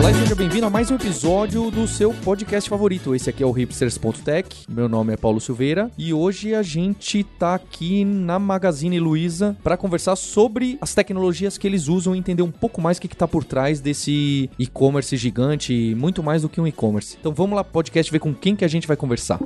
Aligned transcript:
Olá 0.00 0.12
e 0.12 0.14
seja 0.14 0.34
bem-vindo 0.34 0.64
a 0.64 0.70
mais 0.70 0.90
um 0.90 0.94
episódio 0.94 1.70
do 1.70 1.86
seu 1.86 2.14
podcast 2.14 2.70
favorito. 2.70 3.14
Esse 3.14 3.28
aqui 3.28 3.42
é 3.42 3.46
o 3.46 3.50
hipsters.tech. 3.50 4.64
Meu 4.66 4.88
nome 4.88 5.12
é 5.12 5.16
Paulo 5.18 5.38
Silveira 5.42 5.90
e 5.98 6.14
hoje 6.14 6.54
a 6.54 6.62
gente 6.62 7.22
tá 7.22 7.54
aqui 7.54 8.02
na 8.02 8.38
Magazine 8.38 8.98
Luiza 8.98 9.54
para 9.62 9.76
conversar 9.76 10.16
sobre 10.16 10.78
as 10.80 10.94
tecnologias 10.94 11.58
que 11.58 11.66
eles 11.66 11.86
usam 11.86 12.16
e 12.16 12.18
entender 12.18 12.42
um 12.42 12.50
pouco 12.50 12.80
mais 12.80 12.96
o 12.96 13.00
que, 13.02 13.08
que 13.08 13.16
tá 13.16 13.28
por 13.28 13.44
trás 13.44 13.78
desse 13.78 14.48
e-commerce 14.58 15.14
gigante, 15.18 15.94
muito 15.94 16.22
mais 16.22 16.40
do 16.40 16.48
que 16.48 16.62
um 16.62 16.66
e-commerce. 16.66 17.18
Então 17.20 17.34
vamos 17.34 17.54
lá, 17.54 17.62
podcast, 17.62 18.10
ver 18.10 18.20
com 18.20 18.32
quem 18.32 18.56
que 18.56 18.64
a 18.64 18.68
gente 18.68 18.88
vai 18.88 18.96
conversar. 18.96 19.38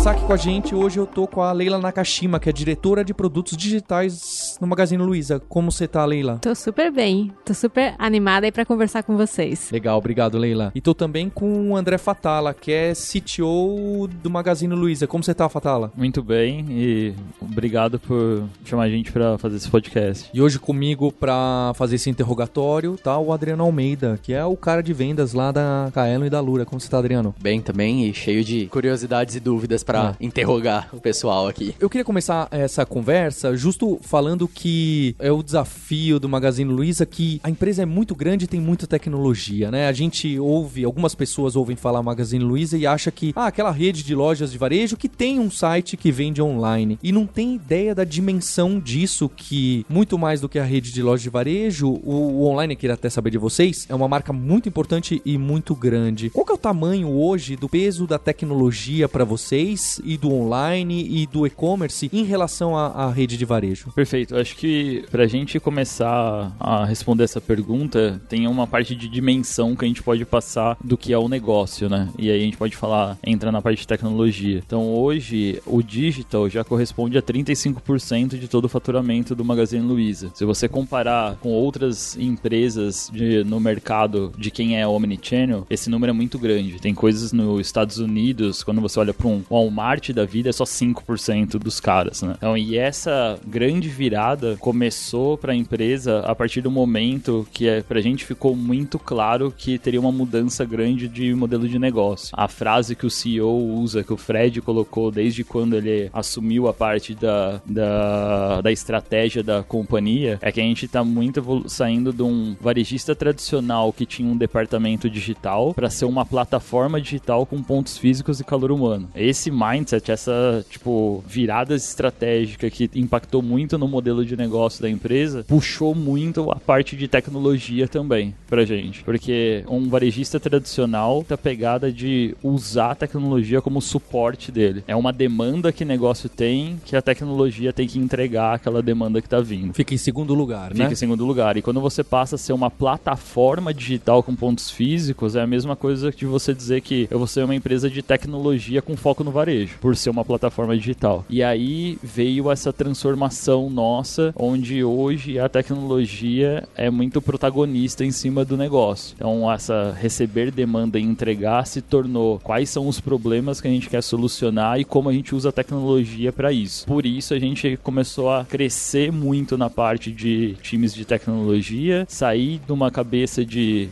Conversar 0.00 0.18
aqui 0.18 0.26
com 0.26 0.32
a 0.32 0.36
gente, 0.38 0.74
hoje 0.74 0.98
eu 0.98 1.06
tô 1.06 1.26
com 1.26 1.42
a 1.42 1.52
Leila 1.52 1.78
Nakashima, 1.78 2.40
que 2.40 2.48
é 2.48 2.52
diretora 2.52 3.04
de 3.04 3.12
produtos 3.12 3.54
digitais 3.54 4.56
no 4.58 4.66
Magazine 4.66 5.02
Luiza. 5.02 5.38
Como 5.46 5.70
você 5.70 5.86
tá, 5.86 6.02
Leila? 6.06 6.38
Tô 6.40 6.54
super 6.54 6.90
bem. 6.90 7.30
Tô 7.44 7.52
super 7.52 7.94
animada 7.98 8.46
aí 8.46 8.52
para 8.52 8.64
conversar 8.64 9.02
com 9.02 9.14
vocês. 9.14 9.70
Legal, 9.70 9.98
obrigado, 9.98 10.38
Leila. 10.38 10.72
E 10.74 10.80
tô 10.80 10.94
também 10.94 11.28
com 11.28 11.72
o 11.72 11.76
André 11.76 11.98
Fatala, 11.98 12.54
que 12.54 12.72
é 12.72 12.94
CTO 12.94 14.08
do 14.22 14.30
Magazine 14.30 14.74
Luiza. 14.74 15.06
Como 15.06 15.22
você 15.22 15.34
tá, 15.34 15.50
Fatala? 15.50 15.92
Muito 15.94 16.22
bem 16.22 16.64
e 16.70 17.14
obrigado 17.38 17.98
por 17.98 18.44
chamar 18.64 18.84
a 18.84 18.88
gente 18.88 19.12
para 19.12 19.36
fazer 19.36 19.56
esse 19.56 19.68
podcast. 19.68 20.30
E 20.32 20.40
hoje 20.40 20.58
comigo 20.58 21.12
para 21.12 21.72
fazer 21.74 21.96
esse 21.96 22.08
interrogatório 22.08 22.96
tá 22.96 23.18
o 23.18 23.34
Adriano 23.34 23.64
Almeida, 23.64 24.18
que 24.22 24.32
é 24.32 24.42
o 24.46 24.56
cara 24.56 24.82
de 24.82 24.94
vendas 24.94 25.34
lá 25.34 25.52
da 25.52 25.90
Kaelon 25.92 26.24
e 26.24 26.30
da 26.30 26.40
Lura. 26.40 26.64
Como 26.64 26.80
você 26.80 26.88
tá, 26.88 26.98
Adriano? 26.98 27.34
Bem 27.38 27.60
também 27.60 28.08
e 28.08 28.14
cheio 28.14 28.42
de 28.42 28.64
curiosidades 28.68 29.34
e 29.34 29.40
dúvidas 29.40 29.60
dúvidas 29.80 29.89
para 29.90 30.16
é. 30.20 30.24
interrogar 30.24 30.88
o 30.92 31.00
pessoal 31.00 31.48
aqui. 31.48 31.74
Eu 31.80 31.90
queria 31.90 32.04
começar 32.04 32.46
essa 32.50 32.86
conversa 32.86 33.56
justo 33.56 33.98
falando 34.02 34.46
que 34.46 35.16
é 35.18 35.32
o 35.32 35.42
desafio 35.42 36.20
do 36.20 36.28
Magazine 36.28 36.70
Luiza 36.70 37.04
que 37.04 37.40
a 37.42 37.50
empresa 37.50 37.82
é 37.82 37.86
muito 37.86 38.14
grande 38.14 38.44
e 38.44 38.48
tem 38.48 38.60
muita 38.60 38.86
tecnologia, 38.86 39.70
né? 39.70 39.88
A 39.88 39.92
gente 39.92 40.38
ouve, 40.38 40.84
algumas 40.84 41.14
pessoas 41.14 41.56
ouvem 41.56 41.76
falar 41.76 42.02
Magazine 42.02 42.44
Luiza 42.44 42.78
e 42.78 42.86
acha 42.86 43.10
que 43.10 43.32
ah, 43.34 43.46
aquela 43.46 43.70
rede 43.70 44.04
de 44.04 44.14
lojas 44.14 44.52
de 44.52 44.58
varejo 44.58 44.96
que 44.96 45.08
tem 45.08 45.40
um 45.40 45.50
site 45.50 45.96
que 45.96 46.12
vende 46.12 46.40
online 46.40 46.98
e 47.02 47.10
não 47.10 47.26
tem 47.26 47.54
ideia 47.54 47.94
da 47.94 48.04
dimensão 48.04 48.78
disso 48.78 49.28
que 49.28 49.84
muito 49.88 50.18
mais 50.18 50.40
do 50.40 50.48
que 50.48 50.58
a 50.58 50.64
rede 50.64 50.92
de 50.92 51.02
lojas 51.02 51.22
de 51.22 51.30
varejo, 51.30 51.88
o, 51.88 52.42
o 52.42 52.46
online 52.46 52.76
queria 52.76 52.94
até 52.94 53.10
saber 53.10 53.30
de 53.30 53.38
vocês, 53.38 53.86
é 53.88 53.94
uma 53.94 54.08
marca 54.08 54.32
muito 54.32 54.68
importante 54.68 55.20
e 55.24 55.36
muito 55.36 55.74
grande. 55.74 56.30
Qual 56.30 56.46
que 56.46 56.52
é 56.52 56.54
o 56.54 56.58
tamanho 56.58 57.08
hoje 57.08 57.56
do 57.56 57.68
peso 57.68 58.06
da 58.06 58.18
tecnologia 58.18 59.08
para 59.08 59.24
vocês? 59.24 59.79
Vocês 59.80 60.00
e 60.04 60.16
do 60.16 60.32
online 60.32 61.06
e 61.08 61.26
do 61.26 61.46
e-commerce 61.46 62.10
em 62.12 62.24
relação 62.24 62.76
à, 62.76 62.88
à, 62.88 63.10
rede 63.10 63.36
de 63.36 63.44
varejo? 63.44 63.90
Perfeito. 63.92 64.36
Acho 64.36 64.54
que 64.56 65.04
para 65.10 65.24
a 65.24 65.26
gente 65.26 65.58
começar 65.58 66.54
a 66.60 66.84
responder 66.84 67.24
essa 67.24 67.40
pergunta, 67.40 68.20
tem 68.28 68.46
uma 68.46 68.66
parte 68.66 68.94
de 68.94 69.08
dimensão 69.08 69.74
que 69.74 69.84
a 69.84 69.88
gente 69.88 70.02
pode 70.02 70.24
passar 70.24 70.76
do 70.84 70.96
que 70.96 71.12
é 71.12 71.18
o 71.18 71.28
negócio, 71.28 71.88
né? 71.88 72.08
E 72.18 72.30
aí 72.30 72.40
a 72.40 72.44
gente 72.44 72.56
pode 72.56 72.76
falar, 72.76 73.18
entra 73.24 73.50
na 73.50 73.62
parte 73.62 73.80
de 73.80 73.86
tecnologia. 73.86 74.62
Então 74.64 74.92
hoje 74.92 75.60
o 75.66 75.82
digital 75.82 76.48
já 76.48 76.62
corresponde 76.62 77.16
a 77.16 77.22
35% 77.22 78.38
de 78.38 78.48
todo 78.48 78.66
o 78.66 78.68
faturamento 78.68 79.34
do 79.34 79.44
Magazine 79.44 79.86
Luiza. 79.86 80.30
Se 80.34 80.44
você 80.44 80.68
comparar 80.68 81.36
com 81.36 81.50
outras 81.50 82.16
empresas 82.16 83.10
de, 83.12 83.42
no 83.44 83.58
mercado 83.58 84.32
de 84.36 84.50
quem 84.50 84.78
é 84.78 84.86
omnichannel, 84.86 85.66
esse 85.70 85.88
número 85.88 86.10
é 86.10 86.14
muito 86.14 86.38
grande. 86.38 86.80
Tem 86.80 86.94
coisas 86.94 87.32
nos 87.32 87.60
Estados 87.60 87.98
Unidos, 87.98 88.62
quando 88.62 88.80
você 88.80 88.98
olha 89.00 89.14
para 89.14 89.28
um 89.28 89.42
Walmart 89.70 90.10
da 90.10 90.24
vida 90.24 90.48
é 90.48 90.52
só 90.52 90.64
5% 90.64 91.52
dos 91.58 91.80
caras, 91.80 92.22
né? 92.22 92.34
Então, 92.36 92.56
e 92.56 92.76
essa 92.76 93.38
grande 93.46 93.88
virada 93.88 94.56
começou 94.58 95.38
para 95.38 95.52
a 95.52 95.56
empresa 95.56 96.20
a 96.20 96.34
partir 96.34 96.60
do 96.60 96.70
momento 96.70 97.46
que 97.52 97.68
é, 97.68 97.82
pra 97.82 98.00
gente 98.00 98.24
ficou 98.24 98.56
muito 98.56 98.98
claro 98.98 99.54
que 99.56 99.78
teria 99.78 100.00
uma 100.00 100.12
mudança 100.12 100.64
grande 100.64 101.08
de 101.08 101.32
modelo 101.34 101.68
de 101.68 101.78
negócio. 101.78 102.30
A 102.36 102.48
frase 102.48 102.96
que 102.96 103.06
o 103.06 103.10
CEO 103.10 103.78
usa, 103.80 104.02
que 104.02 104.12
o 104.12 104.16
Fred 104.16 104.60
colocou 104.60 105.10
desde 105.10 105.44
quando 105.44 105.76
ele 105.76 106.10
assumiu 106.12 106.66
a 106.68 106.74
parte 106.74 107.14
da, 107.14 107.60
da, 107.64 108.60
da 108.60 108.72
estratégia 108.72 109.42
da 109.42 109.62
companhia, 109.62 110.38
é 110.42 110.50
que 110.50 110.60
a 110.60 110.64
gente 110.64 110.88
tá 110.88 111.04
muito 111.04 111.64
saindo 111.68 112.12
de 112.12 112.22
um 112.22 112.56
varejista 112.60 113.14
tradicional 113.14 113.92
que 113.92 114.04
tinha 114.04 114.28
um 114.28 114.36
departamento 114.36 115.08
digital 115.08 115.72
para 115.72 115.88
ser 115.88 116.06
uma 116.06 116.26
plataforma 116.26 117.00
digital 117.00 117.46
com 117.46 117.62
pontos 117.62 117.96
físicos 117.96 118.40
e 118.40 118.44
calor 118.44 118.72
humano. 118.72 119.08
Esse 119.14 119.50
mindset, 119.60 120.10
essa, 120.10 120.64
tipo, 120.68 121.24
virada 121.26 121.74
estratégica 121.74 122.68
que 122.68 122.90
impactou 122.94 123.42
muito 123.42 123.78
no 123.78 123.88
modelo 123.88 124.24
de 124.24 124.36
negócio 124.36 124.82
da 124.82 124.90
empresa, 124.90 125.44
puxou 125.46 125.94
muito 125.94 126.50
a 126.50 126.56
parte 126.56 126.94
de 126.94 127.08
tecnologia 127.08 127.88
também 127.88 128.34
pra 128.48 128.64
gente. 128.64 129.02
Porque 129.02 129.64
um 129.68 129.88
varejista 129.88 130.38
tradicional 130.38 131.24
tá 131.24 131.36
pegada 131.36 131.90
de 131.90 132.34
usar 132.42 132.92
a 132.92 132.94
tecnologia 132.94 133.62
como 133.62 133.80
suporte 133.80 134.52
dele. 134.52 134.84
É 134.86 134.94
uma 134.94 135.12
demanda 135.12 135.72
que 135.72 135.84
negócio 135.84 136.28
tem 136.28 136.78
que 136.84 136.96
a 136.96 137.02
tecnologia 137.02 137.72
tem 137.72 137.86
que 137.86 137.98
entregar 137.98 138.54
aquela 138.54 138.82
demanda 138.82 139.20
que 139.22 139.28
tá 139.28 139.40
vindo. 139.40 139.74
Fica 139.74 139.94
em 139.94 139.98
segundo 139.98 140.34
lugar, 140.34 140.70
né? 140.70 140.84
Fica 140.84 140.92
em 140.92 140.96
segundo 140.96 141.24
lugar. 141.24 141.56
E 141.56 141.62
quando 141.62 141.80
você 141.80 142.04
passa 142.04 142.36
a 142.36 142.38
ser 142.38 142.52
uma 142.52 142.70
plataforma 142.70 143.72
digital 143.72 144.22
com 144.22 144.34
pontos 144.34 144.70
físicos, 144.70 145.36
é 145.36 145.42
a 145.42 145.46
mesma 145.46 145.76
coisa 145.76 146.10
de 146.10 146.26
você 146.26 146.54
dizer 146.54 146.80
que 146.80 147.08
eu 147.10 147.18
vou 147.18 147.26
ser 147.26 147.44
uma 147.44 147.54
empresa 147.54 147.88
de 147.88 148.02
tecnologia 148.02 148.82
com 148.82 148.96
foco 148.96 149.24
no 149.24 149.30
no 149.30 149.32
varejo, 149.50 149.78
por 149.80 149.96
ser 149.96 150.10
uma 150.10 150.24
plataforma 150.24 150.76
digital. 150.76 151.24
E 151.28 151.42
aí 151.42 151.98
veio 152.02 152.50
essa 152.50 152.72
transformação 152.72 153.68
nossa, 153.68 154.32
onde 154.36 154.82
hoje 154.84 155.38
a 155.38 155.48
tecnologia 155.48 156.68
é 156.76 156.90
muito 156.90 157.20
protagonista 157.20 158.04
em 158.04 158.10
cima 158.10 158.44
do 158.44 158.56
negócio. 158.56 159.14
Então, 159.16 159.50
essa 159.50 159.96
receber 159.98 160.50
demanda 160.50 160.98
e 160.98 161.02
entregar 161.02 161.66
se 161.66 161.82
tornou 161.82 162.38
quais 162.38 162.70
são 162.70 162.86
os 162.86 163.00
problemas 163.00 163.60
que 163.60 163.68
a 163.68 163.70
gente 163.70 163.88
quer 163.88 164.02
solucionar 164.02 164.78
e 164.78 164.84
como 164.84 165.08
a 165.08 165.12
gente 165.12 165.34
usa 165.34 165.48
a 165.48 165.52
tecnologia 165.52 166.32
para 166.32 166.52
isso. 166.52 166.86
Por 166.86 167.04
isso, 167.04 167.34
a 167.34 167.38
gente 167.38 167.78
começou 167.82 168.30
a 168.30 168.44
crescer 168.44 169.12
muito 169.12 169.58
na 169.58 169.68
parte 169.68 170.12
de 170.12 170.56
times 170.62 170.94
de 170.94 171.04
tecnologia, 171.04 172.04
sair 172.08 172.60
de 172.64 172.72
uma 172.72 172.90
cabeça 172.90 173.44
de 173.44 173.88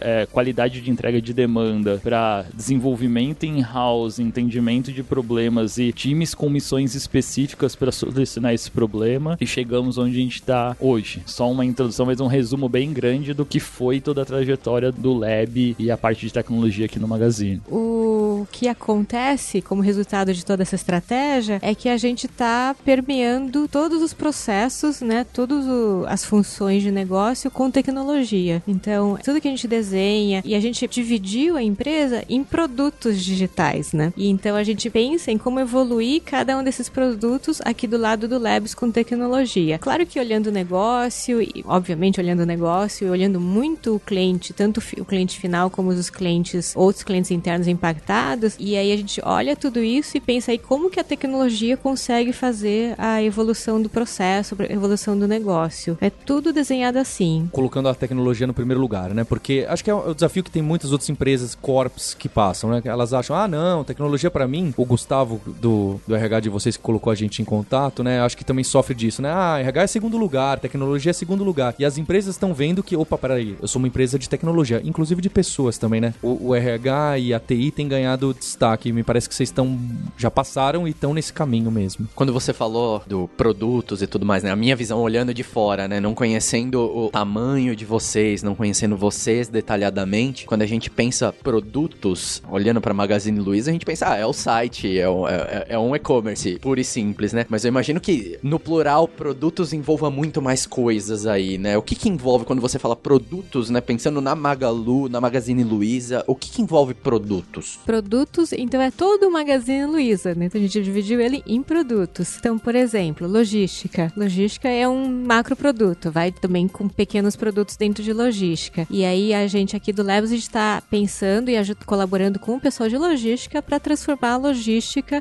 é, 0.00 0.26
qualidade 0.26 0.80
de 0.80 0.90
entrega 0.90 1.20
de 1.20 1.32
demanda 1.32 2.00
para 2.02 2.44
desenvolvimento 2.54 3.44
in-house, 3.44 4.18
entendimento 4.18 4.92
de 4.92 5.01
problemas 5.02 5.78
e 5.78 5.92
times 5.92 6.34
com 6.34 6.48
missões 6.48 6.94
específicas 6.94 7.74
para 7.74 7.92
solucionar 7.92 8.54
esse 8.54 8.70
problema 8.70 9.36
e 9.40 9.46
chegamos 9.46 9.98
onde 9.98 10.16
a 10.16 10.20
gente 10.20 10.36
está 10.36 10.76
hoje. 10.80 11.22
Só 11.26 11.50
uma 11.50 11.64
introdução, 11.64 12.06
mas 12.06 12.20
um 12.20 12.26
resumo 12.26 12.68
bem 12.68 12.92
grande 12.92 13.34
do 13.34 13.44
que 13.44 13.60
foi 13.60 14.00
toda 14.00 14.22
a 14.22 14.24
trajetória 14.24 14.90
do 14.92 15.12
Lab 15.12 15.76
e 15.78 15.90
a 15.90 15.96
parte 15.96 16.26
de 16.26 16.32
tecnologia 16.32 16.86
aqui 16.86 16.98
no 16.98 17.08
Magazine. 17.08 17.60
O 17.68 18.46
que 18.50 18.68
acontece 18.68 19.62
como 19.62 19.82
resultado 19.82 20.32
de 20.32 20.44
toda 20.44 20.62
essa 20.62 20.74
estratégia 20.74 21.58
é 21.62 21.74
que 21.74 21.88
a 21.88 21.96
gente 21.96 22.26
está 22.26 22.74
permeando 22.84 23.68
todos 23.68 24.02
os 24.02 24.12
processos, 24.12 25.00
né, 25.00 25.24
todas 25.32 25.64
as 26.06 26.24
funções 26.24 26.82
de 26.82 26.90
negócio 26.90 27.50
com 27.50 27.70
tecnologia. 27.70 28.62
Então, 28.66 29.18
tudo 29.22 29.40
que 29.40 29.48
a 29.48 29.50
gente 29.50 29.68
desenha 29.68 30.42
e 30.44 30.54
a 30.54 30.60
gente 30.60 30.86
dividiu 30.86 31.56
a 31.56 31.62
empresa 31.62 32.24
em 32.28 32.42
produtos 32.42 33.22
digitais, 33.22 33.92
né? 33.92 34.12
E 34.16 34.28
então 34.28 34.56
a 34.56 34.62
gente 34.62 34.88
pensa 34.92 35.30
em 35.30 35.38
como 35.38 35.58
evoluir 35.58 36.22
cada 36.24 36.56
um 36.56 36.62
desses 36.62 36.88
produtos 36.88 37.60
aqui 37.64 37.86
do 37.86 37.96
lado 37.96 38.28
do 38.28 38.38
Labs 38.38 38.74
com 38.74 38.90
tecnologia. 38.90 39.78
Claro 39.78 40.04
que 40.04 40.20
olhando 40.20 40.48
o 40.48 40.52
negócio, 40.52 41.40
e 41.40 41.64
obviamente 41.66 42.20
olhando 42.20 42.40
o 42.40 42.46
negócio 42.46 43.06
e 43.06 43.10
olhando 43.10 43.40
muito 43.40 43.96
o 43.96 44.00
cliente, 44.00 44.52
tanto 44.52 44.82
o 44.98 45.04
cliente 45.04 45.38
final 45.38 45.70
como 45.70 45.90
os 45.90 46.10
clientes, 46.10 46.74
outros 46.76 47.02
clientes 47.02 47.30
internos 47.30 47.66
impactados, 47.66 48.54
e 48.58 48.76
aí 48.76 48.92
a 48.92 48.96
gente 48.96 49.20
olha 49.24 49.56
tudo 49.56 49.80
isso 49.80 50.16
e 50.16 50.20
pensa 50.20 50.52
aí 50.52 50.58
como 50.58 50.90
que 50.90 51.00
a 51.00 51.04
tecnologia 51.04 51.76
consegue 51.76 52.32
fazer 52.32 52.94
a 52.98 53.22
evolução 53.22 53.80
do 53.80 53.88
processo, 53.88 54.56
a 54.58 54.72
evolução 54.72 55.18
do 55.18 55.26
negócio. 55.26 55.96
É 56.00 56.10
tudo 56.10 56.52
desenhado 56.52 56.98
assim. 56.98 57.48
Colocando 57.52 57.88
a 57.88 57.94
tecnologia 57.94 58.46
no 58.46 58.54
primeiro 58.54 58.80
lugar, 58.80 59.14
né? 59.14 59.24
Porque 59.24 59.66
acho 59.68 59.82
que 59.82 59.90
é 59.90 59.94
o 59.94 60.14
desafio 60.14 60.44
que 60.44 60.50
tem 60.50 60.62
muitas 60.62 60.92
outras 60.92 61.08
empresas, 61.08 61.54
corps, 61.54 62.14
que 62.14 62.28
passam, 62.28 62.70
né? 62.70 62.82
Elas 62.84 63.12
acham, 63.12 63.34
ah, 63.34 63.48
não, 63.48 63.84
tecnologia 63.84 64.30
para 64.30 64.46
mim, 64.46 64.72
o 64.82 64.86
Gustavo 64.86 65.40
do, 65.46 66.00
do 66.06 66.14
RH 66.14 66.40
de 66.40 66.48
vocês 66.48 66.76
que 66.76 66.82
colocou 66.82 67.10
a 67.10 67.14
gente 67.14 67.40
em 67.40 67.44
contato, 67.44 68.02
né? 68.02 68.20
Acho 68.20 68.36
que 68.36 68.44
também 68.44 68.64
sofre 68.64 68.94
disso, 68.94 69.22
né? 69.22 69.30
Ah, 69.32 69.58
RH 69.60 69.82
é 69.82 69.86
segundo 69.86 70.18
lugar, 70.18 70.58
tecnologia 70.58 71.10
é 71.10 71.12
segundo 71.12 71.44
lugar. 71.44 71.74
E 71.78 71.84
as 71.84 71.98
empresas 71.98 72.34
estão 72.34 72.52
vendo 72.52 72.82
que, 72.82 72.96
opa, 72.96 73.16
peraí, 73.16 73.56
eu 73.60 73.68
sou 73.68 73.80
uma 73.80 73.88
empresa 73.88 74.18
de 74.18 74.28
tecnologia, 74.28 74.80
inclusive 74.84 75.22
de 75.22 75.30
pessoas 75.30 75.78
também, 75.78 76.00
né? 76.00 76.14
O, 76.22 76.48
o 76.48 76.54
RH 76.54 77.18
e 77.18 77.34
a 77.34 77.40
TI 77.40 77.70
têm 77.70 77.86
ganhado 77.86 78.34
destaque. 78.34 78.92
Me 78.92 79.02
parece 79.02 79.28
que 79.28 79.34
vocês 79.34 79.48
estão 79.48 79.78
já 80.16 80.30
passaram 80.30 80.86
e 80.86 80.90
estão 80.90 81.14
nesse 81.14 81.32
caminho 81.32 81.70
mesmo. 81.70 82.08
Quando 82.14 82.32
você 82.32 82.52
falou 82.52 83.02
do 83.06 83.28
produtos 83.36 84.02
e 84.02 84.06
tudo 84.06 84.26
mais, 84.26 84.42
né? 84.42 84.50
A 84.50 84.56
minha 84.56 84.74
visão 84.74 85.00
olhando 85.00 85.32
de 85.32 85.42
fora, 85.42 85.86
né? 85.86 86.00
Não 86.00 86.14
conhecendo 86.14 86.80
o 86.80 87.10
tamanho 87.10 87.76
de 87.76 87.84
vocês, 87.84 88.42
não 88.42 88.54
conhecendo 88.54 88.96
vocês 88.96 89.48
detalhadamente, 89.48 90.46
quando 90.46 90.62
a 90.62 90.66
gente 90.66 90.90
pensa 90.90 91.32
produtos, 91.32 92.42
olhando 92.50 92.80
para 92.80 92.92
Magazine 92.92 93.38
Luiza, 93.38 93.70
a 93.70 93.72
gente 93.72 93.86
pensa, 93.86 94.10
ah, 94.10 94.16
é 94.16 94.26
o 94.26 94.32
site, 94.32 94.61
é, 94.98 95.08
um- 95.08 95.26
é- 95.28 95.66
é 95.70 95.78
um 95.78 95.94
e-commerce 95.94 96.58
puro 96.58 96.80
e 96.80 96.84
simples, 96.84 97.32
né? 97.32 97.46
Mas 97.48 97.64
eu 97.64 97.68
imagino 97.68 98.00
que 98.00 98.38
no 98.42 98.58
plural 98.58 99.06
produtos 99.08 99.72
envolva 99.72 100.10
muito 100.10 100.40
mais 100.42 100.66
coisas 100.66 101.26
aí, 101.26 101.58
né? 101.58 101.76
O 101.76 101.82
que 101.82 101.94
que 101.94 102.08
envolve 102.08 102.44
quando 102.44 102.60
você 102.60 102.78
fala 102.78 102.94
produtos, 102.96 103.70
né? 103.70 103.80
Pensando 103.80 104.20
na 104.20 104.34
Magalu, 104.34 105.08
na 105.08 105.20
Magazine 105.20 105.64
Luiza, 105.64 106.24
o 106.26 106.34
que 106.34 106.50
que 106.50 106.62
envolve 106.62 106.94
produtos? 106.94 107.78
Produtos, 107.84 108.52
então 108.52 108.80
é 108.80 108.90
todo 108.90 109.26
o 109.28 109.30
Magazine 109.32 109.86
Luiza, 109.86 110.34
né? 110.34 110.46
Então 110.46 110.60
a 110.60 110.64
gente 110.64 110.82
dividiu 110.82 111.20
ele 111.20 111.42
em 111.46 111.62
produtos. 111.62 112.36
Então, 112.38 112.58
por 112.58 112.74
exemplo, 112.74 113.26
logística. 113.28 114.12
Logística 114.16 114.68
é 114.68 114.88
um 114.88 115.24
macro 115.24 115.56
produto, 115.56 116.10
vai 116.10 116.30
também 116.32 116.68
com 116.68 116.88
pequenos 116.88 117.36
produtos 117.36 117.76
dentro 117.76 118.02
de 118.02 118.12
logística. 118.12 118.86
E 118.90 119.04
aí 119.04 119.34
a 119.34 119.46
gente 119.46 119.76
aqui 119.76 119.92
do 119.92 120.02
Labs 120.02 120.30
está 120.32 120.82
pensando 120.90 121.48
e 121.50 121.54
colaborando 121.86 122.38
com 122.38 122.56
o 122.56 122.60
pessoal 122.60 122.88
de 122.88 122.96
logística 122.96 123.60
para 123.62 123.78
transformar 123.80 124.32
a 124.32 124.36
logística 124.36 124.51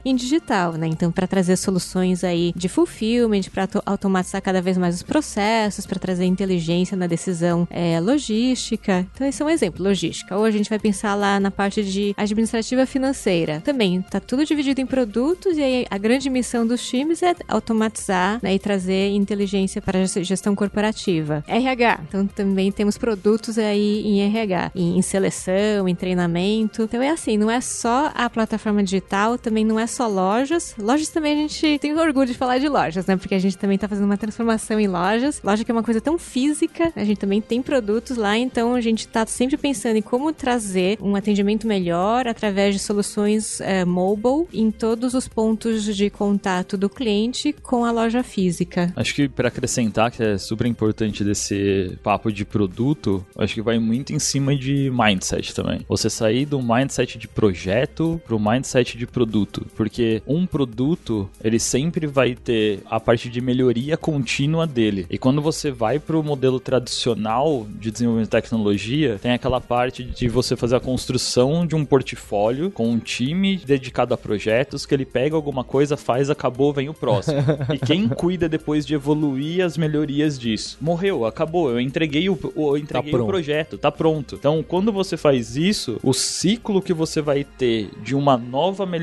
em 0.03 0.15
digital, 0.15 0.73
né? 0.73 0.87
Então, 0.87 1.11
para 1.11 1.27
trazer 1.27 1.55
soluções 1.55 2.23
aí 2.23 2.53
de 2.55 2.67
fulfillment, 2.67 3.43
para 3.51 3.67
automatizar 3.85 4.41
cada 4.41 4.61
vez 4.61 4.77
mais 4.77 4.95
os 4.95 5.03
processos, 5.03 5.85
para 5.85 5.99
trazer 5.99 6.25
inteligência 6.25 6.97
na 6.97 7.07
decisão 7.07 7.67
é, 7.69 7.99
logística. 7.99 9.07
Então, 9.13 9.27
esse 9.27 9.41
é 9.41 9.45
um 9.45 9.49
exemplo, 9.49 9.83
logística. 9.83 10.37
Ou 10.37 10.45
a 10.45 10.51
gente 10.51 10.69
vai 10.69 10.79
pensar 10.79 11.15
lá 11.15 11.39
na 11.39 11.51
parte 11.51 11.83
de 11.83 12.13
administrativa 12.17 12.85
financeira. 12.85 13.61
Também 13.61 14.01
tá 14.01 14.19
tudo 14.19 14.45
dividido 14.45 14.81
em 14.81 14.85
produtos 14.85 15.57
e 15.57 15.61
aí 15.61 15.85
a 15.89 15.97
grande 15.97 16.29
missão 16.29 16.65
dos 16.65 16.85
times 16.87 17.21
é 17.23 17.35
automatizar 17.47 18.39
né, 18.41 18.55
e 18.55 18.59
trazer 18.59 19.09
inteligência 19.09 19.81
para 19.81 19.99
a 19.99 20.05
gestão 20.05 20.55
corporativa. 20.55 21.43
RH. 21.47 22.01
Então, 22.07 22.27
também 22.27 22.71
temos 22.71 22.97
produtos 22.97 23.57
aí 23.57 24.01
em 24.05 24.21
RH, 24.21 24.71
em 24.75 25.01
seleção, 25.01 25.87
em 25.87 25.95
treinamento. 25.95 26.83
Então, 26.83 27.01
é 27.01 27.09
assim, 27.09 27.37
não 27.37 27.49
é 27.49 27.61
só 27.61 28.11
a 28.13 28.29
plataforma 28.29 28.83
digital, 28.83 29.11
também 29.37 29.65
não 29.65 29.79
é 29.79 29.87
só 29.87 30.07
lojas. 30.07 30.75
Lojas 30.77 31.09
também 31.09 31.33
a 31.33 31.35
gente 31.35 31.79
tem 31.79 31.97
orgulho 31.97 32.27
de 32.27 32.33
falar 32.33 32.57
de 32.57 32.67
lojas, 32.67 33.05
né? 33.05 33.15
Porque 33.15 33.35
a 33.35 33.39
gente 33.39 33.57
também 33.57 33.77
tá 33.77 33.87
fazendo 33.87 34.05
uma 34.05 34.17
transformação 34.17 34.79
em 34.79 34.87
lojas. 34.87 35.41
Loja 35.43 35.63
que 35.63 35.71
é 35.71 35.73
uma 35.73 35.83
coisa 35.83 36.01
tão 36.01 36.17
física, 36.17 36.91
a 36.95 37.03
gente 37.03 37.19
também 37.19 37.41
tem 37.41 37.61
produtos 37.61 38.17
lá, 38.17 38.37
então 38.37 38.73
a 38.75 38.81
gente 38.81 39.07
tá 39.07 39.25
sempre 39.25 39.57
pensando 39.57 39.97
em 39.97 40.01
como 40.01 40.31
trazer 40.33 40.97
um 41.01 41.15
atendimento 41.15 41.67
melhor 41.67 42.27
através 42.27 42.75
de 42.75 42.79
soluções 42.79 43.61
eh, 43.61 43.85
mobile 43.85 44.47
em 44.53 44.71
todos 44.71 45.13
os 45.13 45.27
pontos 45.27 45.83
de 45.95 46.09
contato 46.09 46.77
do 46.77 46.89
cliente 46.89 47.53
com 47.53 47.85
a 47.85 47.91
loja 47.91 48.23
física. 48.23 48.91
Acho 48.95 49.13
que 49.15 49.29
para 49.29 49.47
acrescentar, 49.47 50.11
que 50.11 50.23
é 50.23 50.37
super 50.37 50.67
importante 50.67 51.23
desse 51.23 51.97
papo 52.03 52.31
de 52.31 52.45
produto, 52.45 53.25
acho 53.37 53.53
que 53.53 53.61
vai 53.61 53.79
muito 53.79 54.13
em 54.13 54.19
cima 54.19 54.55
de 54.55 54.91
mindset 54.91 55.53
também. 55.53 55.85
Você 55.87 56.09
sair 56.09 56.45
do 56.45 56.61
mindset 56.61 57.17
de 57.17 57.27
projeto 57.27 58.21
pro 58.25 58.39
mindset 58.39 58.97
de 58.97 59.07
produto, 59.11 59.65
porque 59.75 60.21
um 60.25 60.45
produto, 60.45 61.29
ele 61.43 61.59
sempre 61.59 62.07
vai 62.07 62.33
ter 62.35 62.79
a 62.89 62.99
parte 62.99 63.29
de 63.29 63.41
melhoria 63.41 63.97
contínua 63.97 64.65
dele. 64.65 65.05
E 65.09 65.17
quando 65.17 65.41
você 65.41 65.69
vai 65.71 65.99
pro 65.99 66.23
modelo 66.23 66.59
tradicional 66.59 67.65
de 67.79 67.91
desenvolvimento 67.91 68.27
de 68.27 68.31
tecnologia, 68.31 69.19
tem 69.21 69.31
aquela 69.31 69.59
parte 69.61 70.03
de 70.03 70.27
você 70.27 70.55
fazer 70.55 70.75
a 70.75 70.79
construção 70.79 71.65
de 71.65 71.75
um 71.75 71.83
portfólio 71.85 72.71
com 72.71 72.89
um 72.89 72.99
time 72.99 73.57
dedicado 73.57 74.13
a 74.13 74.17
projetos 74.17 74.85
que 74.85 74.93
ele 74.93 75.05
pega 75.05 75.35
alguma 75.35 75.63
coisa, 75.63 75.97
faz, 75.97 76.29
acabou, 76.29 76.71
vem 76.73 76.89
o 76.89 76.93
próximo. 76.93 77.37
e 77.73 77.77
quem 77.79 78.07
cuida 78.07 78.47
depois 78.47 78.85
de 78.85 78.93
evoluir 78.93 79.63
as 79.65 79.77
melhorias 79.77 80.37
disso? 80.39 80.77
Morreu, 80.81 81.25
acabou, 81.25 81.69
eu 81.69 81.79
entreguei 81.79 82.29
o, 82.29 82.37
o- 82.55 82.75
eu 82.75 82.77
entreguei 82.77 83.11
o 83.13 83.17
pronto. 83.17 83.27
projeto, 83.29 83.77
tá 83.77 83.91
pronto. 83.91 84.35
Então, 84.35 84.63
quando 84.67 84.91
você 84.91 85.17
faz 85.17 85.55
isso, 85.57 85.99
o 86.03 86.13
ciclo 86.13 86.81
que 86.81 86.93
você 86.93 87.21
vai 87.21 87.43
ter 87.43 87.89
de 88.03 88.15
uma 88.15 88.37
nova 88.37 88.85
melhoria 88.85 89.00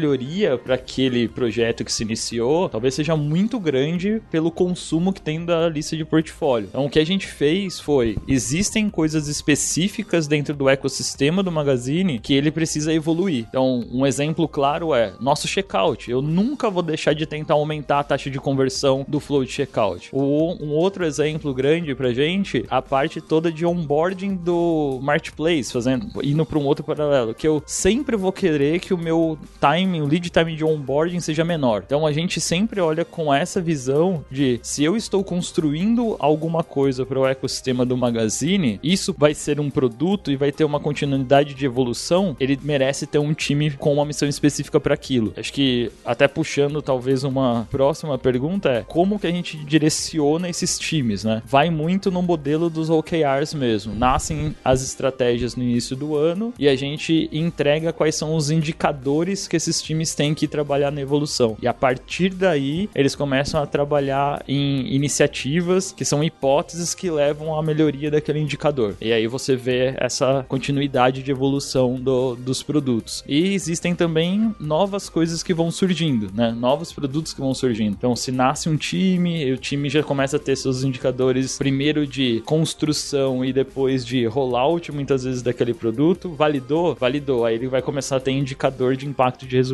para 0.64 0.74
aquele 0.74 1.28
projeto 1.28 1.84
que 1.84 1.92
se 1.92 2.02
iniciou, 2.02 2.68
talvez 2.68 2.94
seja 2.94 3.16
muito 3.16 3.58
grande 3.58 4.20
pelo 4.30 4.50
consumo 4.50 5.12
que 5.12 5.20
tem 5.20 5.44
da 5.44 5.68
lista 5.68 5.96
de 5.96 6.04
portfólio. 6.04 6.68
Então, 6.68 6.84
o 6.84 6.90
que 6.90 6.98
a 6.98 7.06
gente 7.06 7.26
fez 7.26 7.80
foi, 7.80 8.16
existem 8.26 8.90
coisas 8.90 9.28
específicas 9.28 10.26
dentro 10.26 10.54
do 10.54 10.68
ecossistema 10.68 11.42
do 11.42 11.50
Magazine 11.50 12.18
que 12.18 12.34
ele 12.34 12.50
precisa 12.50 12.92
evoluir. 12.92 13.46
Então, 13.48 13.84
um 13.90 14.06
exemplo 14.06 14.46
claro 14.46 14.94
é 14.94 15.12
nosso 15.20 15.48
checkout. 15.48 16.10
Eu 16.10 16.20
nunca 16.20 16.68
vou 16.68 16.82
deixar 16.82 17.14
de 17.14 17.26
tentar 17.26 17.54
aumentar 17.54 18.00
a 18.00 18.04
taxa 18.04 18.30
de 18.30 18.38
conversão 18.38 19.04
do 19.08 19.20
flow 19.20 19.44
de 19.44 19.52
checkout. 19.52 20.10
Um 20.12 20.70
outro 20.70 21.04
exemplo 21.04 21.54
grande 21.54 21.94
pra 21.94 22.12
gente, 22.12 22.64
a 22.68 22.82
parte 22.82 23.20
toda 23.20 23.50
de 23.50 23.64
onboarding 23.64 24.34
do 24.34 24.98
marketplace, 25.02 25.72
fazendo 25.72 26.08
indo 26.22 26.44
para 26.44 26.58
um 26.58 26.66
outro 26.66 26.84
paralelo, 26.84 27.34
que 27.34 27.46
eu 27.46 27.62
sempre 27.66 28.16
vou 28.16 28.32
querer 28.32 28.80
que 28.80 28.92
o 28.92 28.98
meu 28.98 29.38
time, 29.60 29.87
o 30.00 30.06
lead 30.06 30.30
time 30.30 30.54
de 30.54 30.64
onboarding 30.64 31.20
seja 31.20 31.44
menor. 31.44 31.82
Então 31.84 32.06
a 32.06 32.12
gente 32.12 32.40
sempre 32.40 32.80
olha 32.80 33.04
com 33.04 33.32
essa 33.32 33.60
visão 33.60 34.24
de 34.30 34.60
se 34.62 34.84
eu 34.84 34.96
estou 34.96 35.24
construindo 35.24 36.16
alguma 36.18 36.62
coisa 36.62 37.04
para 37.06 37.18
o 37.18 37.26
ecossistema 37.26 37.84
do 37.84 37.96
Magazine, 37.96 38.78
isso 38.82 39.14
vai 39.16 39.34
ser 39.34 39.60
um 39.60 39.70
produto 39.70 40.30
e 40.30 40.36
vai 40.36 40.52
ter 40.52 40.64
uma 40.64 40.80
continuidade 40.80 41.54
de 41.54 41.64
evolução, 41.66 42.36
ele 42.38 42.58
merece 42.62 43.06
ter 43.06 43.18
um 43.18 43.32
time 43.32 43.70
com 43.70 43.94
uma 43.94 44.04
missão 44.04 44.28
específica 44.28 44.78
para 44.80 44.94
aquilo. 44.94 45.32
Acho 45.36 45.52
que 45.52 45.90
até 46.04 46.28
puxando 46.28 46.82
talvez 46.82 47.24
uma 47.24 47.66
próxima 47.70 48.18
pergunta 48.18 48.68
é 48.70 48.82
como 48.82 49.18
que 49.18 49.26
a 49.26 49.30
gente 49.30 49.56
direciona 49.56 50.48
esses 50.48 50.78
times, 50.78 51.24
né? 51.24 51.42
Vai 51.46 51.70
muito 51.70 52.10
no 52.10 52.22
modelo 52.22 52.68
dos 52.68 52.90
OKRs 52.90 53.54
mesmo. 53.54 53.94
Nascem 53.94 54.54
as 54.64 54.82
estratégias 54.82 55.56
no 55.56 55.62
início 55.62 55.96
do 55.96 56.16
ano 56.16 56.52
e 56.58 56.68
a 56.68 56.76
gente 56.76 57.28
entrega 57.32 57.92
quais 57.92 58.14
são 58.14 58.34
os 58.34 58.50
indicadores 58.50 59.48
que 59.48 59.56
esses 59.56 59.77
times 59.82 60.14
têm 60.14 60.34
que 60.34 60.46
trabalhar 60.48 60.90
na 60.90 61.00
evolução. 61.00 61.56
E 61.62 61.66
a 61.66 61.74
partir 61.74 62.30
daí, 62.30 62.88
eles 62.94 63.14
começam 63.14 63.62
a 63.62 63.66
trabalhar 63.66 64.42
em 64.46 64.94
iniciativas 64.94 65.92
que 65.92 66.04
são 66.04 66.22
hipóteses 66.22 66.94
que 66.94 67.10
levam 67.10 67.58
à 67.58 67.62
melhoria 67.62 68.10
daquele 68.10 68.38
indicador. 68.38 68.94
E 69.00 69.12
aí 69.12 69.26
você 69.26 69.56
vê 69.56 69.94
essa 69.98 70.44
continuidade 70.48 71.22
de 71.22 71.30
evolução 71.30 71.94
do- 71.94 72.36
dos 72.36 72.62
produtos. 72.62 73.24
E 73.26 73.54
existem 73.54 73.94
também 73.94 74.54
novas 74.60 75.08
coisas 75.08 75.42
que 75.42 75.52
vão 75.54 75.70
surgindo, 75.70 76.30
né? 76.34 76.54
Novos 76.58 76.92
produtos 76.92 77.32
que 77.32 77.40
vão 77.40 77.54
surgindo. 77.54 77.94
Então, 77.98 78.14
se 78.14 78.30
nasce 78.30 78.68
um 78.68 78.76
time, 78.76 79.50
o 79.52 79.56
time 79.56 79.88
já 79.88 80.02
começa 80.02 80.36
a 80.36 80.40
ter 80.40 80.56
seus 80.56 80.82
indicadores 80.84 81.58
primeiro 81.58 82.06
de 82.06 82.40
construção 82.46 83.44
e 83.44 83.52
depois 83.52 84.04
de 84.04 84.24
rollout, 84.26 84.92
muitas 84.92 85.24
vezes, 85.24 85.42
daquele 85.42 85.74
produto. 85.74 86.30
Validou? 86.30 86.94
Validou. 86.94 87.44
Aí 87.44 87.54
ele 87.56 87.68
vai 87.68 87.82
começar 87.82 88.16
a 88.16 88.20
ter 88.20 88.32
indicador 88.32 88.96
de 88.96 89.06
impacto 89.06 89.46
de 89.46 89.56
resultado. 89.56 89.67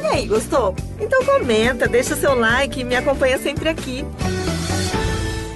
E 0.00 0.06
aí, 0.06 0.26
gostou? 0.26 0.74
Então 1.00 1.24
comenta, 1.24 1.86
deixa 1.86 2.14
seu 2.16 2.34
like 2.34 2.80
e 2.80 2.84
me 2.84 2.96
acompanha 2.96 3.38
sempre 3.38 3.68
aqui. 3.68 4.04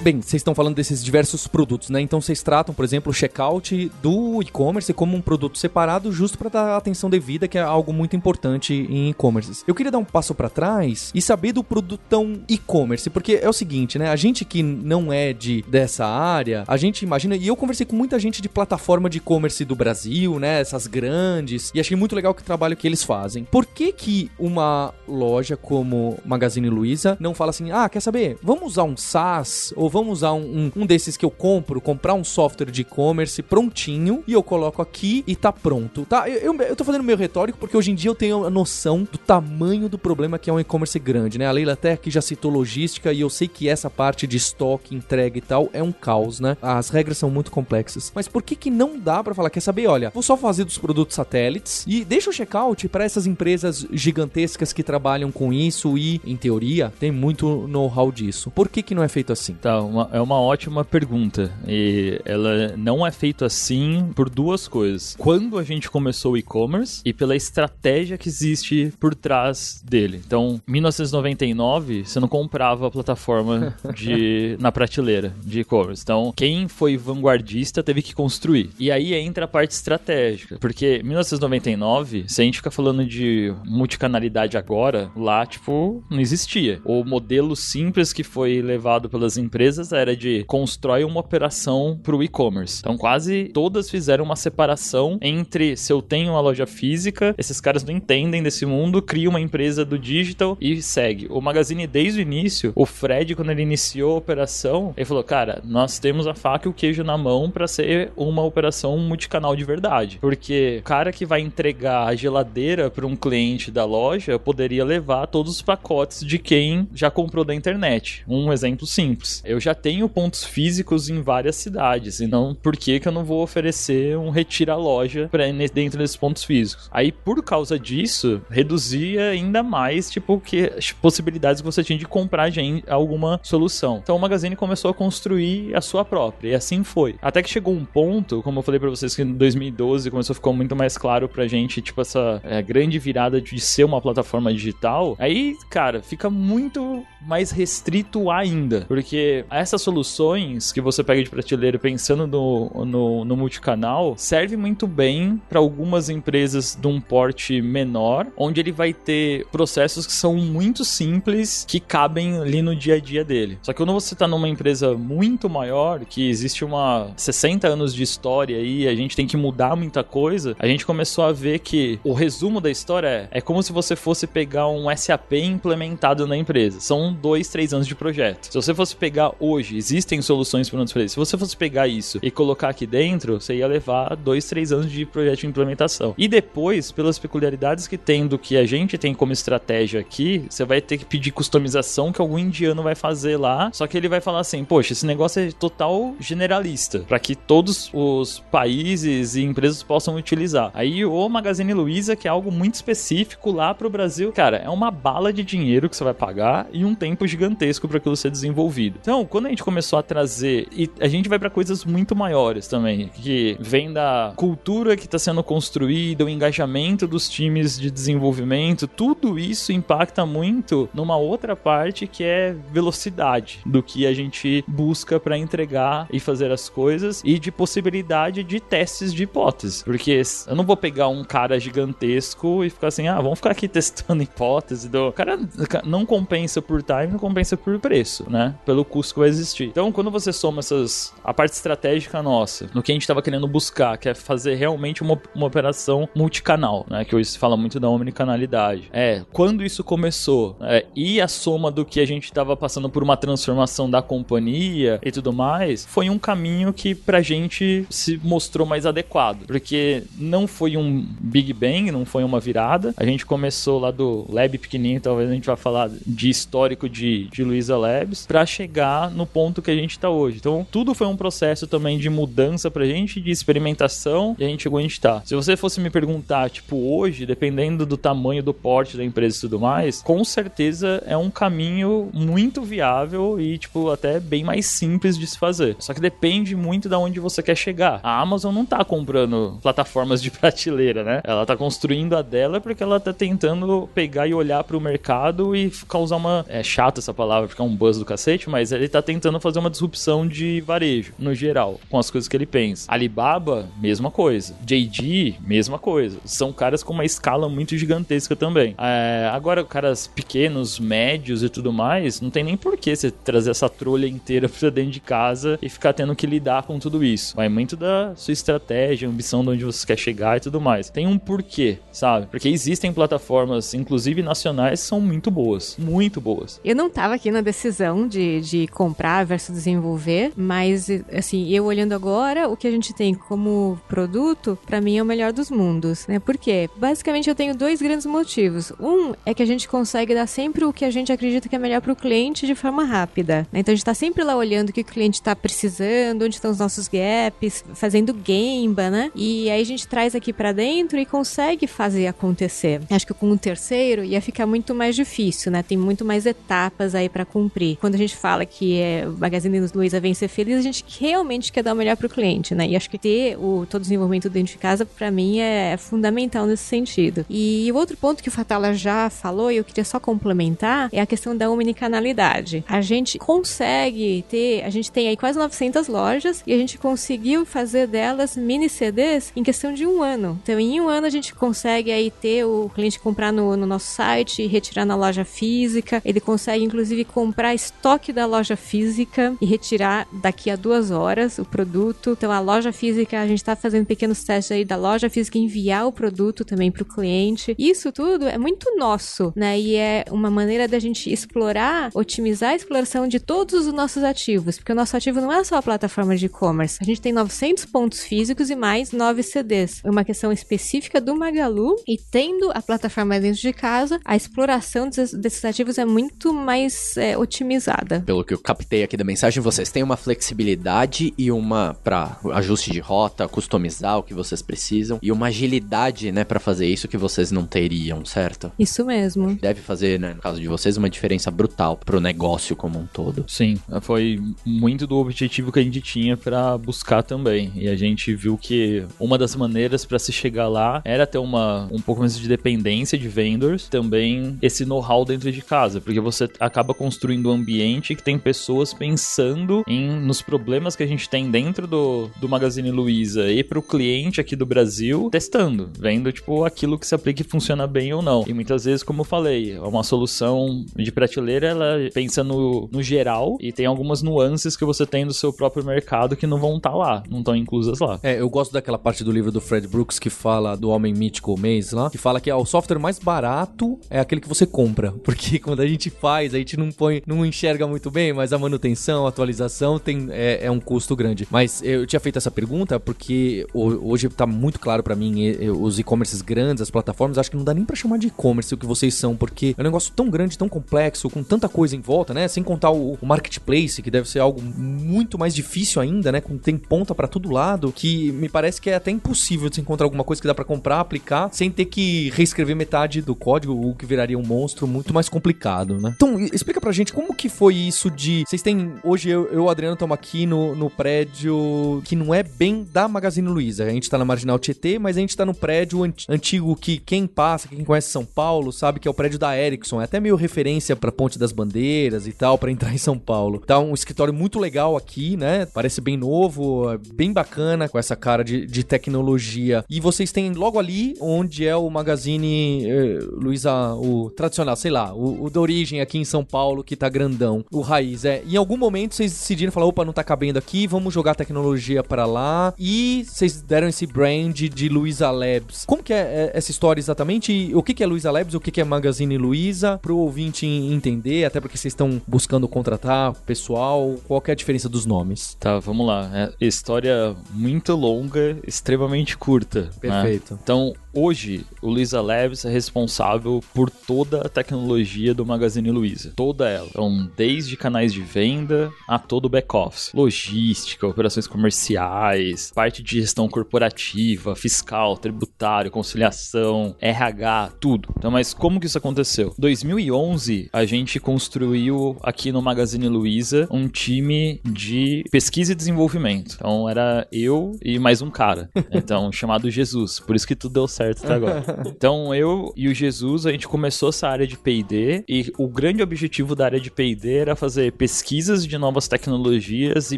Bem, 0.01 0.21
vocês 0.21 0.39
estão 0.39 0.55
falando 0.55 0.75
desses 0.75 1.03
diversos 1.03 1.45
produtos, 1.45 1.89
né? 1.89 1.99
Então 1.99 2.21
vocês 2.21 2.41
tratam, 2.41 2.73
por 2.73 2.85
exemplo, 2.85 3.11
o 3.11 3.13
checkout 3.13 3.91
do 4.01 4.41
e-commerce 4.41 4.93
como 4.93 5.17
um 5.17 5.21
produto 5.21 5.57
separado, 5.57 6.09
justo 6.09 6.37
para 6.37 6.49
dar 6.49 6.77
atenção 6.77 7.09
devida, 7.09 7.49
que 7.49 7.57
é 7.57 7.61
algo 7.61 7.91
muito 7.91 8.15
importante 8.15 8.73
em 8.73 9.09
e-commerce. 9.09 9.61
Eu 9.67 9.75
queria 9.75 9.91
dar 9.91 9.97
um 9.97 10.05
passo 10.05 10.33
para 10.33 10.47
trás 10.47 11.11
e 11.13 11.21
saber 11.21 11.51
do 11.51 11.65
produtão 11.65 12.39
e-commerce, 12.47 13.09
porque 13.09 13.41
é 13.41 13.49
o 13.49 13.51
seguinte, 13.51 13.99
né? 13.99 14.09
A 14.09 14.15
gente 14.15 14.45
que 14.45 14.63
não 14.63 15.11
é 15.11 15.33
de 15.33 15.65
dessa 15.67 16.05
área, 16.05 16.63
a 16.65 16.77
gente 16.77 17.01
imagina, 17.01 17.35
e 17.35 17.47
eu 17.47 17.55
conversei 17.57 17.85
com 17.85 17.97
muita 17.97 18.17
gente 18.17 18.41
de 18.41 18.47
plataforma 18.47 19.09
de 19.09 19.17
e-commerce 19.17 19.65
do 19.65 19.75
Brasil, 19.75 20.39
né? 20.39 20.61
Essas 20.61 20.87
grandes, 20.87 21.71
e 21.75 21.79
achei 21.79 21.97
muito 21.97 22.15
legal 22.15 22.31
o 22.31 22.35
trabalho 22.35 22.77
que 22.77 22.87
eles 22.87 23.03
fazem. 23.03 23.43
Por 23.43 23.65
que 23.65 23.91
que 23.91 24.31
uma 24.39 24.93
loja 25.05 25.57
como 25.57 26.17
Magazine 26.25 26.69
Luiza 26.69 27.17
não 27.19 27.33
fala 27.33 27.49
assim, 27.49 27.69
ah, 27.71 27.89
quer 27.89 27.99
saber? 27.99 28.37
Vamos 28.41 28.63
usar 28.71 28.83
um 28.83 28.95
SaaS 28.95 29.73
ou 29.75 29.88
vamos 29.89 30.19
usar 30.19 30.33
um, 30.33 30.71
um, 30.75 30.81
um 30.81 30.85
desses 30.85 31.17
que 31.17 31.25
eu 31.25 31.31
compro, 31.31 31.81
comprar 31.81 32.13
um 32.13 32.23
software 32.23 32.71
de 32.71 32.81
e-commerce 32.81 33.41
prontinho 33.41 34.23
e 34.27 34.33
eu 34.33 34.43
coloco 34.43 34.81
aqui 34.81 35.23
e 35.27 35.35
tá 35.35 35.51
pronto, 35.51 36.05
tá? 36.05 36.29
Eu, 36.29 36.53
eu, 36.53 36.61
eu 36.61 36.75
tô 36.75 36.83
fazendo 36.83 37.03
meio 37.03 37.17
retórico 37.17 37.57
porque 37.57 37.75
hoje 37.75 37.91
em 37.91 37.95
dia 37.95 38.09
eu 38.09 38.15
tenho 38.15 38.45
a 38.45 38.49
noção 38.49 39.07
do 39.11 39.17
tamanho 39.17 39.89
do 39.89 39.97
problema 39.97 40.39
que 40.39 40.49
é 40.49 40.53
um 40.53 40.59
e-commerce 40.59 40.97
grande, 40.99 41.37
né? 41.37 41.47
A 41.47 41.51
Leila 41.51 41.73
até 41.73 41.93
aqui 41.93 42.09
já 42.11 42.21
citou 42.21 42.51
logística 42.51 43.11
e 43.11 43.21
eu 43.21 43.29
sei 43.29 43.47
que 43.47 43.67
essa 43.67 43.89
parte 43.89 44.25
de 44.27 44.37
estoque, 44.37 44.95
entrega 44.95 45.37
e 45.37 45.41
tal 45.41 45.69
é 45.73 45.81
um 45.81 45.91
caos, 45.91 46.39
né? 46.39 46.57
As 46.61 46.89
regras 46.89 47.17
são 47.17 47.29
muito 47.29 47.51
complexas. 47.51 48.11
Mas 48.13 48.27
por 48.27 48.43
que 48.43 48.55
que 48.55 48.69
não 48.69 48.99
dá 48.99 49.23
para 49.23 49.33
falar, 49.33 49.49
quer 49.49 49.59
saber, 49.59 49.87
olha, 49.87 50.11
vou 50.13 50.23
só 50.23 50.37
fazer 50.37 50.63
dos 50.63 50.77
produtos 50.77 51.15
satélites 51.15 51.85
e 51.87 52.03
deixa 52.03 52.29
o 52.29 52.33
checkout 52.33 52.87
para 52.87 53.03
essas 53.03 53.25
empresas 53.25 53.85
gigantescas 53.91 54.73
que 54.73 54.83
trabalham 54.83 55.31
com 55.31 55.51
isso 55.53 55.97
e, 55.97 56.21
em 56.25 56.35
teoria, 56.35 56.93
tem 56.99 57.11
muito 57.11 57.67
know-how 57.67 58.11
disso. 58.11 58.51
Por 58.51 58.69
que 58.69 58.83
que 58.83 58.95
não 58.95 59.03
é 59.03 59.07
feito 59.07 59.33
assim? 59.33 59.53
Tá, 59.53 59.78
uma, 59.79 60.09
é 60.11 60.21
uma 60.21 60.39
ótima 60.39 60.83
pergunta. 60.83 61.51
E 61.67 62.21
ela 62.25 62.75
não 62.77 63.05
é 63.05 63.11
feito 63.11 63.45
assim 63.45 64.11
por 64.15 64.29
duas 64.29 64.67
coisas. 64.67 65.15
Quando 65.17 65.57
a 65.57 65.63
gente 65.63 65.89
começou 65.89 66.33
o 66.33 66.37
e-commerce 66.37 67.01
e 67.05 67.13
pela 67.13 67.35
estratégia 67.35 68.17
que 68.17 68.29
existe 68.29 68.93
por 68.99 69.15
trás 69.15 69.81
dele. 69.85 70.21
Então, 70.25 70.61
1999, 70.67 72.05
você 72.05 72.19
não 72.19 72.27
comprava 72.27 72.87
a 72.87 72.91
plataforma 72.91 73.75
de, 73.95 74.57
na 74.59 74.71
prateleira 74.71 75.33
de 75.43 75.61
e-commerce. 75.61 76.03
Então, 76.03 76.33
quem 76.35 76.67
foi 76.67 76.97
vanguardista 76.97 77.83
teve 77.83 78.01
que 78.01 78.13
construir. 78.13 78.69
E 78.79 78.91
aí 78.91 79.13
entra 79.13 79.45
a 79.45 79.47
parte 79.47 79.71
estratégica. 79.71 80.57
Porque 80.59 81.01
1999, 81.03 82.25
se 82.27 82.41
a 82.41 82.45
gente 82.45 82.57
fica 82.57 82.71
falando 82.71 83.05
de 83.05 83.53
multicanalidade 83.65 84.57
agora, 84.57 85.11
lá, 85.15 85.45
tipo, 85.45 86.03
não 86.09 86.19
existia. 86.19 86.81
O 86.83 87.03
modelo 87.03 87.55
simples 87.55 88.13
que 88.13 88.23
foi 88.23 88.61
levado 88.61 89.09
pelas 89.09 89.37
empresas 89.37 89.68
era 89.91 90.15
de 90.15 90.43
constrói 90.45 91.03
uma 91.03 91.19
operação 91.19 91.99
para 92.01 92.15
o 92.15 92.23
e-commerce. 92.23 92.79
Então, 92.79 92.97
quase 92.97 93.45
todas 93.53 93.89
fizeram 93.89 94.23
uma 94.23 94.35
separação 94.35 95.17
entre 95.21 95.75
se 95.75 95.91
eu 95.91 96.01
tenho 96.01 96.31
uma 96.31 96.41
loja 96.41 96.65
física, 96.65 97.35
esses 97.37 97.61
caras 97.61 97.83
não 97.83 97.93
entendem 97.93 98.41
desse 98.41 98.65
mundo, 98.65 99.01
cria 99.01 99.29
uma 99.29 99.39
empresa 99.39 99.85
do 99.85 99.97
digital 99.97 100.57
e 100.59 100.81
segue. 100.81 101.27
O 101.29 101.41
Magazine, 101.41 101.85
desde 101.85 102.19
o 102.19 102.21
início, 102.21 102.71
o 102.75 102.85
Fred, 102.85 103.35
quando 103.35 103.51
ele 103.51 103.61
iniciou 103.61 104.13
a 104.13 104.17
operação, 104.17 104.93
ele 104.95 105.05
falou: 105.05 105.23
Cara, 105.23 105.61
nós 105.63 105.99
temos 105.99 106.27
a 106.27 106.33
faca 106.33 106.67
e 106.67 106.71
o 106.71 106.73
queijo 106.73 107.03
na 107.03 107.17
mão 107.17 107.49
para 107.49 107.67
ser 107.67 108.11
uma 108.15 108.43
operação 108.43 108.97
multicanal 108.97 109.55
de 109.55 109.63
verdade. 109.63 110.17
Porque 110.19 110.77
o 110.79 110.83
cara 110.83 111.11
que 111.11 111.25
vai 111.25 111.41
entregar 111.41 112.07
a 112.07 112.15
geladeira 112.15 112.89
para 112.89 113.05
um 113.05 113.15
cliente 113.15 113.71
da 113.71 113.85
loja 113.85 114.39
poderia 114.39 114.85
levar 114.85 115.27
todos 115.27 115.55
os 115.55 115.61
pacotes 115.61 116.25
de 116.25 116.37
quem 116.37 116.87
já 116.93 117.11
comprou 117.11 117.43
da 117.43 117.53
internet. 117.53 118.23
Um 118.27 118.51
exemplo 118.51 118.85
simples. 118.85 119.41
Eu 119.45 119.58
já 119.59 119.73
tenho 119.73 120.09
pontos 120.09 120.43
físicos 120.43 121.09
em 121.09 121.21
várias 121.21 121.55
cidades, 121.55 122.19
e 122.19 122.27
não 122.27 122.53
por 122.55 122.75
que, 122.75 122.99
que 122.99 123.07
eu 123.07 123.11
não 123.11 123.23
vou 123.23 123.43
oferecer 123.43 124.17
um 124.17 124.29
retira 124.29 124.75
loja 124.75 125.27
pra, 125.31 125.45
dentro 125.73 125.99
desses 125.99 126.15
pontos 126.15 126.43
físicos. 126.43 126.89
Aí, 126.91 127.11
por 127.11 127.43
causa 127.43 127.77
disso, 127.77 128.41
reduzia 128.49 129.29
ainda 129.29 129.63
mais, 129.63 130.09
tipo, 130.09 130.39
que 130.39 130.71
as 130.77 130.91
possibilidades 130.91 131.61
que 131.61 131.65
você 131.65 131.83
tinha 131.83 131.97
de 131.97 132.07
comprar 132.07 132.49
gente, 132.49 132.83
alguma 132.89 133.39
solução. 133.43 133.99
Então 134.01 134.15
o 134.15 134.19
Magazine 134.19 134.55
começou 134.55 134.91
a 134.91 134.93
construir 134.93 135.75
a 135.75 135.81
sua 135.81 136.03
própria, 136.05 136.49
e 136.49 136.55
assim 136.55 136.83
foi. 136.83 137.15
Até 137.21 137.41
que 137.41 137.49
chegou 137.49 137.73
um 137.73 137.85
ponto, 137.85 138.41
como 138.41 138.59
eu 138.59 138.63
falei 138.63 138.79
para 138.79 138.89
vocês 138.89 139.15
que 139.15 139.21
em 139.21 139.33
2012 139.33 140.09
começou 140.09 140.33
a 140.33 140.35
ficar 140.35 140.53
muito 140.53 140.75
mais 140.75 140.97
claro 140.97 141.27
pra 141.27 141.47
gente, 141.47 141.81
tipo, 141.81 142.01
essa 142.01 142.41
é, 142.43 142.61
grande 142.61 142.99
virada 142.99 143.41
de 143.41 143.59
ser 143.59 143.83
uma 143.83 144.01
plataforma 144.01 144.53
digital. 144.53 145.15
Aí, 145.19 145.55
cara, 145.69 146.01
fica 146.01 146.29
muito 146.29 147.03
mais 147.21 147.51
restrito 147.51 148.29
ainda, 148.31 148.85
porque 148.87 149.45
essas 149.51 149.81
soluções 149.81 150.71
que 150.71 150.81
você 150.81 151.03
pega 151.03 151.23
de 151.23 151.29
prateleira 151.29 151.77
pensando 151.77 152.27
no, 152.27 152.85
no, 152.85 153.25
no 153.25 153.37
multicanal 153.37 154.15
serve 154.17 154.55
muito 154.55 154.87
bem 154.87 155.41
para 155.49 155.59
algumas 155.59 156.09
empresas 156.09 156.77
de 156.79 156.87
um 156.87 156.99
porte 156.99 157.61
menor, 157.61 158.27
onde 158.37 158.59
ele 158.59 158.71
vai 158.71 158.93
ter 158.93 159.45
processos 159.47 160.05
que 160.05 160.13
são 160.13 160.35
muito 160.35 160.83
simples 160.85 161.65
que 161.67 161.79
cabem 161.79 162.39
ali 162.39 162.61
no 162.61 162.75
dia 162.75 162.95
a 162.95 162.99
dia 162.99 163.23
dele. 163.23 163.57
Só 163.61 163.73
que 163.73 163.77
quando 163.77 163.93
você 163.93 164.13
está 164.13 164.27
numa 164.27 164.47
empresa 164.47 164.95
muito 164.95 165.49
maior, 165.49 166.05
que 166.05 166.29
existe 166.29 166.63
uma 166.63 167.11
60 167.15 167.67
anos 167.67 167.93
de 167.93 168.03
história 168.03 168.57
aí, 168.57 168.87
a 168.87 168.95
gente 168.95 169.15
tem 169.15 169.27
que 169.27 169.37
mudar 169.37 169.75
muita 169.75 170.03
coisa, 170.03 170.55
a 170.59 170.67
gente 170.67 170.85
começou 170.85 171.23
a 171.23 171.31
ver 171.31 171.59
que 171.59 171.99
o 172.03 172.13
resumo 172.13 172.61
da 172.61 172.69
história 172.69 173.07
é, 173.07 173.39
é 173.39 173.41
como 173.41 173.61
se 173.63 173.71
você 173.71 173.95
fosse 173.95 174.27
pegar 174.27 174.67
um 174.67 174.95
SAP 174.95 175.33
implementado 175.33 176.27
na 176.27 176.37
empresa. 176.37 176.79
São 176.79 177.13
dois, 177.13 177.47
três 177.47 177.73
anos 177.73 177.87
de 177.87 177.95
projeto. 177.95 178.45
Se 178.45 178.53
você 178.53 178.73
fosse 178.73 178.95
pegar 178.95 179.33
hoje, 179.39 179.77
existem 179.77 180.21
soluções 180.21 180.69
para 180.69 180.83
isso. 180.83 181.13
Se 181.13 181.15
você 181.15 181.37
fosse 181.37 181.55
pegar 181.55 181.87
isso 181.87 182.19
e 182.21 182.29
colocar 182.29 182.69
aqui 182.69 182.85
dentro, 182.85 183.39
você 183.39 183.55
ia 183.55 183.67
levar 183.67 184.15
dois, 184.15 184.45
três 184.45 184.71
anos 184.71 184.91
de 184.91 185.05
projeto 185.05 185.39
de 185.39 185.47
implementação. 185.47 186.13
E 186.17 186.27
depois, 186.27 186.91
pelas 186.91 187.17
peculiaridades 187.17 187.87
que 187.87 187.97
tem 187.97 188.27
do 188.27 188.37
que 188.37 188.57
a 188.57 188.65
gente 188.65 188.97
tem 188.97 189.13
como 189.13 189.31
estratégia 189.31 189.99
aqui, 189.99 190.45
você 190.49 190.65
vai 190.65 190.81
ter 190.81 190.97
que 190.97 191.05
pedir 191.05 191.31
customização 191.31 192.11
que 192.11 192.21
algum 192.21 192.37
indiano 192.37 192.83
vai 192.83 192.95
fazer 192.95 193.37
lá. 193.37 193.69
Só 193.73 193.87
que 193.87 193.97
ele 193.97 194.07
vai 194.07 194.21
falar 194.21 194.39
assim: 194.39 194.63
poxa, 194.63 194.93
esse 194.93 195.05
negócio 195.05 195.41
é 195.41 195.51
total 195.51 196.15
generalista, 196.19 196.99
para 196.99 197.19
que 197.19 197.35
todos 197.35 197.89
os 197.93 198.39
países 198.51 199.35
e 199.35 199.43
empresas 199.43 199.83
possam 199.83 200.15
utilizar. 200.15 200.71
Aí 200.73 201.05
o 201.05 201.29
Magazine 201.29 201.73
Luiza, 201.73 202.15
que 202.15 202.27
é 202.27 202.31
algo 202.31 202.51
muito 202.51 202.75
específico 202.75 203.51
lá 203.51 203.73
pro 203.73 203.89
Brasil, 203.89 204.31
cara, 204.31 204.57
é 204.57 204.69
uma 204.69 204.91
bala 204.91 205.31
de 205.31 205.43
dinheiro 205.43 205.89
que 205.89 205.95
você 205.95 206.03
vai 206.03 206.13
pagar 206.13 206.67
e 206.71 206.83
um 206.85 206.95
tempo 206.95 207.27
gigantesco 207.27 207.87
para 207.87 207.97
aquilo 207.97 208.15
ser 208.15 208.31
desenvolvido. 208.31 208.99
Então, 209.01 209.25
quando 209.29 209.45
a 209.45 209.49
gente 209.49 209.63
começou 209.63 209.99
a 209.99 210.03
trazer, 210.03 210.67
e 210.71 210.89
a 210.99 211.07
gente 211.07 211.29
vai 211.29 211.39
para 211.39 211.49
coisas 211.49 211.85
muito 211.85 212.15
maiores 212.15 212.67
também, 212.67 213.09
que 213.09 213.57
vem 213.59 213.91
da 213.91 214.33
cultura 214.35 214.95
que 214.97 215.05
está 215.05 215.19
sendo 215.19 215.43
construída, 215.43 216.25
o 216.25 216.29
engajamento 216.29 217.07
dos 217.07 217.29
times 217.29 217.79
de 217.79 217.91
desenvolvimento, 217.91 218.87
tudo 218.87 219.37
isso 219.37 219.71
impacta 219.71 220.25
muito 220.25 220.89
numa 220.93 221.17
outra 221.17 221.55
parte 221.55 222.07
que 222.07 222.23
é 222.23 222.55
velocidade 222.71 223.59
do 223.65 223.81
que 223.83 224.05
a 224.05 224.13
gente 224.13 224.63
busca 224.67 225.19
para 225.19 225.37
entregar 225.37 226.07
e 226.11 226.19
fazer 226.19 226.51
as 226.51 226.69
coisas 226.69 227.21
e 227.23 227.37
de 227.39 227.51
possibilidade 227.51 228.43
de 228.43 228.59
testes 228.59 229.13
de 229.13 229.23
hipótese. 229.23 229.83
Porque 229.83 230.21
eu 230.47 230.55
não 230.55 230.63
vou 230.63 230.77
pegar 230.77 231.07
um 231.07 231.23
cara 231.23 231.59
gigantesco 231.59 232.63
e 232.63 232.69
ficar 232.69 232.87
assim, 232.87 233.07
ah, 233.07 233.19
vamos 233.21 233.39
ficar 233.39 233.51
aqui 233.51 233.67
testando 233.69 234.23
hipótese 234.23 234.89
do. 234.89 235.09
O 235.09 235.13
cara 235.13 235.39
não 235.83 236.05
compensa 236.05 236.61
por 236.61 236.81
time, 236.81 237.07
não 237.07 237.19
compensa 237.19 237.55
por 237.55 237.79
preço, 237.79 238.29
né? 238.29 238.55
Pelo 238.65 238.83
custo 238.83 239.08
que 239.13 239.19
vai 239.19 239.29
existir. 239.29 239.65
Então, 239.65 239.91
quando 239.91 240.11
você 240.11 240.31
soma 240.31 240.59
essas. 240.59 241.13
a 241.23 241.33
parte 241.33 241.53
estratégica 241.53 242.21
nossa, 242.21 242.69
no 242.73 242.81
que 242.81 242.91
a 242.91 242.95
gente 242.95 243.03
estava 243.03 243.21
querendo 243.21 243.47
buscar, 243.47 243.97
que 243.97 244.09
é 244.09 244.13
fazer 244.13 244.55
realmente 244.55 245.01
uma, 245.01 245.19
uma 245.33 245.47
operação 245.47 246.07
multicanal, 246.15 246.85
né? 246.89 247.05
Que 247.05 247.15
hoje 247.15 247.29
se 247.29 247.39
fala 247.39 247.55
muito 247.55 247.79
da 247.79 247.89
omnicanalidade. 247.89 248.89
É, 248.91 249.23
quando 249.31 249.63
isso 249.63 249.83
começou 249.83 250.57
é, 250.61 250.85
e 250.95 251.21
a 251.21 251.27
soma 251.27 251.71
do 251.71 251.85
que 251.85 251.99
a 251.99 252.05
gente 252.05 252.25
estava 252.25 252.55
passando 252.55 252.89
por 252.89 253.03
uma 253.03 253.17
transformação 253.17 253.89
da 253.89 254.01
companhia 254.01 254.99
e 255.03 255.11
tudo 255.11 255.31
mais, 255.31 255.85
foi 255.85 256.09
um 256.09 256.19
caminho 256.19 256.73
que 256.73 256.93
pra 256.93 257.21
gente 257.21 257.85
se 257.89 258.19
mostrou 258.23 258.65
mais 258.65 258.85
adequado. 258.85 259.45
Porque 259.45 260.03
não 260.17 260.47
foi 260.47 260.77
um 260.77 261.05
Big 261.19 261.53
Bang, 261.53 261.91
não 261.91 262.05
foi 262.05 262.23
uma 262.23 262.39
virada. 262.39 262.93
A 262.97 263.05
gente 263.05 263.25
começou 263.25 263.79
lá 263.79 263.91
do 263.91 264.25
lab 264.29 264.57
pequenininho, 264.57 265.01
talvez 265.01 265.29
a 265.29 265.33
gente 265.33 265.45
vá 265.45 265.55
falar 265.55 265.89
de 266.05 266.29
histórico 266.29 266.89
de, 266.89 267.25
de 267.25 267.43
Luiza 267.43 267.77
Labs, 267.77 268.25
para 268.25 268.45
chegar 268.45 268.98
no 269.07 269.25
ponto 269.25 269.61
que 269.61 269.69
a 269.69 269.75
gente 269.75 269.99
tá 269.99 270.09
hoje. 270.09 270.37
Então, 270.37 270.65
tudo 270.71 270.93
foi 270.93 271.07
um 271.07 271.15
processo 271.15 271.67
também 271.67 271.99
de 271.99 272.09
mudança 272.09 272.71
pra 272.71 272.85
gente, 272.85 273.21
de 273.21 273.29
experimentação, 273.29 274.35
e 274.39 274.43
a 274.43 274.47
gente 274.47 274.63
chegou 274.63 274.79
onde 274.79 274.87
a 274.87 274.89
gente 274.89 275.01
tá. 275.01 275.21
Se 275.23 275.35
você 275.35 275.55
fosse 275.55 275.79
me 275.79 275.89
perguntar, 275.89 276.49
tipo, 276.49 276.75
hoje, 276.75 277.25
dependendo 277.25 277.85
do 277.85 277.97
tamanho 277.97 278.41
do 278.41 278.53
porte 278.53 278.97
da 278.97 279.03
empresa 279.03 279.37
e 279.37 279.41
tudo 279.41 279.59
mais, 279.59 280.01
com 280.01 280.23
certeza 280.23 281.03
é 281.05 281.15
um 281.15 281.29
caminho 281.29 282.09
muito 282.13 282.61
viável 282.63 283.39
e, 283.39 283.57
tipo, 283.57 283.89
até 283.91 284.19
bem 284.19 284.43
mais 284.43 284.65
simples 284.65 285.17
de 285.17 285.27
se 285.27 285.37
fazer. 285.37 285.75
Só 285.79 285.93
que 285.93 286.01
depende 286.01 286.55
muito 286.55 286.89
da 286.89 286.97
onde 286.97 287.19
você 287.19 287.43
quer 287.43 287.55
chegar. 287.55 287.99
A 288.03 288.19
Amazon 288.19 288.53
não 288.53 288.65
tá 288.65 288.83
comprando 288.83 289.59
plataformas 289.61 290.21
de 290.21 290.31
prateleira, 290.31 291.03
né? 291.03 291.21
Ela 291.23 291.45
tá 291.45 291.55
construindo 291.55 292.15
a 292.15 292.21
dela 292.21 292.59
porque 292.59 292.81
ela 292.81 292.99
tá 292.99 293.13
tentando 293.13 293.87
pegar 293.93 294.27
e 294.27 294.33
olhar 294.33 294.63
para 294.63 294.77
o 294.77 294.81
mercado 294.81 295.55
e 295.55 295.71
causar 295.87 296.15
uma. 296.15 296.45
É 296.47 296.63
chato 296.63 296.99
essa 296.99 297.13
palavra, 297.13 297.49
é 297.57 297.61
um 297.61 297.75
buzz 297.75 297.97
do 297.97 298.05
cacete, 298.05 298.49
mas 298.49 298.71
ele 298.71 298.88
tá 298.89 299.01
tentando 299.01 299.39
fazer 299.39 299.59
uma 299.59 299.69
disrupção 299.69 300.27
de 300.27 300.61
varejo, 300.61 301.13
no 301.17 301.33
geral, 301.33 301.79
com 301.89 301.97
as 301.97 302.09
coisas 302.09 302.27
que 302.27 302.35
ele 302.35 302.45
pensa. 302.45 302.91
Alibaba, 302.91 303.67
mesma 303.79 304.11
coisa. 304.11 304.55
JD, 304.65 305.35
mesma 305.41 305.77
coisa. 305.79 306.17
São 306.25 306.51
caras 306.51 306.83
com 306.83 306.93
uma 306.93 307.05
escala 307.05 307.47
muito 307.47 307.77
gigantesca 307.77 308.35
também. 308.35 308.75
É, 308.77 309.29
agora, 309.31 309.63
caras 309.63 310.07
pequenos, 310.07 310.79
médios 310.79 311.43
e 311.43 311.49
tudo 311.49 311.71
mais, 311.71 312.21
não 312.21 312.29
tem 312.29 312.43
nem 312.43 312.57
por 312.57 312.77
que 312.77 312.95
você 312.95 313.11
trazer 313.11 313.51
essa 313.51 313.69
trolha 313.69 314.07
inteira 314.07 314.49
pra 314.49 314.69
dentro 314.69 314.91
de 314.91 314.99
casa 314.99 315.57
e 315.61 315.69
ficar 315.69 315.93
tendo 315.93 316.15
que 316.15 316.27
lidar 316.27 316.63
com 316.63 316.79
tudo 316.79 317.03
isso. 317.03 317.35
Vai 317.35 317.49
muito 317.49 317.75
da 317.75 318.13
sua 318.15 318.31
estratégia, 318.31 319.07
ambição 319.07 319.43
de 319.43 319.49
onde 319.49 319.65
você 319.65 319.85
quer 319.85 319.97
chegar 319.97 320.37
e 320.37 320.39
tudo 320.39 320.59
mais. 320.59 320.89
Tem 320.89 321.07
um 321.07 321.17
porquê, 321.17 321.79
sabe? 321.91 322.27
Porque 322.27 322.49
existem 322.49 322.91
plataformas, 322.91 323.73
inclusive 323.73 324.21
nacionais, 324.21 324.81
que 324.81 324.87
são 324.87 324.99
muito 324.99 325.29
boas. 325.29 325.75
Muito 325.77 326.19
boas. 326.19 326.59
Eu 326.63 326.75
não 326.75 326.89
tava 326.89 327.15
aqui 327.15 327.31
na 327.31 327.41
decisão 327.41 328.07
de, 328.07 328.41
de 328.41 328.67
comprar 328.79 329.25
versus 329.25 329.53
desenvolver, 329.53 330.31
mas 330.37 330.87
assim, 331.11 331.49
eu 331.49 331.65
olhando 331.65 331.91
agora, 331.91 332.47
o 332.47 332.55
que 332.55 332.65
a 332.65 332.71
gente 332.71 332.93
tem 332.93 333.13
como 333.13 333.77
produto, 333.89 334.57
para 334.65 334.79
mim 334.79 334.97
é 334.97 335.03
o 335.03 335.05
melhor 335.05 335.33
dos 335.33 335.51
mundos, 335.51 336.07
né? 336.07 336.17
Por 336.17 336.37
quê? 336.37 336.69
Basicamente 336.77 337.29
eu 337.29 337.35
tenho 337.35 337.53
dois 337.53 337.81
grandes 337.81 338.05
motivos. 338.05 338.71
Um 338.79 339.11
é 339.25 339.33
que 339.33 339.43
a 339.43 339.45
gente 339.45 339.67
consegue 339.67 340.15
dar 340.15 340.27
sempre 340.27 340.63
o 340.63 340.71
que 340.71 340.85
a 340.85 340.89
gente 340.89 341.11
acredita 341.11 341.49
que 341.49 341.57
é 341.57 341.59
melhor 341.59 341.81
para 341.81 341.91
o 341.91 341.95
cliente 341.95 342.47
de 342.47 342.55
forma 342.55 342.85
rápida. 342.85 343.45
Né? 343.51 343.59
Então 343.59 343.73
a 343.73 343.75
gente 343.75 343.81
está 343.81 343.93
sempre 343.93 344.23
lá 344.23 344.33
olhando 344.33 344.69
o 344.69 344.73
que 344.73 344.79
o 344.79 344.85
cliente 344.85 345.15
está 345.15 345.35
precisando, 345.35 346.23
onde 346.23 346.35
estão 346.35 346.49
os 346.49 346.59
nossos 346.59 346.87
gaps, 346.87 347.65
fazendo 347.73 348.15
Gemba, 348.25 348.89
né? 348.89 349.11
E 349.13 349.49
aí 349.49 349.61
a 349.61 349.65
gente 349.65 349.85
traz 349.89 350.15
aqui 350.15 350.31
para 350.31 350.53
dentro 350.53 350.97
e 350.97 351.05
consegue 351.05 351.67
fazer 351.67 352.07
acontecer. 352.07 352.79
Acho 352.89 353.05
que 353.05 353.13
com 353.13 353.29
o 353.29 353.37
terceiro 353.37 354.05
ia 354.05 354.21
ficar 354.21 354.45
muito 354.45 354.73
mais 354.73 354.95
difícil, 354.95 355.51
né? 355.51 355.63
Tem 355.63 355.77
muito 355.77 356.05
mais 356.05 356.25
etapas 356.25 356.95
aí 356.95 357.09
para 357.09 357.25
cumprir. 357.25 357.75
Quando 357.81 357.95
a 357.95 357.97
gente 357.97 358.15
fala 358.15 358.45
que 358.45 358.68
é, 358.77 359.07
o 359.07 359.17
Magazine 359.17 359.59
Luiza 359.73 359.99
vem 359.99 360.13
ser 360.13 360.27
feliz, 360.27 360.57
a 360.57 360.61
gente 360.61 360.83
realmente 360.99 361.51
quer 361.51 361.63
dar 361.63 361.73
o 361.73 361.75
melhor 361.75 361.95
para 361.95 362.07
o 362.07 362.09
cliente, 362.09 362.53
né? 362.53 362.67
E 362.67 362.75
acho 362.75 362.89
que 362.89 362.97
ter 362.97 363.37
o 363.37 363.65
todo 363.69 363.81
o 363.81 363.83
desenvolvimento 363.83 364.29
dentro 364.29 364.53
de 364.53 364.59
casa 364.59 364.85
para 364.85 365.11
mim 365.11 365.39
é 365.39 365.75
fundamental 365.77 366.45
nesse 366.45 366.63
sentido. 366.63 367.25
E 367.29 367.69
o 367.71 367.75
outro 367.75 367.95
ponto 367.97 368.21
que 368.21 368.29
o 368.29 368.31
Fatala 368.31 368.73
já 368.73 369.09
falou 369.09 369.51
e 369.51 369.57
eu 369.57 369.63
queria 369.63 369.83
só 369.83 369.99
complementar 369.99 370.89
é 370.91 371.01
a 371.01 371.05
questão 371.05 371.35
da 371.35 371.49
omnicanalidade. 371.49 372.63
A 372.67 372.81
gente 372.81 373.17
consegue 373.17 374.23
ter, 374.29 374.63
a 374.63 374.69
gente 374.69 374.91
tem 374.91 375.07
aí 375.07 375.17
quase 375.17 375.37
900 375.37 375.87
lojas 375.87 376.43
e 376.45 376.53
a 376.53 376.57
gente 376.57 376.77
conseguiu 376.77 377.45
fazer 377.45 377.87
delas 377.87 378.35
mini 378.35 378.69
CDs 378.69 379.31
em 379.35 379.43
questão 379.43 379.73
de 379.73 379.85
um 379.85 380.01
ano. 380.01 380.39
Então, 380.43 380.59
em 380.59 380.79
um 380.79 380.87
ano 380.87 381.07
a 381.07 381.09
gente 381.09 381.33
consegue 381.33 381.91
aí 381.91 382.11
ter 382.11 382.45
o 382.45 382.69
cliente 382.73 382.99
comprar 382.99 383.31
no, 383.31 383.55
no 383.55 383.65
nosso 383.65 383.87
site 383.87 384.47
retirar 384.47 384.85
na 384.85 384.95
loja 384.95 385.23
física. 385.23 386.01
Ele 386.03 386.19
consegue, 386.19 386.63
inclusive, 386.63 387.03
comprar 387.05 387.53
estoque 387.53 388.11
da 388.11 388.25
loja 388.25 388.55
física 388.59 389.35
e 389.41 389.45
retirar 389.45 390.07
daqui 390.11 390.51
a 390.51 390.55
duas 390.55 390.91
horas 390.91 391.39
o 391.39 391.45
produto. 391.45 392.11
Então, 392.11 392.31
a 392.31 392.39
loja 392.39 392.71
física, 392.71 393.19
a 393.19 393.27
gente 393.27 393.39
está 393.39 393.55
fazendo 393.55 393.85
pequenos 393.85 394.23
testes 394.23 394.51
aí 394.51 394.63
da 394.63 394.75
loja 394.75 395.09
física 395.09 395.37
enviar 395.37 395.87
o 395.87 395.91
produto 395.91 396.45
também 396.45 396.71
para 396.71 396.83
o 396.83 396.85
cliente. 396.85 397.55
Isso 397.57 397.91
tudo 397.91 398.27
é 398.27 398.37
muito 398.37 398.75
nosso, 398.77 399.33
né? 399.35 399.59
E 399.59 399.75
é 399.75 400.05
uma 400.11 400.29
maneira 400.29 400.67
da 400.67 400.77
gente 400.79 401.11
explorar, 401.11 401.89
otimizar 401.93 402.51
a 402.51 402.55
exploração 402.55 403.07
de 403.07 403.19
todos 403.19 403.67
os 403.67 403.73
nossos 403.73 404.03
ativos, 404.03 404.57
porque 404.57 404.71
o 404.71 404.75
nosso 404.75 404.95
ativo 404.95 405.21
não 405.21 405.31
é 405.31 405.43
só 405.43 405.55
a 405.55 405.61
plataforma 405.61 406.15
de 406.15 406.25
e-commerce. 406.25 406.77
A 406.81 406.85
gente 406.85 407.01
tem 407.01 407.13
900 407.13 407.65
pontos 407.65 408.03
físicos 408.03 408.49
e 408.49 408.55
mais 408.55 408.91
9 408.91 409.23
CDs. 409.23 409.81
É 409.83 409.89
uma 409.89 410.03
questão 410.03 410.31
específica 410.31 410.99
do 410.99 411.15
Magalu 411.15 411.75
e 411.87 411.97
tendo 411.97 412.51
a 412.51 412.61
plataforma 412.61 413.19
dentro 413.19 413.41
de 413.41 413.53
casa, 413.53 413.99
a 414.03 414.15
exploração 414.15 414.89
desses, 414.89 415.45
ativos 415.45 415.77
é 415.77 415.85
muito 415.85 416.33
mais 416.33 416.97
é, 416.97 417.17
otimizada. 417.17 418.01
Pelo 418.05 418.23
que 418.23 418.33
eu 418.33 418.39
captei 418.49 418.81
aqui 418.81 418.97
da 418.97 419.03
mensagem, 419.03 419.43
vocês 419.43 419.69
têm 419.69 419.83
uma 419.83 419.95
flexibilidade 419.95 421.13
e 421.15 421.31
uma 421.31 421.77
para 421.83 422.17
ajuste 422.33 422.71
de 422.71 422.79
rota, 422.79 423.27
customizar 423.27 423.99
o 423.99 424.01
que 424.01 424.11
vocês 424.11 424.41
precisam 424.41 424.97
e 425.03 425.11
uma 425.11 425.27
agilidade, 425.27 426.11
né, 426.11 426.23
para 426.23 426.39
fazer 426.39 426.65
isso 426.65 426.87
que 426.87 426.97
vocês 426.97 427.31
não 427.31 427.45
teriam, 427.45 428.03
certo? 428.03 428.51
Isso 428.57 428.83
mesmo. 428.83 429.35
Deve 429.35 429.61
fazer, 429.61 429.99
né, 429.99 430.15
no 430.15 430.21
caso 430.21 430.41
de 430.41 430.47
vocês, 430.47 430.77
uma 430.77 430.89
diferença 430.89 431.29
brutal 431.29 431.77
pro 431.77 432.01
negócio 432.01 432.55
como 432.55 432.79
um 432.79 432.87
todo. 432.87 433.23
Sim, 433.27 433.59
foi 433.81 434.19
muito 434.43 434.87
do 434.87 434.97
objetivo 434.97 435.51
que 435.51 435.59
a 435.59 435.63
gente 435.63 435.79
tinha 435.79 436.17
para 436.17 436.57
buscar 436.57 437.03
também. 437.03 437.51
E 437.53 437.69
a 437.69 437.75
gente 437.75 438.15
viu 438.15 438.35
que 438.35 438.83
uma 438.99 439.15
das 439.15 439.35
maneiras 439.35 439.85
para 439.85 439.99
se 439.99 440.11
chegar 440.11 440.47
lá 440.47 440.81
era 440.83 441.05
ter 441.05 441.19
uma 441.19 441.69
um 441.71 441.79
pouco 441.79 442.01
mais 442.01 442.17
de 442.17 442.27
dependência 442.27 442.97
de 442.97 443.07
vendors, 443.07 443.67
também 443.69 444.39
esse 444.41 444.65
know-how 444.65 445.05
dentro 445.05 445.31
de 445.31 445.41
casa, 445.43 445.79
porque 445.79 445.99
você 445.99 446.27
acaba 446.39 446.73
construindo 446.73 447.29
um 447.29 447.33
ambiente 447.33 447.93
que 447.93 448.01
tem 448.01 448.17
pessoas 448.17 448.38
pensando 448.77 449.63
em 449.67 449.89
nos 449.89 450.21
problemas 450.21 450.75
que 450.75 450.83
a 450.83 450.87
gente 450.87 451.09
tem 451.09 451.29
dentro 451.29 451.67
do, 451.67 452.09
do 452.19 452.29
Magazine 452.29 452.71
Luiza 452.71 453.29
e 453.31 453.43
pro 453.43 453.61
cliente 453.61 454.21
aqui 454.21 454.35
do 454.35 454.45
Brasil, 454.45 455.09
testando, 455.11 455.69
vendo 455.77 456.11
tipo 456.11 456.43
aquilo 456.43 456.77
que 456.77 456.87
se 456.87 456.95
aplica 456.95 457.21
e 457.21 457.25
funciona 457.25 457.67
bem 457.67 457.93
ou 457.93 458.01
não. 458.01 458.23
E 458.27 458.33
muitas 458.33 458.65
vezes, 458.65 458.83
como 458.83 459.01
eu 459.01 459.05
falei, 459.05 459.53
é 459.53 459.61
uma 459.61 459.83
solução 459.83 460.65
de 460.75 460.91
prateleira, 460.91 461.47
ela 461.47 461.75
pensa 461.93 462.23
no, 462.23 462.69
no 462.71 462.81
geral 462.81 463.37
e 463.39 463.51
tem 463.51 463.65
algumas 463.65 464.01
nuances 464.01 464.55
que 464.55 464.65
você 464.65 464.85
tem 464.85 465.05
do 465.05 465.13
seu 465.13 465.31
próprio 465.33 465.63
mercado 465.63 466.15
que 466.15 466.27
não 466.27 466.39
vão 466.39 466.57
estar 466.57 466.71
tá 466.71 466.75
lá, 466.75 467.03
não 467.09 467.19
estão 467.19 467.35
inclusas 467.35 467.79
lá. 467.79 467.99
É, 468.03 468.19
eu 468.19 468.29
gosto 468.29 468.51
daquela 468.51 468.77
parte 468.77 469.03
do 469.03 469.11
livro 469.11 469.31
do 469.31 469.41
Fred 469.41 469.67
Brooks 469.67 469.99
que 469.99 470.09
fala 470.09 470.55
do 470.55 470.69
homem 470.69 470.93
mítico 470.93 471.37
mês 471.39 471.71
lá, 471.71 471.89
que 471.89 471.97
fala 471.97 472.19
que 472.19 472.31
ó, 472.31 472.39
o 472.39 472.45
software 472.45 472.79
mais 472.79 472.99
barato 472.99 473.79
é 473.89 473.99
aquele 473.99 474.21
que 474.21 474.27
você 474.27 474.45
compra, 474.45 474.91
porque 475.03 475.39
quando 475.39 475.61
a 475.61 475.67
gente 475.67 475.89
faz, 475.89 476.33
a 476.33 476.37
gente 476.37 476.57
não 476.57 476.71
põe, 476.71 477.01
não 477.05 477.25
enxerga 477.25 477.67
muito 477.67 477.89
bem, 477.89 478.13
mas 478.19 478.33
a 478.33 478.37
manutenção, 478.37 479.05
a 479.05 479.09
atualização 479.09 479.79
tem 479.79 480.09
é, 480.11 480.45
é 480.45 480.51
um 480.51 480.59
custo 480.59 480.93
grande. 480.93 481.25
Mas 481.31 481.61
eu 481.63 481.87
tinha 481.87 482.01
feito 482.01 482.17
essa 482.17 482.29
pergunta 482.29 482.77
porque 482.77 483.47
hoje 483.53 484.09
tá 484.09 484.27
muito 484.27 484.59
claro 484.59 484.83
para 484.83 484.93
mim 484.93 485.31
os 485.57 485.79
e-commerces 485.79 486.21
grandes, 486.21 486.61
as 486.61 486.69
plataformas, 486.69 487.17
acho 487.17 487.31
que 487.31 487.37
não 487.37 487.45
dá 487.45 487.53
nem 487.53 487.63
para 487.63 487.77
chamar 487.77 487.97
de 487.97 488.07
e-commerce 488.07 488.53
o 488.53 488.57
que 488.57 488.65
vocês 488.65 488.93
são, 488.93 489.15
porque 489.15 489.55
é 489.57 489.61
um 489.61 489.63
negócio 489.63 489.93
tão 489.95 490.09
grande, 490.09 490.37
tão 490.37 490.49
complexo, 490.49 491.09
com 491.09 491.23
tanta 491.23 491.47
coisa 491.47 491.77
em 491.77 491.79
volta, 491.79 492.13
né? 492.13 492.27
Sem 492.27 492.43
contar 492.43 492.71
o, 492.71 492.97
o 493.01 493.05
marketplace, 493.05 493.81
que 493.81 493.89
deve 493.89 494.09
ser 494.09 494.19
algo 494.19 494.41
muito 494.41 495.17
mais 495.17 495.33
difícil 495.33 495.81
ainda, 495.81 496.11
né? 496.11 496.19
Com 496.19 496.37
tem 496.37 496.57
ponta 496.57 496.93
para 496.93 497.07
todo 497.07 497.31
lado, 497.31 497.71
que 497.71 498.11
me 498.11 498.27
parece 498.27 498.59
que 498.59 498.69
é 498.69 498.75
até 498.75 498.91
impossível 498.91 499.47
de 499.47 499.55
se 499.55 499.61
encontrar 499.61 499.85
alguma 499.85 500.03
coisa 500.03 500.21
que 500.21 500.27
dá 500.27 500.35
para 500.35 500.43
comprar, 500.43 500.81
aplicar, 500.81 501.29
sem 501.31 501.49
ter 501.49 501.65
que 501.65 502.09
reescrever 502.09 502.53
metade 502.53 503.01
do 503.01 503.15
código, 503.15 503.53
o 503.53 503.73
que 503.73 503.85
viraria 503.85 504.19
um 504.19 504.25
monstro 504.25 504.67
muito 504.67 504.93
mais 504.93 505.07
complicado, 505.07 505.79
né? 505.79 505.93
Então, 505.95 506.19
explica 506.19 506.59
pra 506.59 506.73
gente 506.73 506.91
como 506.91 507.13
que 507.13 507.29
foi 507.29 507.55
isso 507.55 507.89
de. 507.89 508.08
Vocês 508.27 508.41
têm. 508.41 508.73
Hoje 508.83 509.09
eu 509.09 509.29
e 509.31 509.37
o 509.37 509.49
Adriano 509.49 509.73
estamos 509.73 509.93
aqui 509.93 510.25
no, 510.25 510.55
no 510.55 510.69
prédio 510.69 511.81
que 511.85 511.95
não 511.95 512.13
é 512.13 512.23
bem 512.23 512.67
da 512.71 512.87
Magazine 512.87 513.27
Luiza. 513.27 513.63
A 513.65 513.69
gente 513.69 513.89
tá 513.89 513.97
na 513.97 514.05
Marginal 514.05 514.39
Tietê, 514.39 514.79
mas 514.79 514.97
a 514.97 514.99
gente 514.99 515.15
tá 515.15 515.25
no 515.25 515.33
prédio 515.33 515.81
antigo 516.07 516.55
que 516.55 516.77
quem 516.77 517.05
passa, 517.05 517.47
quem 517.47 517.63
conhece 517.63 517.89
São 517.89 518.05
Paulo, 518.05 518.51
sabe 518.51 518.79
que 518.79 518.87
é 518.87 518.91
o 518.91 518.93
prédio 518.93 519.19
da 519.19 519.37
Ericsson. 519.37 519.81
É 519.81 519.83
até 519.83 519.99
meio 519.99 520.15
referência 520.15 520.75
pra 520.75 520.91
Ponte 520.91 521.19
das 521.19 521.31
Bandeiras 521.31 522.07
e 522.07 522.11
tal, 522.11 522.37
para 522.37 522.51
entrar 522.51 522.73
em 522.73 522.77
São 522.77 522.97
Paulo. 522.97 523.39
Tá 523.45 523.59
um 523.59 523.73
escritório 523.73 524.13
muito 524.13 524.39
legal 524.39 524.75
aqui, 524.75 525.15
né? 525.15 525.45
Parece 525.45 525.81
bem 525.81 525.97
novo, 525.97 526.71
é 526.71 526.77
bem 526.77 527.11
bacana, 527.11 527.69
com 527.69 527.77
essa 527.77 527.95
cara 527.95 528.23
de, 528.23 528.45
de 528.45 528.63
tecnologia. 528.63 529.63
E 529.69 529.79
vocês 529.79 530.11
têm 530.11 530.33
logo 530.33 530.57
ali 530.57 530.95
onde 530.99 531.45
é 531.45 531.55
o 531.55 531.69
Magazine 531.69 532.65
eh, 532.69 532.99
Luiza, 533.11 533.73
o 533.75 534.09
tradicional, 534.09 534.55
sei 534.55 534.71
lá, 534.71 534.93
o, 534.93 535.25
o 535.25 535.29
da 535.29 535.39
origem 535.39 535.81
aqui 535.81 535.97
em 535.97 536.05
São 536.05 536.23
Paulo, 536.23 536.63
que 536.63 536.75
tá 536.75 536.89
grandão. 536.89 537.43
O 537.51 537.61
raiz, 537.61 537.98
é. 538.05 538.23
Em 538.25 538.35
algum 538.35 538.57
momento 538.57 538.95
vocês 538.95 539.11
decidiram 539.11 539.51
falar, 539.51 539.65
opa, 539.65 539.85
não 539.85 539.93
tá 539.93 540.03
cabendo 540.03 540.37
aqui, 540.37 540.67
vamos 540.67 540.93
jogar 540.93 541.15
tecnologia 541.15 541.83
para 541.83 542.05
lá. 542.05 542.53
E 542.57 543.05
vocês 543.07 543.41
deram 543.41 543.67
esse 543.67 543.85
brand 543.85 544.35
de 544.35 544.69
Luiza 544.69 545.09
Labs. 545.11 545.65
Como 545.65 545.83
que 545.83 545.93
é, 545.93 545.97
é 545.97 546.31
essa 546.33 546.51
história 546.51 546.79
exatamente? 546.79 547.31
E 547.31 547.55
o 547.55 547.63
que, 547.63 547.73
que 547.73 547.83
é 547.83 547.87
Luiza 547.87 548.11
Labs? 548.11 548.33
O 548.33 548.39
que, 548.39 548.51
que 548.51 548.61
é 548.61 548.63
Magazine 548.63 549.17
Luiza? 549.17 549.77
Pro 549.79 549.97
ouvinte 549.97 550.45
entender, 550.45 551.25
até 551.25 551.39
porque 551.39 551.57
vocês 551.57 551.73
estão 551.73 552.01
buscando 552.07 552.47
contratar 552.47 553.13
pessoal. 553.25 553.95
Qual 554.07 554.21
que 554.21 554.31
é 554.31 554.33
a 554.33 554.35
diferença 554.35 554.69
dos 554.69 554.85
nomes? 554.85 555.35
Tá, 555.39 555.59
vamos 555.59 555.85
lá. 555.85 556.09
É 556.13 556.47
história 556.47 557.15
muito 557.31 557.75
longa, 557.75 558.37
extremamente 558.45 559.17
curta. 559.17 559.61
né? 559.61 559.69
Perfeito. 559.79 560.39
Então, 560.41 560.73
Hoje, 560.91 561.45
o 561.61 561.69
Luiza 561.69 562.01
Labs 562.01 562.45
é 562.45 562.49
responsável 562.49 563.43
por 563.53 563.69
toda 563.69 564.21
a 564.21 564.29
tecnologia 564.29 565.13
do 565.13 565.23
Magazine 565.23 565.69
Luiza. 565.69 566.11
Toda 566.15 566.49
ela. 566.49 566.67
Então, 566.67 567.07
desde 567.15 567.55
canais 567.55 567.88
de 567.93 568.01
venda 568.01 568.71
a 568.87 568.97
todo 568.97 569.25
o 569.25 569.29
back-office. 569.29 569.91
Logística, 569.93 570.87
operações 570.87 571.27
comerciais, 571.27 572.51
parte 572.53 572.81
de 572.83 572.99
gestão 572.99 573.27
corporativa, 573.27 574.35
fiscal, 574.35 574.97
tributário, 574.97 575.71
conciliação, 575.71 576.75
RH, 576.79 577.53
tudo. 577.59 577.89
Então, 577.97 578.11
mas 578.11 578.33
como 578.33 578.59
que 578.59 578.65
isso 578.65 578.77
aconteceu? 578.77 579.33
2011, 579.37 580.49
a 580.51 580.65
gente 580.65 580.99
construiu 580.99 581.97
aqui 582.01 582.31
no 582.31 582.41
Magazine 582.41 582.87
Luiza 582.87 583.47
um 583.51 583.67
time 583.67 584.41
de 584.43 585.03
pesquisa 585.11 585.51
e 585.51 585.55
desenvolvimento. 585.55 586.35
Então, 586.35 586.69
era 586.69 587.07
eu 587.11 587.57
e 587.63 587.79
mais 587.79 588.01
um 588.01 588.09
cara. 588.09 588.49
Então, 588.71 589.11
chamado 589.13 589.49
Jesus. 589.49 589.99
Por 589.99 590.15
isso 590.15 590.27
que 590.27 590.35
tudo 590.35 590.53
deu 590.53 590.67
certo 590.67 591.03
até 591.03 591.13
agora. 591.13 591.43
então, 591.67 592.13
eu 592.13 592.53
e 592.55 592.67
o 592.67 592.73
Jesus, 592.73 593.25
a 593.25 593.31
gente 593.31 593.47
começou 593.47 593.89
essa 593.89 594.07
área 594.07 594.27
de 594.27 594.37
P&D 594.37 595.03
e 595.07 595.31
o 595.37 595.47
grande 595.47 595.81
objetivo 595.81 596.35
da 596.35 596.45
área 596.45 596.59
de 596.59 596.71
P&D 596.71 597.13
era 597.13 597.35
fazer 597.35 597.71
pesquisas 597.79 598.45
de 598.45 598.57
novas 598.57 598.89
tecnologias 598.89 599.93
e 599.93 599.97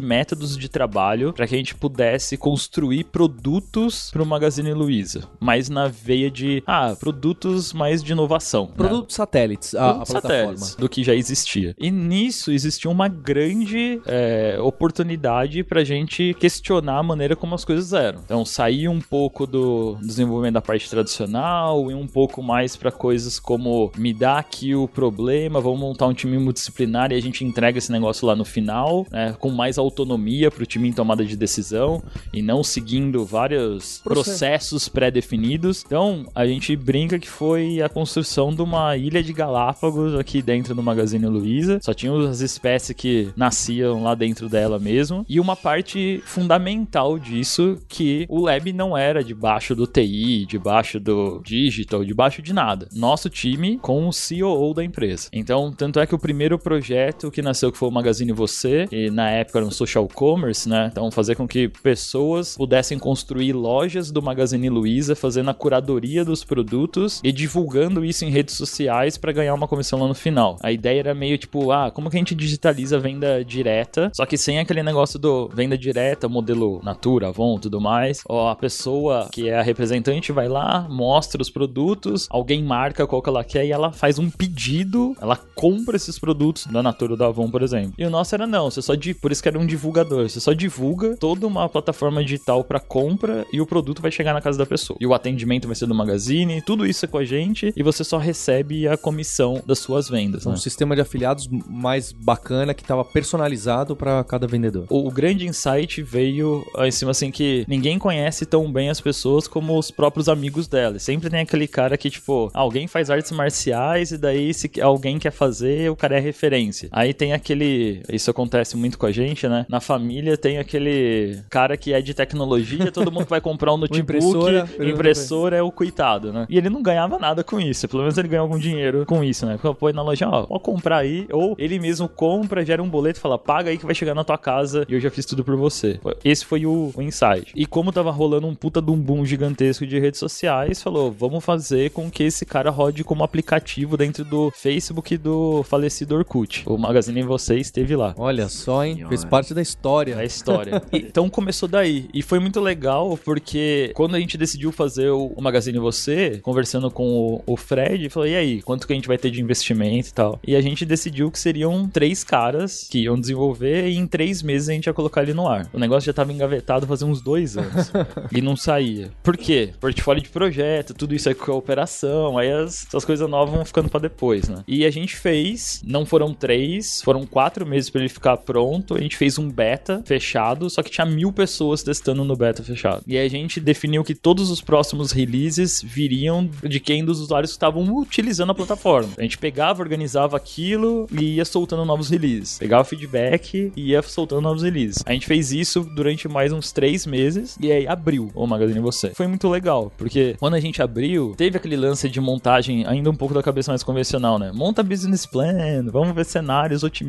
métodos 0.00 0.56
de 0.56 0.68
trabalho 0.68 1.32
para 1.32 1.48
que 1.48 1.54
a 1.56 1.58
gente 1.58 1.74
pudesse 1.74 2.36
construir 2.36 3.02
produtos 3.02 4.08
para 4.12 4.22
o 4.22 4.26
Magazine 4.26 4.72
Luiza, 4.72 5.28
mas 5.40 5.68
na 5.68 5.88
veia 5.88 6.30
de, 6.30 6.62
ah, 6.64 6.94
produtos 6.98 7.72
mais 7.72 8.00
de 8.00 8.12
inovação. 8.12 8.66
Né? 8.66 8.74
Produtos 8.76 9.18
né? 9.18 9.22
satélites, 9.24 9.74
a, 9.74 9.88
produtos 9.88 10.14
a 10.14 10.20
satélites 10.20 10.74
do 10.76 10.88
que 10.88 11.02
já 11.02 11.12
existia. 11.12 11.74
E 11.76 11.90
nisso 11.90 12.52
existia 12.52 12.88
uma 12.88 13.08
grande 13.08 14.00
é, 14.06 14.58
oportunidade 14.60 15.64
para 15.64 15.80
a 15.80 15.84
gente 15.84 16.36
questionar 16.38 16.98
a 16.98 17.02
maneira 17.02 17.34
como 17.34 17.56
as 17.56 17.64
coisas 17.64 17.92
eram. 17.92 18.20
Então, 18.24 18.44
sair 18.44 18.86
um 18.86 19.00
pouco 19.00 19.44
do 19.44 19.98
desenvolvimento 20.00 20.54
da 20.54 20.62
parte 20.62 20.88
tradicional 20.88 21.90
e 21.90 21.94
um 21.94 22.06
pouco 22.06 22.40
mais 22.40 22.76
para 22.76 22.92
coisas 22.92 23.40
como 23.40 23.90
me 23.98 24.14
dá 24.14 24.38
aqui 24.38 24.72
o 24.72 24.86
problema, 24.86 25.60
vamos 25.60 25.80
montar 25.80 26.06
um 26.06 26.14
time 26.14 26.38
multidisciplinar 26.38 27.10
e 27.10 27.16
a 27.16 27.20
gente 27.20 27.44
entrega 27.44 27.71
entrega 27.72 27.78
esse 27.78 27.90
negócio 27.90 28.26
lá 28.26 28.36
no 28.36 28.44
final, 28.44 29.06
né, 29.10 29.34
com 29.38 29.50
mais 29.50 29.78
autonomia 29.78 30.50
para 30.50 30.62
o 30.62 30.66
time 30.66 30.88
em 30.88 30.92
tomada 30.92 31.24
de 31.24 31.36
decisão 31.36 32.02
e 32.32 32.42
não 32.42 32.62
seguindo 32.62 33.24
vários 33.24 34.00
processos 34.04 34.88
pré-definidos. 34.88 35.82
Então, 35.86 36.26
a 36.34 36.46
gente 36.46 36.76
brinca 36.76 37.18
que 37.18 37.28
foi 37.28 37.80
a 37.80 37.88
construção 37.88 38.54
de 38.54 38.62
uma 38.62 38.96
ilha 38.96 39.22
de 39.22 39.32
Galápagos 39.32 40.14
aqui 40.18 40.42
dentro 40.42 40.74
do 40.74 40.82
Magazine 40.82 41.26
Luiza. 41.26 41.78
Só 41.82 41.94
tinha 41.94 42.12
as 42.28 42.40
espécies 42.40 42.94
que 42.94 43.30
nasciam 43.36 44.02
lá 44.02 44.14
dentro 44.14 44.48
dela 44.48 44.78
mesmo. 44.78 45.24
E 45.28 45.40
uma 45.40 45.56
parte 45.56 46.22
fundamental 46.26 47.18
disso 47.18 47.78
que 47.88 48.26
o 48.28 48.40
Lab 48.40 48.72
não 48.72 48.96
era 48.96 49.24
debaixo 49.24 49.74
do 49.74 49.86
TI, 49.86 50.46
debaixo 50.46 51.00
do 51.00 51.40
digital, 51.44 52.04
debaixo 52.04 52.42
de 52.42 52.52
nada. 52.52 52.88
Nosso 52.92 53.30
time 53.30 53.78
com 53.78 54.06
o 54.06 54.12
CEO 54.12 54.74
da 54.74 54.84
empresa. 54.84 55.28
Então, 55.32 55.72
tanto 55.72 56.00
é 56.00 56.06
que 56.06 56.14
o 56.14 56.18
primeiro 56.18 56.58
projeto 56.58 57.30
que 57.30 57.42
nasceu 57.42 57.61
que 57.70 57.78
foi 57.78 57.88
o 57.88 57.92
Magazine 57.92 58.32
Você, 58.32 58.88
e 58.90 59.10
na 59.10 59.30
época 59.30 59.58
era 59.58 59.66
um 59.66 59.70
social 59.70 60.08
commerce, 60.08 60.68
né? 60.68 60.88
Então, 60.90 61.10
fazer 61.10 61.36
com 61.36 61.46
que 61.46 61.68
pessoas 61.68 62.56
pudessem 62.56 62.98
construir 62.98 63.52
lojas 63.52 64.10
do 64.10 64.22
Magazine 64.22 64.68
Luiza, 64.68 65.14
fazendo 65.14 65.50
a 65.50 65.54
curadoria 65.54 66.24
dos 66.24 66.42
produtos 66.44 67.20
e 67.22 67.30
divulgando 67.30 68.04
isso 68.04 68.24
em 68.24 68.30
redes 68.30 68.56
sociais 68.56 69.16
para 69.16 69.32
ganhar 69.32 69.54
uma 69.54 69.68
comissão 69.68 69.98
lá 70.00 70.08
no 70.08 70.14
final. 70.14 70.56
A 70.62 70.72
ideia 70.72 71.00
era 71.00 71.14
meio 71.14 71.38
tipo, 71.38 71.70
ah, 71.70 71.90
como 71.90 72.10
que 72.10 72.16
a 72.16 72.20
gente 72.20 72.34
digitaliza 72.34 72.96
a 72.96 73.00
venda 73.00 73.44
direta, 73.44 74.10
só 74.14 74.24
que 74.26 74.36
sem 74.36 74.58
aquele 74.58 74.82
negócio 74.82 75.18
do 75.18 75.48
venda 75.48 75.76
direta, 75.76 76.28
modelo 76.28 76.80
Natura, 76.82 77.28
Avon, 77.28 77.58
tudo 77.58 77.80
mais. 77.80 78.22
Ó, 78.28 78.48
a 78.48 78.56
pessoa 78.56 79.28
que 79.30 79.48
é 79.48 79.58
a 79.58 79.62
representante 79.62 80.32
vai 80.32 80.48
lá, 80.48 80.86
mostra 80.88 81.42
os 81.42 81.50
produtos, 81.50 82.26
alguém 82.30 82.62
marca 82.62 83.06
qual 83.06 83.22
que 83.22 83.28
ela 83.28 83.44
quer 83.44 83.66
e 83.66 83.72
ela 83.72 83.92
faz 83.92 84.18
um 84.18 84.30
pedido, 84.30 85.14
ela 85.20 85.36
compra 85.54 85.96
esses 85.96 86.18
produtos 86.18 86.66
da 86.66 86.82
Natura 86.82 87.12
ou 87.12 87.18
da 87.18 87.26
Avon, 87.26 87.50
por 87.52 87.62
exemplo. 87.62 87.92
E 87.96 88.04
o 88.04 88.10
nosso 88.10 88.34
era 88.34 88.46
não, 88.46 88.70
você 88.70 88.82
só 88.82 88.94
de, 88.94 89.14
por 89.14 89.30
isso 89.30 89.42
que 89.42 89.48
era 89.48 89.58
um 89.58 89.66
divulgador, 89.66 90.28
você 90.28 90.40
só 90.40 90.52
divulga 90.52 91.16
toda 91.16 91.46
uma 91.46 91.68
plataforma 91.68 92.22
digital 92.24 92.64
para 92.64 92.80
compra 92.80 93.46
e 93.52 93.60
o 93.60 93.66
produto 93.66 94.02
vai 94.02 94.10
chegar 94.10 94.32
na 94.32 94.40
casa 94.40 94.58
da 94.58 94.66
pessoa. 94.66 94.96
E 95.00 95.06
o 95.06 95.14
atendimento 95.14 95.66
vai 95.66 95.76
ser 95.76 95.86
do 95.86 95.94
Magazine, 95.94 96.62
tudo 96.62 96.86
isso 96.86 97.04
é 97.04 97.08
com 97.08 97.18
a 97.18 97.24
gente 97.24 97.72
e 97.76 97.82
você 97.82 98.02
só 98.02 98.18
recebe 98.18 98.88
a 98.88 98.96
comissão 98.96 99.62
das 99.66 99.78
suas 99.78 100.08
vendas. 100.08 100.46
Um 100.46 100.50
né? 100.50 100.56
sistema 100.56 100.94
de 100.94 101.02
afiliados 101.02 101.48
mais 101.68 102.10
bacana 102.12 102.74
que 102.74 102.82
estava 102.82 103.04
personalizado 103.04 103.94
para 103.94 104.24
cada 104.24 104.46
vendedor. 104.46 104.86
O, 104.88 105.06
o 105.06 105.10
grande 105.10 105.46
insight 105.46 106.02
veio 106.02 106.64
ah, 106.76 106.88
em 106.88 106.90
cima 106.90 107.10
assim 107.10 107.30
que 107.30 107.64
ninguém 107.68 107.98
conhece 107.98 108.46
tão 108.46 108.72
bem 108.72 108.88
as 108.88 109.00
pessoas 109.00 109.46
como 109.46 109.78
os 109.78 109.90
próprios 109.90 110.28
amigos 110.28 110.66
dela. 110.66 110.98
Sempre 110.98 111.28
tem 111.28 111.40
aquele 111.40 111.68
cara 111.68 111.96
que, 111.96 112.10
tipo, 112.10 112.50
alguém 112.54 112.86
faz 112.86 113.10
artes 113.10 113.30
marciais 113.32 114.12
e 114.12 114.18
daí 114.18 114.52
se 114.54 114.70
alguém 114.80 115.18
quer 115.18 115.30
fazer, 115.30 115.90
o 115.90 115.96
cara 115.96 116.16
é 116.16 116.20
referência. 116.20 116.88
Aí 116.92 117.12
tem 117.12 117.31
aquele. 117.34 118.02
Isso 118.08 118.30
acontece 118.30 118.76
muito 118.76 118.98
com 118.98 119.06
a 119.06 119.12
gente, 119.12 119.48
né? 119.48 119.66
Na 119.68 119.80
família 119.80 120.36
tem 120.36 120.58
aquele 120.58 121.38
cara 121.48 121.76
que 121.76 121.92
é 121.92 122.00
de 122.00 122.14
tecnologia, 122.14 122.90
todo 122.92 123.10
mundo 123.10 123.26
vai 123.28 123.40
comprar 123.40 123.72
um 123.72 123.78
notebook, 123.78 124.00
impressora, 124.00 124.68
impressora, 124.80 125.56
é 125.56 125.62
o 125.62 125.70
coitado, 125.70 126.32
né? 126.32 126.46
E 126.48 126.58
ele 126.58 126.68
não 126.68 126.82
ganhava 126.82 127.18
nada 127.18 127.42
com 127.42 127.60
isso. 127.60 127.88
Pelo 127.88 128.02
menos 128.02 128.16
ele 128.18 128.28
ganhou 128.28 128.44
algum 128.44 128.58
dinheiro 128.58 129.04
com 129.06 129.22
isso, 129.22 129.46
né? 129.46 129.58
Porque 129.60 129.78
põe 129.78 129.92
na 129.92 130.02
loja, 130.02 130.28
ó, 130.28 130.44
pode 130.44 130.62
comprar 130.62 130.98
aí. 130.98 131.26
Ou 131.32 131.54
ele 131.58 131.78
mesmo 131.78 132.08
compra, 132.08 132.64
gera 132.64 132.82
um 132.82 132.88
boleto 132.88 133.20
fala, 133.20 133.38
paga 133.38 133.70
aí 133.70 133.78
que 133.78 133.86
vai 133.86 133.94
chegar 133.94 134.14
na 134.14 134.24
tua 134.24 134.38
casa 134.38 134.86
e 134.88 134.94
eu 134.94 135.00
já 135.00 135.10
fiz 135.10 135.26
tudo 135.26 135.44
por 135.44 135.56
você. 135.56 136.00
Esse 136.24 136.44
foi 136.44 136.66
o, 136.66 136.92
o 136.94 137.02
insight. 137.02 137.52
E 137.54 137.66
como 137.66 137.92
tava 137.92 138.10
rolando 138.10 138.46
um 138.46 138.54
puta 138.54 138.80
de 138.80 138.90
um 138.90 138.96
boom 138.96 139.24
gigantesco 139.24 139.86
de 139.86 139.98
redes 139.98 140.18
sociais, 140.18 140.82
falou, 140.82 141.10
vamos 141.12 141.44
fazer 141.44 141.90
com 141.90 142.10
que 142.10 142.24
esse 142.24 142.44
cara 142.44 142.70
rode 142.70 143.04
como 143.04 143.24
aplicativo 143.24 143.96
dentro 143.96 144.24
do 144.24 144.50
Facebook 144.50 145.16
do 145.16 145.62
falecido 145.62 146.14
Orkut. 146.14 146.62
O 146.66 146.76
Magazine 146.76 147.21
em 147.22 147.26
Você 147.26 147.56
esteve 147.56 147.96
lá. 147.96 148.14
Olha 148.16 148.48
só, 148.48 148.84
hein? 148.84 148.94
Senhora. 148.94 149.08
Fez 149.08 149.24
parte 149.24 149.54
da 149.54 149.62
história. 149.62 150.18
A 150.18 150.24
história. 150.24 150.82
Então 150.92 151.28
começou 151.28 151.68
daí. 151.68 152.08
E 152.14 152.22
foi 152.22 152.38
muito 152.38 152.60
legal 152.60 153.18
porque 153.22 153.92
quando 153.94 154.14
a 154.14 154.20
gente 154.20 154.38
decidiu 154.38 154.70
fazer 154.72 155.10
o, 155.10 155.34
Magazine 155.40 155.78
Você, 155.78 156.38
conversando 156.42 156.90
com 156.90 157.42
o, 157.46 157.52
o 157.52 157.56
Fred, 157.56 158.08
falou: 158.08 158.28
e 158.28 158.36
aí, 158.36 158.62
quanto 158.62 158.86
que 158.86 158.92
a 158.92 158.96
gente 158.96 159.08
vai 159.08 159.18
ter 159.18 159.30
de 159.30 159.40
investimento 159.40 160.08
e 160.08 160.12
tal? 160.12 160.40
E 160.46 160.56
a 160.56 160.60
gente 160.60 160.84
decidiu 160.84 161.30
que 161.30 161.38
seriam 161.38 161.88
três 161.88 162.24
caras 162.24 162.88
que 162.90 163.00
iam 163.00 163.18
desenvolver 163.18 163.88
e 163.88 163.96
em 163.96 164.06
três 164.06 164.42
meses 164.42 164.68
a 164.68 164.72
gente 164.72 164.86
ia 164.86 164.92
colocar 164.92 165.22
ele 165.22 165.34
no 165.34 165.48
ar. 165.48 165.68
O 165.72 165.78
negócio 165.78 166.06
já 166.06 166.12
tava 166.12 166.32
engavetado 166.32 166.86
fazia 166.86 167.06
uns 167.06 167.20
dois 167.20 167.56
anos. 167.56 167.90
e 168.30 168.40
não 168.40 168.56
saía. 168.56 169.10
Por 169.22 169.36
quê? 169.36 169.70
Portfólio 169.80 170.22
de 170.22 170.28
projeto, 170.28 170.94
tudo 170.94 171.14
isso 171.14 171.28
aí 171.28 171.34
com 171.34 171.52
a 171.52 171.56
operação, 171.56 172.38
aí 172.38 172.50
as, 172.50 172.86
essas 172.86 173.04
coisas 173.04 173.28
novas 173.28 173.54
vão 173.54 173.64
ficando 173.64 173.88
pra 173.88 174.00
depois, 174.00 174.48
né? 174.48 174.62
E 174.66 174.84
a 174.84 174.90
gente 174.90 175.16
fez, 175.16 175.82
não 175.84 176.06
foram 176.06 176.32
três, 176.32 177.02
foram 177.02 177.11
quatro 177.26 177.66
meses 177.66 177.90
pra 177.90 178.00
ele 178.00 178.08
ficar 178.08 178.36
pronto. 178.38 178.94
A 178.94 179.00
gente 179.00 179.16
fez 179.16 179.38
um 179.38 179.50
beta 179.50 180.02
fechado, 180.04 180.68
só 180.70 180.82
que 180.82 180.90
tinha 180.90 181.06
mil 181.06 181.32
pessoas 181.32 181.82
testando 181.82 182.24
no 182.24 182.36
beta 182.36 182.62
fechado. 182.62 183.02
E 183.06 183.18
a 183.18 183.28
gente 183.28 183.60
definiu 183.60 184.02
que 184.04 184.14
todos 184.14 184.50
os 184.50 184.60
próximos 184.60 185.12
releases 185.12 185.82
viriam 185.82 186.48
de 186.62 186.80
quem 186.80 187.04
dos 187.04 187.20
usuários 187.20 187.50
estavam 187.50 187.82
utilizando 187.96 188.50
a 188.50 188.54
plataforma. 188.54 189.10
A 189.18 189.22
gente 189.22 189.38
pegava, 189.38 189.82
organizava 189.82 190.36
aquilo 190.36 191.06
e 191.12 191.36
ia 191.36 191.44
soltando 191.44 191.84
novos 191.84 192.08
releases. 192.10 192.58
Pegava 192.58 192.84
feedback 192.84 193.72
e 193.76 193.90
ia 193.90 194.02
soltando 194.02 194.40
novos 194.40 194.62
releases. 194.62 195.02
A 195.06 195.12
gente 195.12 195.26
fez 195.26 195.52
isso 195.52 195.82
durante 195.94 196.28
mais 196.28 196.52
uns 196.52 196.72
três 196.72 197.06
meses 197.06 197.56
e 197.60 197.70
aí 197.70 197.86
abriu 197.86 198.30
o 198.34 198.46
Magazine 198.46 198.80
Você. 198.80 199.10
Foi 199.10 199.26
muito 199.26 199.48
legal, 199.48 199.92
porque 199.96 200.36
quando 200.38 200.54
a 200.54 200.60
gente 200.60 200.82
abriu, 200.82 201.34
teve 201.36 201.56
aquele 201.56 201.76
lance 201.76 202.08
de 202.08 202.20
montagem 202.20 202.86
ainda 202.86 203.10
um 203.10 203.14
pouco 203.14 203.34
da 203.34 203.42
cabeça 203.42 203.70
mais 203.70 203.82
convencional, 203.82 204.38
né? 204.38 204.52
Monta 204.52 204.82
business 204.82 205.26
plan, 205.26 205.86
vamos 205.90 206.14
ver 206.14 206.24
cenários 206.24 206.82
otimistas. 206.82 207.01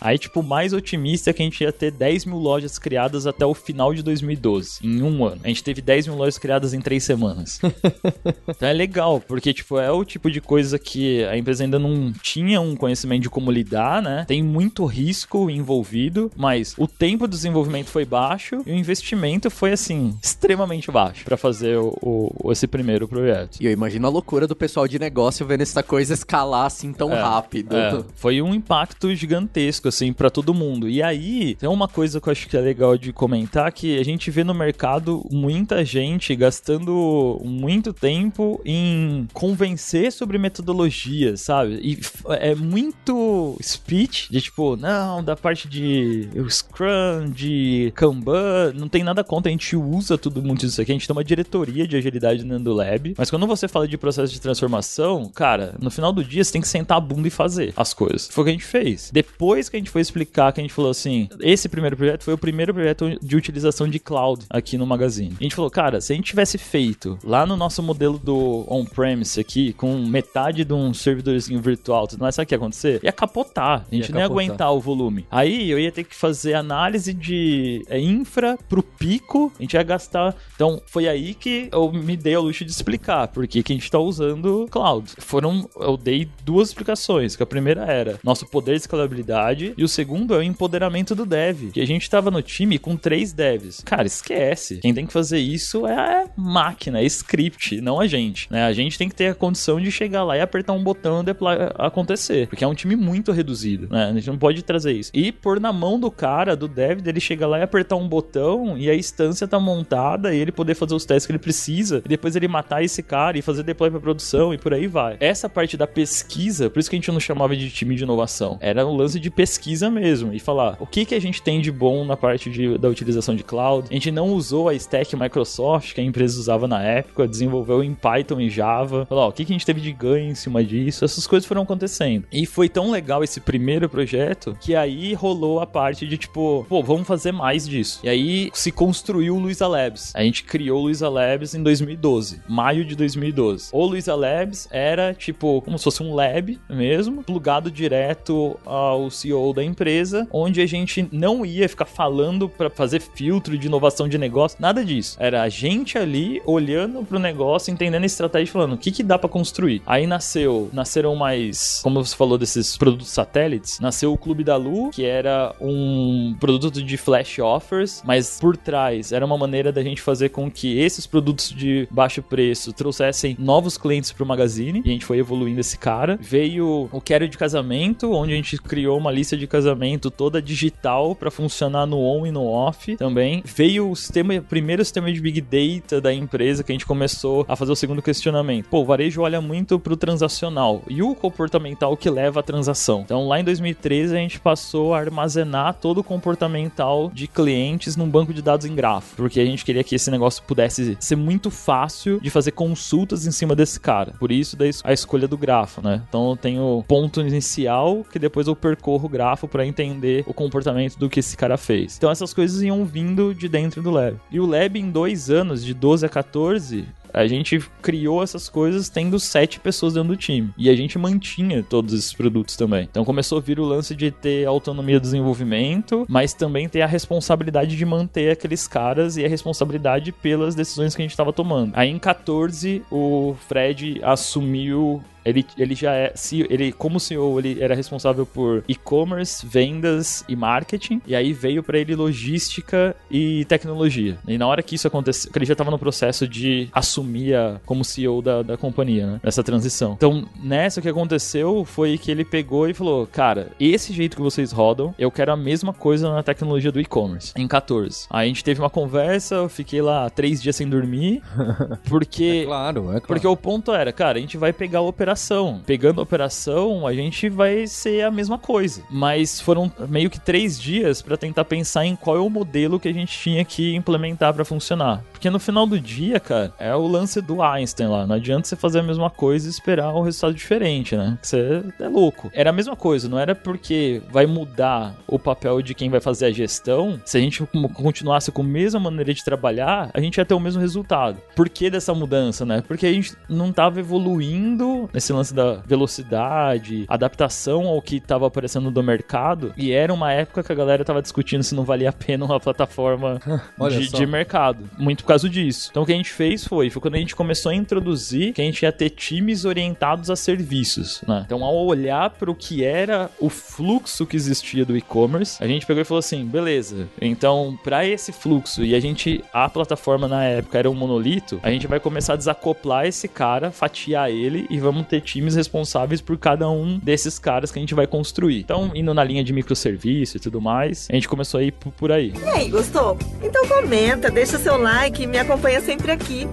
Aí, 0.00 0.18
tipo, 0.18 0.42
mais 0.42 0.72
otimista 0.72 1.30
é 1.30 1.32
que 1.32 1.42
a 1.42 1.44
gente 1.44 1.62
ia 1.62 1.72
ter 1.72 1.90
10 1.90 2.24
mil 2.26 2.38
lojas 2.38 2.78
criadas 2.78 3.26
até 3.26 3.44
o 3.46 3.54
final 3.54 3.94
de 3.94 4.02
2012, 4.02 4.78
em 4.82 5.02
um 5.02 5.24
ano. 5.24 5.40
A 5.44 5.48
gente 5.48 5.62
teve 5.64 5.80
10 5.80 6.06
mil 6.08 6.16
lojas 6.16 6.38
criadas 6.38 6.74
em 6.74 6.80
três 6.80 7.04
semanas. 7.04 7.60
então 8.48 8.68
é 8.68 8.72
legal, 8.72 9.20
porque, 9.26 9.52
tipo, 9.52 9.78
é 9.78 9.90
o 9.90 10.04
tipo 10.04 10.30
de 10.30 10.40
coisa 10.40 10.78
que 10.78 11.24
a 11.24 11.36
empresa 11.36 11.64
ainda 11.64 11.78
não 11.78 12.12
tinha 12.22 12.60
um 12.60 12.74
conhecimento 12.76 13.22
de 13.22 13.30
como 13.30 13.50
lidar, 13.50 14.02
né? 14.02 14.24
Tem 14.26 14.42
muito 14.42 14.84
risco 14.84 15.48
envolvido, 15.50 16.30
mas 16.36 16.74
o 16.78 16.86
tempo 16.86 17.26
de 17.26 17.32
desenvolvimento 17.32 17.86
foi 17.88 18.04
baixo 18.04 18.62
e 18.66 18.72
o 18.72 18.76
investimento 18.76 19.50
foi, 19.50 19.72
assim, 19.72 20.16
extremamente 20.22 20.90
baixo 20.90 21.24
para 21.24 21.36
fazer 21.36 21.76
o, 21.78 21.96
o- 22.02 22.52
esse 22.52 22.66
primeiro 22.66 23.06
projeto. 23.08 23.58
E 23.60 23.66
eu 23.66 23.72
imagino 23.72 24.06
a 24.06 24.10
loucura 24.10 24.46
do 24.46 24.56
pessoal 24.56 24.86
de 24.88 24.98
negócio 24.98 25.46
vendo 25.46 25.62
essa 25.62 25.82
coisa 25.82 26.14
escalar 26.14 26.66
assim 26.66 26.92
tão 26.92 27.12
É, 27.12 27.20
rápido. 27.20 27.76
É, 27.76 28.02
foi 28.16 28.40
um 28.42 28.54
impacto 28.54 29.11
gigantesco, 29.14 29.88
assim, 29.88 30.12
pra 30.12 30.30
todo 30.30 30.54
mundo. 30.54 30.88
E 30.88 31.02
aí, 31.02 31.54
tem 31.56 31.68
uma 31.68 31.88
coisa 31.88 32.20
que 32.20 32.28
eu 32.28 32.32
acho 32.32 32.48
que 32.48 32.56
é 32.56 32.60
legal 32.60 32.96
de 32.96 33.12
comentar, 33.12 33.72
que 33.72 33.98
a 33.98 34.04
gente 34.04 34.30
vê 34.30 34.44
no 34.44 34.54
mercado 34.54 35.24
muita 35.30 35.84
gente 35.84 36.34
gastando 36.34 37.40
muito 37.44 37.92
tempo 37.92 38.60
em 38.64 39.26
convencer 39.32 40.12
sobre 40.12 40.38
metodologias, 40.38 41.40
sabe? 41.40 41.80
E 41.82 41.98
é 42.38 42.54
muito 42.54 43.56
speech 43.62 44.30
de 44.30 44.40
tipo, 44.40 44.76
não, 44.76 45.22
da 45.22 45.36
parte 45.36 45.68
de 45.68 46.28
Scrum, 46.48 47.30
de 47.30 47.92
Kanban, 47.94 48.72
não 48.74 48.88
tem 48.88 49.02
nada 49.02 49.24
contra, 49.24 49.50
a 49.50 49.52
gente 49.52 49.76
usa 49.76 50.18
tudo 50.18 50.42
muito 50.42 50.66
isso 50.66 50.80
aqui, 50.80 50.92
a 50.92 50.94
gente 50.94 51.06
tem 51.06 51.16
uma 51.16 51.24
diretoria 51.24 51.86
de 51.86 51.96
agilidade 51.96 52.42
dentro 52.42 52.64
do 52.64 52.72
Lab, 52.72 53.14
mas 53.16 53.30
quando 53.30 53.46
você 53.46 53.68
fala 53.68 53.86
de 53.88 53.96
processo 53.96 54.32
de 54.32 54.40
transformação, 54.40 55.30
cara, 55.34 55.74
no 55.80 55.90
final 55.90 56.12
do 56.12 56.24
dia 56.24 56.42
você 56.44 56.52
tem 56.52 56.60
que 56.60 56.68
sentar 56.68 56.98
a 56.98 57.00
bunda 57.00 57.28
e 57.28 57.30
fazer 57.30 57.72
as 57.76 57.94
coisas. 57.94 58.28
Foi 58.28 58.42
o 58.42 58.44
que 58.44 58.50
a 58.50 58.54
gente 58.54 58.64
fez. 58.64 59.01
Depois 59.12 59.68
que 59.68 59.76
a 59.76 59.78
gente 59.78 59.90
foi 59.90 60.00
explicar, 60.00 60.52
que 60.52 60.60
a 60.60 60.64
gente 60.64 60.72
falou 60.74 60.90
assim, 60.90 61.28
esse 61.40 61.68
primeiro 61.68 61.96
projeto 61.96 62.22
foi 62.24 62.34
o 62.34 62.38
primeiro 62.38 62.72
projeto 62.74 63.18
de 63.20 63.36
utilização 63.36 63.88
de 63.88 63.98
cloud 63.98 64.44
aqui 64.50 64.76
no 64.76 64.86
Magazine. 64.86 65.34
A 65.40 65.42
gente 65.42 65.54
falou, 65.54 65.70
cara, 65.70 66.00
se 66.00 66.12
a 66.12 66.16
gente 66.16 66.26
tivesse 66.26 66.58
feito 66.58 67.18
lá 67.24 67.46
no 67.46 67.56
nosso 67.56 67.82
modelo 67.82 68.18
do 68.18 68.64
on-premise 68.68 69.40
aqui, 69.40 69.72
com 69.72 69.94
metade 70.06 70.64
de 70.64 70.72
um 70.72 70.92
servidorzinho 70.92 71.60
virtual, 71.60 72.06
tudo 72.06 72.20
mais, 72.20 72.34
sabe 72.34 72.44
o 72.44 72.48
que 72.48 72.54
ia 72.54 72.58
acontecer? 72.58 73.00
Ia 73.02 73.12
capotar. 73.12 73.86
A 73.90 73.94
gente 73.94 74.08
Ia 74.08 74.14
não 74.14 74.20
ia 74.20 74.28
capotar. 74.28 74.44
aguentar 74.44 74.72
o 74.72 74.80
volume. 74.80 75.26
Aí 75.30 75.70
eu 75.70 75.78
ia 75.78 75.90
ter 75.92 76.04
que 76.04 76.14
fazer 76.14 76.54
análise 76.54 77.12
de 77.12 77.84
é, 77.88 77.98
infra 78.00 78.58
pro 78.68 78.82
pico, 78.82 79.52
a 79.58 79.62
gente 79.62 79.74
ia 79.74 79.82
gastar. 79.82 80.34
Então 80.54 80.80
foi 80.86 81.08
aí 81.08 81.34
que 81.34 81.68
eu 81.72 81.90
me 81.92 82.16
dei 82.16 82.34
ao 82.34 82.42
luxo 82.42 82.64
de 82.64 82.70
explicar 82.70 83.28
por 83.28 83.46
que 83.46 83.62
que 83.62 83.72
a 83.72 83.76
gente 83.76 83.90
tá 83.90 83.98
usando 83.98 84.66
cloud. 84.70 85.10
Foram, 85.18 85.68
eu 85.80 85.96
dei 85.96 86.28
duas 86.44 86.68
explicações, 86.68 87.36
que 87.36 87.42
a 87.42 87.46
primeira 87.46 87.84
era 87.84 88.18
nosso 88.22 88.46
poder 88.46 88.76
de 88.76 88.82
escalabilidade 88.92 89.74
e 89.76 89.82
o 89.82 89.88
segundo 89.88 90.34
é 90.34 90.38
o 90.38 90.42
empoderamento 90.42 91.14
do 91.14 91.24
dev, 91.24 91.70
que 91.72 91.80
a 91.80 91.86
gente 91.86 92.08
tava 92.08 92.30
no 92.30 92.42
time 92.42 92.78
com 92.78 92.96
três 92.96 93.32
devs. 93.32 93.80
Cara, 93.84 94.06
esquece. 94.06 94.78
Quem 94.78 94.92
tem 94.92 95.06
que 95.06 95.12
fazer 95.12 95.38
isso 95.38 95.86
é 95.86 95.96
a 95.96 96.26
máquina, 96.36 97.00
é 97.00 97.04
script, 97.04 97.80
não 97.80 97.98
a 97.98 98.06
gente, 98.06 98.46
né? 98.50 98.64
A 98.64 98.72
gente 98.72 98.98
tem 98.98 99.08
que 99.08 99.14
ter 99.14 99.28
a 99.28 99.34
condição 99.34 99.80
de 99.80 99.90
chegar 99.90 100.24
lá 100.24 100.36
e 100.36 100.40
apertar 100.40 100.72
um 100.72 100.82
botão 100.82 101.22
e 101.22 101.30
acontecer, 101.78 102.48
porque 102.48 102.64
é 102.64 102.68
um 102.68 102.74
time 102.74 102.94
muito 102.96 103.32
reduzido, 103.32 103.88
né? 103.90 104.06
A 104.06 104.12
gente 104.12 104.28
não 104.28 104.38
pode 104.38 104.62
trazer 104.62 104.92
isso. 104.92 105.10
E 105.14 105.32
pôr 105.32 105.58
na 105.58 105.72
mão 105.72 105.98
do 105.98 106.10
cara, 106.10 106.54
do 106.54 106.68
dev, 106.68 107.00
dele 107.00 107.20
chegar 107.20 107.46
lá 107.46 107.58
e 107.58 107.62
apertar 107.62 107.96
um 107.96 108.08
botão 108.08 108.76
e 108.76 108.90
a 108.90 108.94
instância 108.94 109.48
tá 109.48 109.58
montada 109.58 110.34
e 110.34 110.38
ele 110.38 110.52
poder 110.52 110.74
fazer 110.74 110.94
os 110.94 111.04
testes 111.04 111.26
que 111.26 111.32
ele 111.32 111.38
precisa 111.38 112.02
e 112.04 112.08
depois 112.08 112.36
ele 112.36 112.48
matar 112.48 112.82
esse 112.82 113.02
cara 113.02 113.38
e 113.38 113.42
fazer 113.42 113.62
deploy 113.62 113.90
pra 113.90 114.00
produção 114.00 114.52
e 114.52 114.58
por 114.58 114.74
aí 114.74 114.86
vai. 114.86 115.16
Essa 115.20 115.48
parte 115.48 115.76
da 115.76 115.86
pesquisa, 115.86 116.68
por 116.68 116.78
isso 116.78 116.90
que 116.90 116.96
a 116.96 116.98
gente 116.98 117.10
não 117.10 117.20
chamava 117.20 117.56
de 117.56 117.70
time 117.70 117.94
de 117.94 118.02
inovação, 118.02 118.58
era 118.60 118.81
era 118.82 118.90
um 118.90 118.96
lance 118.96 119.18
de 119.18 119.30
pesquisa 119.30 119.90
mesmo 119.90 120.32
e 120.32 120.38
falar 120.38 120.76
o 120.80 120.86
que 120.86 121.04
que 121.04 121.14
a 121.14 121.20
gente 121.20 121.42
tem 121.42 121.60
de 121.60 121.70
bom 121.70 122.04
na 122.04 122.16
parte 122.16 122.50
de, 122.50 122.76
da 122.78 122.88
utilização 122.88 123.34
de 123.34 123.44
cloud. 123.44 123.88
A 123.90 123.94
gente 123.94 124.10
não 124.10 124.32
usou 124.32 124.68
a 124.68 124.74
stack 124.74 125.16
Microsoft 125.16 125.94
que 125.94 126.00
a 126.00 126.04
empresa 126.04 126.38
usava 126.38 126.68
na 126.68 126.82
época, 126.82 127.28
desenvolveu 127.28 127.82
em 127.82 127.94
Python 127.94 128.40
e 128.40 128.50
Java. 128.50 129.06
Falar, 129.06 129.26
o 129.26 129.32
que 129.32 129.44
que 129.44 129.52
a 129.52 129.54
gente 129.54 129.66
teve 129.66 129.80
de 129.80 129.92
ganho 129.92 130.30
em 130.30 130.34
cima 130.34 130.64
disso? 130.64 131.04
Essas 131.04 131.26
coisas 131.26 131.46
foram 131.46 131.62
acontecendo. 131.62 132.24
E 132.32 132.44
foi 132.46 132.68
tão 132.68 132.90
legal 132.90 133.22
esse 133.22 133.40
primeiro 133.40 133.88
projeto 133.88 134.56
que 134.60 134.74
aí 134.74 135.14
rolou 135.14 135.60
a 135.60 135.66
parte 135.66 136.06
de 136.06 136.18
tipo, 136.18 136.66
pô, 136.68 136.82
vamos 136.82 137.06
fazer 137.06 137.32
mais 137.32 137.68
disso. 137.68 138.00
E 138.02 138.08
aí 138.08 138.50
se 138.52 138.72
construiu 138.72 139.36
o 139.36 139.38
Luiza 139.38 139.66
Labs. 139.66 140.12
A 140.14 140.22
gente 140.22 140.44
criou 140.44 140.80
o 140.80 140.82
Luiza 140.84 141.08
Labs 141.08 141.54
em 141.54 141.62
2012, 141.62 142.42
maio 142.48 142.84
de 142.84 142.96
2012. 142.96 143.70
O 143.72 143.84
Luiza 143.84 144.14
Labs 144.14 144.68
era 144.70 145.14
tipo 145.14 145.60
como 145.62 145.78
se 145.78 145.84
fosse 145.84 146.02
um 146.02 146.14
lab 146.14 146.58
mesmo, 146.68 147.22
plugado 147.22 147.70
direto 147.70 148.58
ao 148.72 149.10
CEO 149.10 149.52
da 149.52 149.62
empresa, 149.62 150.26
onde 150.32 150.62
a 150.62 150.66
gente 150.66 151.06
não 151.12 151.44
ia 151.44 151.68
ficar 151.68 151.84
falando 151.84 152.48
para 152.48 152.70
fazer 152.70 153.02
filtro 153.02 153.58
de 153.58 153.66
inovação 153.66 154.08
de 154.08 154.16
negócio, 154.16 154.56
nada 154.60 154.82
disso. 154.82 155.16
Era 155.20 155.42
a 155.42 155.48
gente 155.48 155.98
ali 155.98 156.40
olhando 156.46 157.04
pro 157.04 157.18
negócio, 157.18 157.70
entendendo 157.70 158.04
a 158.04 158.06
estratégia, 158.06 158.52
falando 158.52 158.72
o 158.74 158.78
que 158.78 158.90
que 158.90 159.02
dá 159.02 159.18
para 159.18 159.28
construir. 159.28 159.82
Aí 159.86 160.06
nasceu, 160.06 160.70
nasceram 160.72 161.14
mais, 161.14 161.80
como 161.82 162.02
você 162.02 162.16
falou 162.16 162.38
desses 162.38 162.76
produtos 162.76 163.08
satélites, 163.08 163.78
nasceu 163.78 164.12
o 164.12 164.18
Clube 164.18 164.42
da 164.42 164.56
Lu, 164.56 164.90
que 164.90 165.04
era 165.04 165.54
um 165.60 166.34
produto 166.40 166.82
de 166.82 166.96
flash 166.96 167.38
offers, 167.40 168.02
mas 168.06 168.38
por 168.40 168.56
trás 168.56 169.12
era 169.12 169.26
uma 169.26 169.36
maneira 169.36 169.70
da 169.70 169.82
gente 169.82 170.00
fazer 170.00 170.30
com 170.30 170.50
que 170.50 170.78
esses 170.78 171.06
produtos 171.06 171.50
de 171.50 171.86
baixo 171.90 172.22
preço 172.22 172.72
trouxessem 172.72 173.36
novos 173.38 173.76
clientes 173.76 174.12
pro 174.12 174.24
Magazine, 174.24 174.82
e 174.84 174.88
a 174.88 174.92
gente 174.92 175.04
foi 175.04 175.18
evoluindo 175.18 175.60
esse 175.60 175.76
cara. 175.76 176.18
Veio 176.20 176.88
o 176.90 177.00
Quero 177.00 177.28
de 177.28 177.36
Casamento, 177.36 178.12
onde 178.12 178.32
a 178.32 178.36
gente 178.36 178.51
criou 178.58 178.98
uma 178.98 179.10
lista 179.10 179.36
de 179.36 179.46
casamento 179.46 180.10
toda 180.10 180.42
digital 180.42 181.14
para 181.14 181.30
funcionar 181.30 181.86
no 181.86 181.98
on 181.98 182.26
e 182.26 182.30
no 182.30 182.44
off 182.44 182.96
também. 182.96 183.42
Veio 183.44 183.90
o 183.90 183.96
sistema, 183.96 184.34
o 184.34 184.42
primeiro 184.42 184.84
sistema 184.84 185.12
de 185.12 185.20
Big 185.20 185.40
Data 185.40 186.00
da 186.00 186.12
empresa 186.12 186.62
que 186.62 186.72
a 186.72 186.74
gente 186.74 186.86
começou 186.86 187.44
a 187.48 187.56
fazer 187.56 187.72
o 187.72 187.76
segundo 187.76 188.02
questionamento. 188.02 188.68
Pô, 188.68 188.80
o 188.80 188.84
varejo 188.84 189.22
olha 189.22 189.40
muito 189.40 189.78
pro 189.78 189.96
transacional 189.96 190.82
e 190.88 191.02
o 191.02 191.14
comportamental 191.14 191.96
que 191.96 192.10
leva 192.10 192.40
à 192.40 192.42
transação. 192.42 193.02
Então 193.04 193.28
lá 193.28 193.40
em 193.40 193.44
2013 193.44 194.14
a 194.14 194.18
gente 194.18 194.40
passou 194.40 194.94
a 194.94 194.98
armazenar 194.98 195.74
todo 195.74 195.98
o 195.98 196.04
comportamental 196.04 197.10
de 197.12 197.26
clientes 197.26 197.96
num 197.96 198.08
banco 198.08 198.32
de 198.32 198.42
dados 198.42 198.66
em 198.66 198.74
grafo, 198.74 199.16
porque 199.16 199.40
a 199.40 199.44
gente 199.44 199.64
queria 199.64 199.84
que 199.84 199.94
esse 199.94 200.10
negócio 200.10 200.42
pudesse 200.42 200.96
ser 201.00 201.16
muito 201.16 201.50
fácil 201.50 202.20
de 202.20 202.30
fazer 202.30 202.52
consultas 202.52 203.26
em 203.26 203.30
cima 203.30 203.54
desse 203.54 203.78
cara. 203.80 204.14
Por 204.18 204.30
isso 204.30 204.56
a 204.84 204.92
escolha 204.92 205.26
do 205.26 205.36
grafo, 205.36 205.82
né? 205.82 206.02
Então 206.08 206.30
eu 206.30 206.36
tenho 206.36 206.84
ponto 206.86 207.20
inicial 207.20 208.04
que 208.10 208.18
depois 208.18 208.41
eu 208.46 208.56
percorro 208.56 209.06
o 209.06 209.08
grafo 209.08 209.48
para 209.48 209.66
entender 209.66 210.24
o 210.26 210.34
comportamento 210.34 210.96
do 210.98 211.08
que 211.08 211.20
esse 211.20 211.36
cara 211.36 211.56
fez. 211.56 211.96
Então 211.96 212.10
essas 212.10 212.32
coisas 212.32 212.62
iam 212.62 212.84
vindo 212.84 213.34
de 213.34 213.48
dentro 213.48 213.82
do 213.82 213.90
lab. 213.90 214.16
E 214.30 214.40
o 214.40 214.46
lab 214.46 214.78
em 214.78 214.90
dois 214.90 215.30
anos, 215.30 215.64
de 215.64 215.74
12 215.74 216.06
a 216.06 216.08
14, 216.08 216.86
a 217.12 217.26
gente 217.26 217.60
criou 217.82 218.22
essas 218.22 218.48
coisas 218.48 218.88
tendo 218.88 219.18
sete 219.20 219.60
pessoas 219.60 219.94
dentro 219.94 220.08
do 220.08 220.16
time. 220.16 220.52
E 220.56 220.70
a 220.70 220.74
gente 220.74 220.98
mantinha 220.98 221.62
todos 221.62 221.92
esses 221.92 222.12
produtos 222.12 222.56
também. 222.56 222.88
Então 222.90 223.04
começou 223.04 223.38
a 223.38 223.40
vir 223.40 223.60
o 223.60 223.64
lance 223.64 223.94
de 223.94 224.10
ter 224.10 224.46
autonomia 224.46 224.96
de 224.96 225.02
desenvolvimento, 225.02 226.06
mas 226.08 226.32
também 226.32 226.68
ter 226.68 226.80
a 226.80 226.86
responsabilidade 226.86 227.76
de 227.76 227.84
manter 227.84 228.30
aqueles 228.30 228.66
caras 228.66 229.16
e 229.16 229.24
a 229.24 229.28
responsabilidade 229.28 230.12
pelas 230.12 230.54
decisões 230.54 230.94
que 230.94 231.02
a 231.02 231.04
gente 231.04 231.10
estava 231.10 231.32
tomando. 231.32 231.72
Aí 231.74 231.90
em 231.90 231.98
14, 231.98 232.82
o 232.90 233.34
Fred 233.46 234.00
assumiu 234.02 235.02
ele, 235.24 235.46
ele 235.56 235.74
já 235.74 235.94
é, 235.94 236.12
ele 236.48 236.72
como 236.72 236.98
CEO, 237.00 237.38
ele 237.38 237.62
era 237.62 237.74
responsável 237.74 238.26
por 238.26 238.64
e-commerce, 238.68 239.46
vendas 239.46 240.24
e 240.28 240.36
marketing, 240.36 241.00
e 241.06 241.14
aí 241.14 241.32
veio 241.32 241.62
para 241.62 241.78
ele 241.78 241.94
logística 241.94 242.94
e 243.10 243.44
tecnologia. 243.46 244.18
E 244.26 244.36
na 244.36 244.46
hora 244.46 244.62
que 244.62 244.74
isso 244.74 244.86
aconteceu, 244.86 245.30
que 245.30 245.38
ele 245.38 245.46
já 245.46 245.52
estava 245.52 245.70
no 245.70 245.78
processo 245.78 246.26
de 246.26 246.68
assumir 246.72 247.34
a, 247.34 247.60
como 247.64 247.84
CEO 247.84 248.20
da, 248.20 248.42
da 248.42 248.56
companhia, 248.56 249.06
né? 249.06 249.20
Nessa 249.22 249.42
transição. 249.42 249.92
Então, 249.92 250.26
nessa 250.42 250.80
o 250.80 250.82
que 250.82 250.88
aconteceu 250.88 251.64
foi 251.64 251.96
que 251.98 252.10
ele 252.10 252.24
pegou 252.24 252.68
e 252.68 252.74
falou: 252.74 253.06
Cara, 253.06 253.50
esse 253.58 253.92
jeito 253.92 254.16
que 254.16 254.22
vocês 254.22 254.52
rodam, 254.52 254.94
eu 254.98 255.10
quero 255.10 255.32
a 255.32 255.36
mesma 255.36 255.72
coisa 255.72 256.12
na 256.12 256.22
tecnologia 256.22 256.72
do 256.72 256.80
e-commerce. 256.80 257.32
Em 257.36 257.46
14. 257.46 258.06
Aí 258.10 258.24
a 258.24 258.28
gente 258.28 258.44
teve 258.44 258.60
uma 258.60 258.70
conversa, 258.70 259.36
eu 259.36 259.48
fiquei 259.48 259.80
lá 259.80 260.08
três 260.10 260.42
dias 260.42 260.56
sem 260.56 260.68
dormir, 260.68 261.22
porque. 261.88 262.42
É 262.42 262.46
claro, 262.46 262.80
é 262.80 262.84
claro. 262.84 263.06
Porque 263.06 263.26
o 263.26 263.36
ponto 263.36 263.72
era, 263.72 263.92
cara, 263.92 264.18
a 264.18 264.20
gente 264.20 264.36
vai 264.36 264.52
pegar 264.52 264.80
a 264.80 264.82
operação 264.82 265.11
operação. 265.12 265.60
Pegando 265.66 266.00
a 266.00 266.04
operação, 266.04 266.86
a 266.86 266.94
gente 266.94 267.28
vai 267.28 267.66
ser 267.66 268.02
a 268.02 268.10
mesma 268.10 268.38
coisa. 268.38 268.82
Mas 268.90 269.40
foram 269.40 269.70
meio 269.88 270.08
que 270.08 270.18
três 270.18 270.60
dias 270.60 271.02
para 271.02 271.16
tentar 271.16 271.44
pensar 271.44 271.84
em 271.84 271.94
qual 271.94 272.16
é 272.16 272.20
o 272.20 272.30
modelo 272.30 272.80
que 272.80 272.88
a 272.88 272.92
gente 272.92 273.16
tinha 273.16 273.44
que 273.44 273.74
implementar 273.74 274.32
para 274.32 274.44
funcionar. 274.44 275.02
Porque 275.12 275.30
no 275.30 275.38
final 275.38 275.66
do 275.66 275.78
dia, 275.78 276.18
cara, 276.18 276.52
é 276.58 276.74
o 276.74 276.86
lance 276.86 277.20
do 277.20 277.42
Einstein 277.42 277.88
lá. 277.88 278.06
Não 278.06 278.16
adianta 278.16 278.48
você 278.48 278.56
fazer 278.56 278.80
a 278.80 278.82
mesma 278.82 279.10
coisa 279.10 279.46
e 279.46 279.50
esperar 279.50 279.94
um 279.94 280.02
resultado 280.02 280.34
diferente, 280.34 280.96
né? 280.96 281.18
Você 281.20 281.62
é 281.78 281.88
louco. 281.88 282.30
Era 282.34 282.50
a 282.50 282.52
mesma 282.52 282.74
coisa, 282.74 283.08
não 283.08 283.18
era 283.18 283.34
porque 283.34 284.02
vai 284.10 284.26
mudar 284.26 284.96
o 285.06 285.18
papel 285.18 285.60
de 285.62 285.74
quem 285.74 285.90
vai 285.90 286.00
fazer 286.00 286.26
a 286.26 286.32
gestão. 286.32 287.00
Se 287.04 287.18
a 287.18 287.20
gente 287.20 287.46
continuasse 287.74 288.32
com 288.32 288.42
a 288.42 288.46
mesma 288.46 288.80
maneira 288.80 289.12
de 289.12 289.22
trabalhar, 289.22 289.90
a 289.92 290.00
gente 290.00 290.16
ia 290.16 290.24
ter 290.24 290.34
o 290.34 290.40
mesmo 290.40 290.60
resultado. 290.60 291.18
Por 291.36 291.48
que 291.48 291.70
dessa 291.70 291.94
mudança, 291.94 292.44
né? 292.44 292.62
Porque 292.66 292.86
a 292.86 292.92
gente 292.92 293.14
não 293.28 293.52
tava 293.52 293.78
evoluindo 293.78 294.88
esse 295.02 295.12
lance 295.12 295.34
da 295.34 295.54
velocidade, 295.54 296.84
adaptação 296.88 297.66
ao 297.66 297.82
que 297.82 297.96
estava 297.96 298.26
aparecendo 298.26 298.70
do 298.70 298.82
mercado, 298.82 299.52
e 299.56 299.72
era 299.72 299.92
uma 299.92 300.12
época 300.12 300.42
que 300.42 300.52
a 300.52 300.54
galera 300.54 300.84
tava 300.84 301.02
discutindo 301.02 301.42
se 301.42 301.54
não 301.54 301.64
valia 301.64 301.90
a 301.90 301.92
pena 301.92 302.24
uma 302.24 302.38
plataforma 302.38 303.20
de, 303.68 303.88
de, 303.88 304.06
mercado. 304.06 304.70
Muito 304.78 305.02
por 305.02 305.08
causa 305.08 305.28
disso. 305.28 305.68
Então 305.70 305.82
o 305.82 305.86
que 305.86 305.92
a 305.92 305.96
gente 305.96 306.12
fez 306.12 306.46
foi, 306.46 306.70
foi 306.70 306.80
quando 306.80 306.94
a 306.94 306.98
gente 306.98 307.16
começou 307.16 307.50
a 307.50 307.54
introduzir 307.54 308.32
que 308.32 308.40
a 308.40 308.44
gente 308.44 308.62
ia 308.62 308.72
ter 308.72 308.90
times 308.90 309.44
orientados 309.44 310.10
a 310.10 310.16
serviços, 310.16 311.02
né? 311.06 311.22
Então 311.26 311.44
ao 311.44 311.66
olhar 311.66 312.10
para 312.10 312.30
o 312.30 312.34
que 312.34 312.64
era 312.64 313.10
o 313.18 313.28
fluxo 313.28 314.06
que 314.06 314.16
existia 314.16 314.64
do 314.64 314.76
e-commerce, 314.76 315.42
a 315.42 315.46
gente 315.46 315.66
pegou 315.66 315.82
e 315.82 315.84
falou 315.84 315.98
assim, 315.98 316.24
beleza, 316.24 316.88
então 317.00 317.58
para 317.64 317.86
esse 317.86 318.12
fluxo, 318.12 318.64
e 318.64 318.74
a 318.74 318.80
gente, 318.80 319.24
a 319.32 319.48
plataforma 319.48 320.06
na 320.06 320.24
época 320.24 320.58
era 320.58 320.70
um 320.70 320.74
monolito, 320.74 321.40
a 321.42 321.50
gente 321.50 321.66
vai 321.66 321.80
começar 321.80 322.14
a 322.14 322.16
desacoplar 322.16 322.86
esse 322.86 323.08
cara, 323.08 323.50
fatiar 323.50 324.10
ele 324.10 324.46
e 324.48 324.58
vamos 324.58 324.86
ter 324.92 325.00
times 325.00 325.34
responsáveis 325.34 326.02
por 326.02 326.18
cada 326.18 326.50
um 326.50 326.78
desses 326.78 327.18
caras 327.18 327.50
que 327.50 327.58
a 327.58 327.62
gente 327.62 327.74
vai 327.74 327.86
construir. 327.86 328.40
Então, 328.40 328.70
indo 328.74 328.92
na 328.92 329.02
linha 329.02 329.24
de 329.24 329.32
microserviço 329.32 330.18
e 330.18 330.20
tudo 330.20 330.38
mais, 330.38 330.86
a 330.90 330.94
gente 330.94 331.08
começou 331.08 331.40
a 331.40 331.42
ir 331.42 331.52
por 331.52 331.90
aí. 331.90 332.12
E 332.22 332.28
aí, 332.28 332.48
gostou? 332.50 332.98
Então 333.22 333.46
comenta, 333.48 334.10
deixa 334.10 334.38
seu 334.38 334.58
like 334.58 335.02
e 335.02 335.06
me 335.06 335.18
acompanha 335.18 335.62
sempre 335.62 335.90
aqui. 335.90 336.28